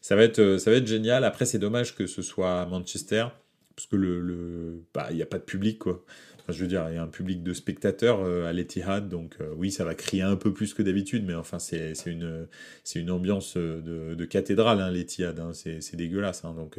Ça 0.00 0.16
va 0.16 0.24
être, 0.24 0.58
ça 0.58 0.70
va 0.70 0.76
être 0.76 0.86
génial. 0.86 1.24
Après, 1.24 1.46
c'est 1.46 1.58
dommage 1.58 1.94
que 1.94 2.06
ce 2.06 2.22
soit 2.22 2.60
à 2.60 2.66
Manchester 2.66 3.26
parce 3.74 3.86
que 3.86 3.96
le, 3.96 4.20
le 4.20 4.82
bah 4.92 5.08
il 5.10 5.16
n'y 5.16 5.22
a 5.22 5.26
pas 5.26 5.38
de 5.38 5.44
public 5.44 5.78
quoi. 5.78 6.02
Je 6.52 6.60
veux 6.60 6.66
dire, 6.66 6.86
il 6.90 6.96
y 6.96 6.98
a 6.98 7.02
un 7.02 7.08
public 7.08 7.42
de 7.42 7.54
spectateurs 7.54 8.20
euh, 8.20 8.46
à 8.46 8.52
l'Etihad, 8.52 9.08
donc 9.08 9.36
euh, 9.40 9.54
oui, 9.56 9.70
ça 9.70 9.84
va 9.84 9.94
crier 9.94 10.22
un 10.22 10.36
peu 10.36 10.52
plus 10.52 10.74
que 10.74 10.82
d'habitude, 10.82 11.24
mais 11.26 11.34
enfin, 11.34 11.58
c'est 11.58 11.94
une, 12.06 13.10
ambiance 13.10 13.56
euh, 13.56 14.14
de, 14.14 14.24
cathédrale, 14.26 14.80
hein, 14.80 14.90
l'Etihad, 14.90 15.40
hein, 15.40 15.52
c'est 15.54 15.96
dégueulasse. 15.96 16.44
Hein, 16.44 16.54
donc, 16.54 16.78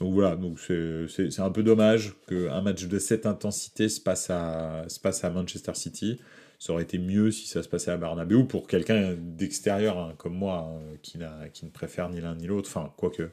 voilà, 0.00 0.36
donc 0.36 0.58
c'est 0.58 1.40
un 1.40 1.50
peu 1.50 1.62
dommage 1.62 2.14
qu'un 2.28 2.62
match 2.62 2.86
de 2.86 2.98
cette 2.98 3.26
intensité 3.26 3.88
se 3.88 4.00
passe 4.00 4.30
à, 4.30 4.86
Manchester 5.30 5.74
City. 5.74 6.20
Ça 6.60 6.72
aurait 6.72 6.82
été 6.82 6.98
mieux 6.98 7.30
si 7.30 7.46
ça 7.46 7.62
se 7.62 7.68
passait 7.68 7.92
à 7.92 7.96
Barnabéu 7.96 8.44
pour 8.44 8.66
quelqu'un 8.66 9.14
d'extérieur 9.16 10.14
comme 10.16 10.34
moi 10.34 10.72
qui, 11.02 11.18
ne 11.18 11.70
préfère 11.72 12.08
ni 12.08 12.20
l'un 12.20 12.34
ni 12.34 12.46
l'autre. 12.46 12.68
Enfin, 12.68 12.92
quoique, 12.96 13.30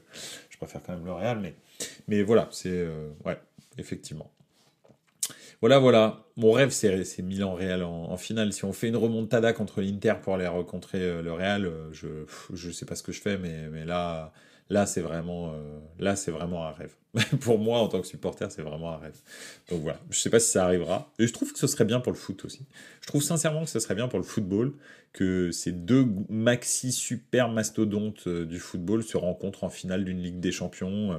je 0.48 0.56
préfère 0.58 0.82
quand 0.82 0.92
même 0.92 1.04
le 1.04 1.12
Real, 1.12 1.40
mais 2.08 2.22
voilà, 2.22 2.48
c'est. 2.52 2.86
Ouais, 3.24 3.38
effectivement. 3.78 4.30
Voilà, 5.60 5.78
voilà. 5.78 6.26
Mon 6.36 6.52
rêve, 6.52 6.70
c'est 6.70 7.22
Milan 7.22 7.54
Real 7.54 7.82
en, 7.82 8.16
finale. 8.16 8.52
Si 8.52 8.64
on 8.64 8.72
fait 8.72 8.88
une 8.88 8.96
remontada 8.96 9.52
contre 9.52 9.80
l'Inter 9.80 10.14
pour 10.22 10.34
aller 10.34 10.46
rencontrer 10.46 11.00
euh, 11.00 11.22
le 11.22 11.32
Real, 11.32 11.64
euh, 11.64 11.92
je 11.92 12.08
je 12.54 12.70
sais 12.70 12.84
pas 12.84 12.94
ce 12.94 13.02
que 13.02 13.12
je 13.12 13.20
fais, 13.20 13.38
mais, 13.38 13.68
mais 13.70 13.84
là, 13.86 14.32
là 14.68 14.84
c'est 14.84 15.00
vraiment, 15.00 15.54
là 15.98 16.14
c'est 16.16 16.30
vraiment 16.30 16.66
un 16.66 16.72
rêve. 16.72 16.94
pour 17.40 17.58
moi, 17.58 17.78
en 17.78 17.88
tant 17.88 18.02
que 18.02 18.06
supporter, 18.06 18.50
c'est 18.52 18.60
vraiment 18.60 18.92
un 18.92 18.98
rêve. 18.98 19.16
Donc 19.70 19.80
voilà. 19.80 19.98
Je 20.10 20.18
sais 20.18 20.28
pas 20.28 20.40
si 20.40 20.50
ça 20.50 20.64
arrivera. 20.64 21.10
Et 21.18 21.26
je 21.26 21.32
trouve 21.32 21.52
que 21.52 21.58
ce 21.58 21.66
serait 21.66 21.86
bien 21.86 22.00
pour 22.00 22.12
le 22.12 22.18
foot 22.18 22.44
aussi. 22.44 22.66
Je 23.00 23.06
trouve 23.06 23.22
sincèrement 23.22 23.64
que 23.64 23.70
ce 23.70 23.80
serait 23.80 23.94
bien 23.94 24.08
pour 24.08 24.18
le 24.18 24.24
football 24.24 24.74
que 25.14 25.50
ces 25.50 25.72
deux 25.72 26.06
maxi 26.28 26.92
super 26.92 27.48
mastodontes 27.48 28.28
du 28.28 28.58
football 28.58 29.02
se 29.02 29.16
rencontrent 29.16 29.64
en 29.64 29.70
finale 29.70 30.04
d'une 30.04 30.20
Ligue 30.22 30.40
des 30.40 30.52
Champions 30.52 31.18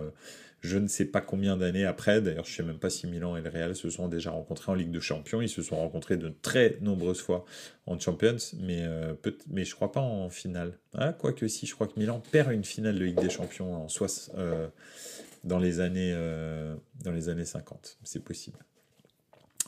je 0.61 0.77
ne 0.77 0.87
sais 0.87 1.05
pas 1.05 1.21
combien 1.21 1.55
d'années 1.55 1.85
après. 1.85 2.21
D'ailleurs, 2.21 2.45
je 2.45 2.51
ne 2.51 2.55
sais 2.55 2.63
même 2.63 2.79
pas 2.79 2.89
si 2.89 3.07
Milan 3.07 3.37
et 3.37 3.41
le 3.41 3.49
Real 3.49 3.75
se 3.75 3.89
sont 3.89 4.07
déjà 4.07 4.31
rencontrés 4.31 4.71
en 4.71 4.75
Ligue 4.75 4.91
de 4.91 4.99
Champions. 4.99 5.41
Ils 5.41 5.49
se 5.49 5.61
sont 5.61 5.75
rencontrés 5.75 6.17
de 6.17 6.33
très 6.41 6.77
nombreuses 6.81 7.21
fois 7.21 7.45
en 7.85 7.99
Champions, 7.99 8.37
mais, 8.59 8.81
euh, 8.81 9.13
je 9.55 9.75
crois 9.75 9.91
pas 9.91 10.01
en 10.01 10.29
finale. 10.29 10.73
Ah, 10.93 11.13
quoique 11.13 11.47
si, 11.47 11.67
je 11.67 11.75
crois 11.75 11.87
que 11.87 11.99
Milan 11.99 12.21
perd 12.31 12.51
une 12.51 12.63
finale 12.63 12.97
de 12.97 13.05
Ligue 13.05 13.21
des 13.21 13.29
Champions 13.29 13.75
en 13.75 13.87
euh, 14.37 14.67
dans, 15.43 15.59
les 15.59 15.79
années, 15.79 16.11
euh, 16.13 16.75
dans 17.03 17.11
les 17.11 17.29
années 17.29 17.45
50. 17.45 17.99
C'est 18.03 18.23
possible. 18.23 18.57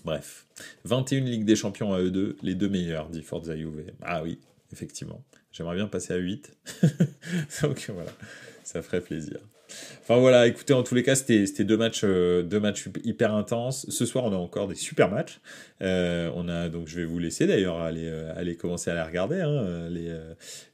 Bref, 0.03 0.47
21 0.85 1.19
Ligue 1.21 1.45
des 1.45 1.55
Champions 1.55 1.93
à 1.93 1.99
eux 1.99 2.09
deux, 2.09 2.37
les 2.41 2.55
deux 2.55 2.69
meilleurs, 2.69 3.09
dit 3.09 3.21
Forza 3.21 3.55
Juve. 3.55 3.91
Ah 4.01 4.23
oui, 4.23 4.39
effectivement. 4.71 5.23
J'aimerais 5.51 5.75
bien 5.75 5.87
passer 5.87 6.13
à 6.13 6.17
8. 6.17 6.57
Donc 7.61 7.91
voilà, 7.93 8.11
ça 8.63 8.81
ferait 8.81 9.01
plaisir. 9.01 9.39
Enfin 10.01 10.17
voilà, 10.19 10.47
écoutez, 10.47 10.73
en 10.73 10.83
tous 10.83 10.95
les 10.95 11.03
cas, 11.03 11.15
c'était 11.15 11.63
deux 11.63 11.77
matchs, 11.77 12.01
euh, 12.03 12.43
deux 12.43 12.59
matchs 12.59 12.89
hyper 13.03 13.33
intenses. 13.33 13.85
Ce 13.89 14.05
soir, 14.05 14.25
on 14.25 14.33
a 14.33 14.37
encore 14.37 14.67
des 14.67 14.75
super 14.75 15.09
matchs. 15.09 15.39
Euh, 15.81 16.31
on 16.35 16.47
a 16.47 16.69
donc, 16.69 16.87
je 16.87 16.95
vais 16.97 17.05
vous 17.05 17.19
laisser 17.19 17.47
d'ailleurs 17.47 17.79
aller, 17.79 18.07
euh, 18.07 18.33
aller 18.35 18.55
commencer 18.55 18.89
à 18.89 18.95
les 18.95 19.01
regarder. 19.01 19.41
Hein, 19.41 19.89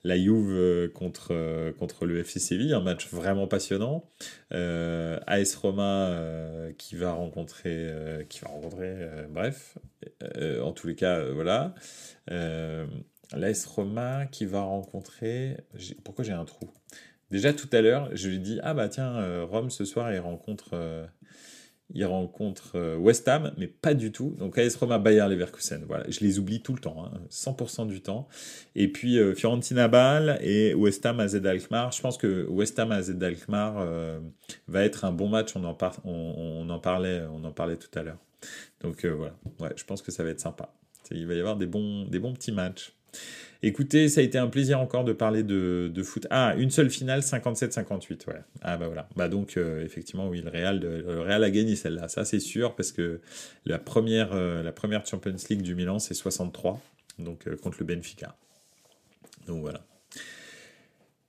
la 0.03 0.17
Juve 0.17 0.89
contre 0.93 1.73
contre 1.77 2.05
le 2.05 2.19
FC 2.19 2.39
Séville, 2.39 2.73
un 2.73 2.81
match 2.81 3.09
vraiment 3.09 3.47
passionnant. 3.47 4.09
AS 4.51 5.55
Roma 5.55 6.17
qui 6.77 6.95
va 6.95 7.13
rencontrer, 7.13 7.89
qui 8.29 8.39
va 8.39 8.49
rencontrer, 8.49 8.95
bref, 9.29 9.77
en 10.61 10.71
tous 10.71 10.87
les 10.87 10.95
cas, 10.95 11.23
voilà. 11.31 11.73
L'AS 13.33 13.65
Roma 13.65 14.25
qui 14.27 14.45
va 14.45 14.61
rencontrer. 14.61 15.57
Pourquoi 16.03 16.23
j'ai 16.23 16.33
un 16.33 16.45
trou? 16.45 16.69
Déjà 17.31 17.53
tout 17.53 17.69
à 17.71 17.81
l'heure, 17.81 18.09
je 18.13 18.29
lui 18.29 18.39
dit 18.39 18.59
ah 18.63 18.73
bah 18.73 18.87
tiens 18.87 19.15
euh, 19.17 19.45
Rome 19.45 19.69
ce 19.69 19.83
soir 19.83 20.13
il 20.13 20.19
rencontre 20.19 20.69
euh, 20.73 21.05
il 21.93 22.05
rencontre 22.05 22.73
euh, 22.75 22.97
West 22.97 23.27
Ham, 23.27 23.53
mais 23.57 23.67
pas 23.67 23.93
du 23.93 24.11
tout. 24.11 24.35
Donc 24.39 24.57
AS 24.57 24.75
Roma, 24.75 24.97
Bayer 24.99 25.27
Leverkusen. 25.27 25.83
Voilà, 25.87 26.05
je 26.09 26.19
les 26.21 26.39
oublie 26.39 26.61
tout 26.61 26.73
le 26.73 26.79
temps, 26.79 27.11
100% 27.29 27.81
hein, 27.81 27.85
du 27.85 28.01
temps. 28.01 28.27
Et 28.75 28.91
puis 28.91 29.19
Fiorentina 29.35 29.87
Bâle 29.87 30.39
et 30.41 30.73
West 30.73 31.05
Ham 31.05 31.19
AZ 31.19 31.35
Alkmaar. 31.35 31.91
Je 31.91 32.01
pense 32.01 32.17
que 32.17 32.47
West 32.47 32.77
Ham 32.79 32.91
AZ 32.91 33.15
Alkmaar 33.21 33.85
va 34.67 34.83
être 34.83 35.05
un 35.05 35.11
bon 35.11 35.29
match. 35.29 35.55
On 35.55 35.63
en, 35.63 35.77
on, 36.05 36.69
en 36.69 36.79
parlait, 36.79 37.21
on 37.31 37.43
en 37.43 37.51
parlait 37.51 37.77
tout 37.77 37.99
à 37.99 38.01
l'heure. 38.01 38.17
Donc 38.81 39.05
voilà, 39.05 39.35
ouais, 39.59 39.73
je 39.75 39.83
pense 39.83 40.01
que 40.01 40.11
ça 40.11 40.23
va 40.23 40.31
être 40.31 40.39
sympa. 40.39 40.73
Il 41.11 41.27
va 41.27 41.35
y 41.35 41.39
avoir 41.39 41.55
des 41.55 41.67
bons, 41.67 42.05
des 42.05 42.17
bons 42.17 42.33
petits 42.33 42.51
matchs. 42.51 42.93
Écoutez, 43.63 44.09
ça 44.09 44.21
a 44.21 44.23
été 44.23 44.37
un 44.37 44.47
plaisir 44.47 44.79
encore 44.79 45.03
de 45.03 45.13
parler 45.13 45.41
de, 45.41 46.03
foot. 46.03 46.27
Ah, 46.29 46.53
une 46.57 46.69
seule 46.69 46.89
finale, 46.91 47.21
57-58, 47.21 48.27
ouais. 48.27 48.35
Ah 48.61 48.77
bah 48.77 48.85
voilà. 48.87 49.07
Bah 49.15 49.27
donc, 49.27 49.57
euh, 49.57 49.83
effectivement, 49.83 50.29
oui, 50.29 50.41
le 50.41 50.49
Real, 50.49 50.85
Real 51.07 51.43
a 51.43 51.49
gagné 51.49 51.75
celle-là, 51.75 52.07
ça 52.07 52.25
c'est 52.25 52.39
sûr, 52.39 52.75
parce 52.75 52.91
que 52.91 53.21
la 53.65 53.79
première, 53.79 54.33
euh, 54.33 54.71
Champions 55.05 55.35
League 55.49 55.63
du 55.63 55.73
Milan, 55.73 55.97
c'est 55.97 56.13
63, 56.13 56.79
donc 57.17 57.47
euh, 57.47 57.55
contre 57.55 57.77
le 57.79 57.85
Benfica. 57.85 58.35
Donc 59.47 59.61
voilà. 59.61 59.81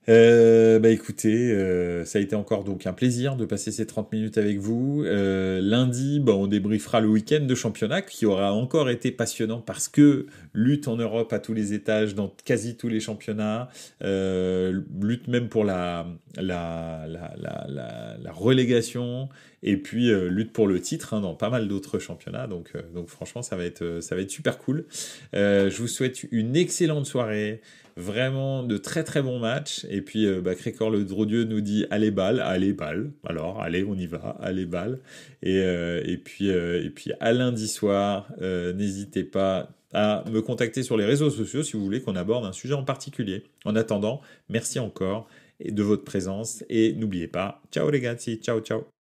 Euh, 0.09 0.79
bah 0.79 0.89
écoutez, 0.89 1.51
euh, 1.51 2.05
ça 2.05 2.17
a 2.19 2.21
été 2.21 2.33
encore 2.33 2.63
donc 2.63 2.87
un 2.87 2.93
plaisir 2.93 3.35
de 3.35 3.43
passer 3.45 3.73
ces 3.73 3.85
30 3.85 4.09
minutes 4.13 4.37
avec 4.37 4.57
vous. 4.57 5.03
Euh, 5.03 5.59
lundi, 5.59 6.21
bah, 6.21 6.31
on 6.33 6.47
débriefera 6.47 7.01
le 7.01 7.09
week-end 7.09 7.41
de 7.41 7.55
championnat 7.55 8.01
qui 8.01 8.25
aura 8.25 8.53
encore 8.53 8.89
été 8.89 9.11
passionnant 9.11 9.59
parce 9.59 9.89
que 9.89 10.27
lutte 10.53 10.87
en 10.87 10.95
Europe 10.95 11.33
à 11.33 11.39
tous 11.39 11.53
les 11.53 11.73
étages, 11.73 12.15
dans 12.15 12.33
quasi 12.45 12.77
tous 12.77 12.87
les 12.87 13.01
championnats, 13.01 13.67
lutte 14.01 15.27
même 15.27 15.49
pour 15.49 15.65
la, 15.65 16.07
la, 16.37 17.05
la, 17.05 17.33
la, 17.37 18.17
la 18.17 18.31
relégation 18.31 19.27
et 19.63 19.77
puis 19.77 20.11
lutte 20.29 20.53
pour 20.53 20.67
le 20.67 20.79
titre 20.79 21.13
hein, 21.13 21.21
dans 21.21 21.33
pas 21.33 21.49
mal 21.49 21.67
d'autres 21.67 21.99
championnats. 21.99 22.47
Donc, 22.47 22.73
donc 22.93 23.09
franchement, 23.09 23.41
ça 23.41 23.55
va 23.55 23.65
être, 23.65 23.99
ça 24.01 24.15
va 24.15 24.21
être 24.21 24.31
super 24.31 24.57
cool. 24.57 24.85
je 25.33 25.77
vous 25.77 25.87
souhaite 25.87 26.23
une 26.31 26.55
excellente 26.55 27.05
soirée. 27.05 27.61
Vraiment 27.99 28.61
de 28.61 28.77
très 28.77 29.03
très 29.03 29.23
bons 29.23 29.39
matchs. 29.39 29.83
Et 29.89 30.01
puis, 30.01 30.27
bah, 30.41 30.53
Crécor 30.53 30.91
le 30.91 31.03
Drodieu 31.03 31.45
nous 31.45 31.61
dit 31.61 31.87
allez 31.89 32.11
balle, 32.11 32.39
allez 32.41 32.71
balle. 32.71 33.09
Alors, 33.25 33.59
allez, 33.59 33.83
on 33.83 33.95
y 33.95 34.05
va, 34.05 34.37
allez 34.39 34.67
balle. 34.67 34.99
Et, 35.41 35.57
et, 35.57 36.17
puis, 36.17 36.49
et 36.49 36.91
puis, 36.91 37.11
à 37.19 37.33
lundi 37.33 37.67
soir, 37.67 38.27
n'hésitez 38.39 39.23
pas 39.23 39.71
à 39.93 40.23
me 40.31 40.41
contacter 40.41 40.83
sur 40.83 40.97
les 40.97 41.05
réseaux 41.05 41.29
sociaux 41.29 41.63
si 41.63 41.77
vous 41.77 41.83
voulez 41.83 42.01
qu'on 42.01 42.15
aborde 42.15 42.45
un 42.45 42.51
sujet 42.51 42.73
en 42.73 42.83
particulier. 42.83 43.43
En 43.65 43.75
attendant, 43.75 44.21
merci 44.49 44.79
encore 44.79 45.27
de 45.63 45.83
votre 45.83 46.03
présence 46.03 46.63
et 46.69 46.93
n'oubliez 46.93 47.27
pas, 47.27 47.61
ciao 47.71 47.89
les 47.89 48.01
gars, 48.01 48.15
ciao 48.15 48.59
ciao. 48.59 48.96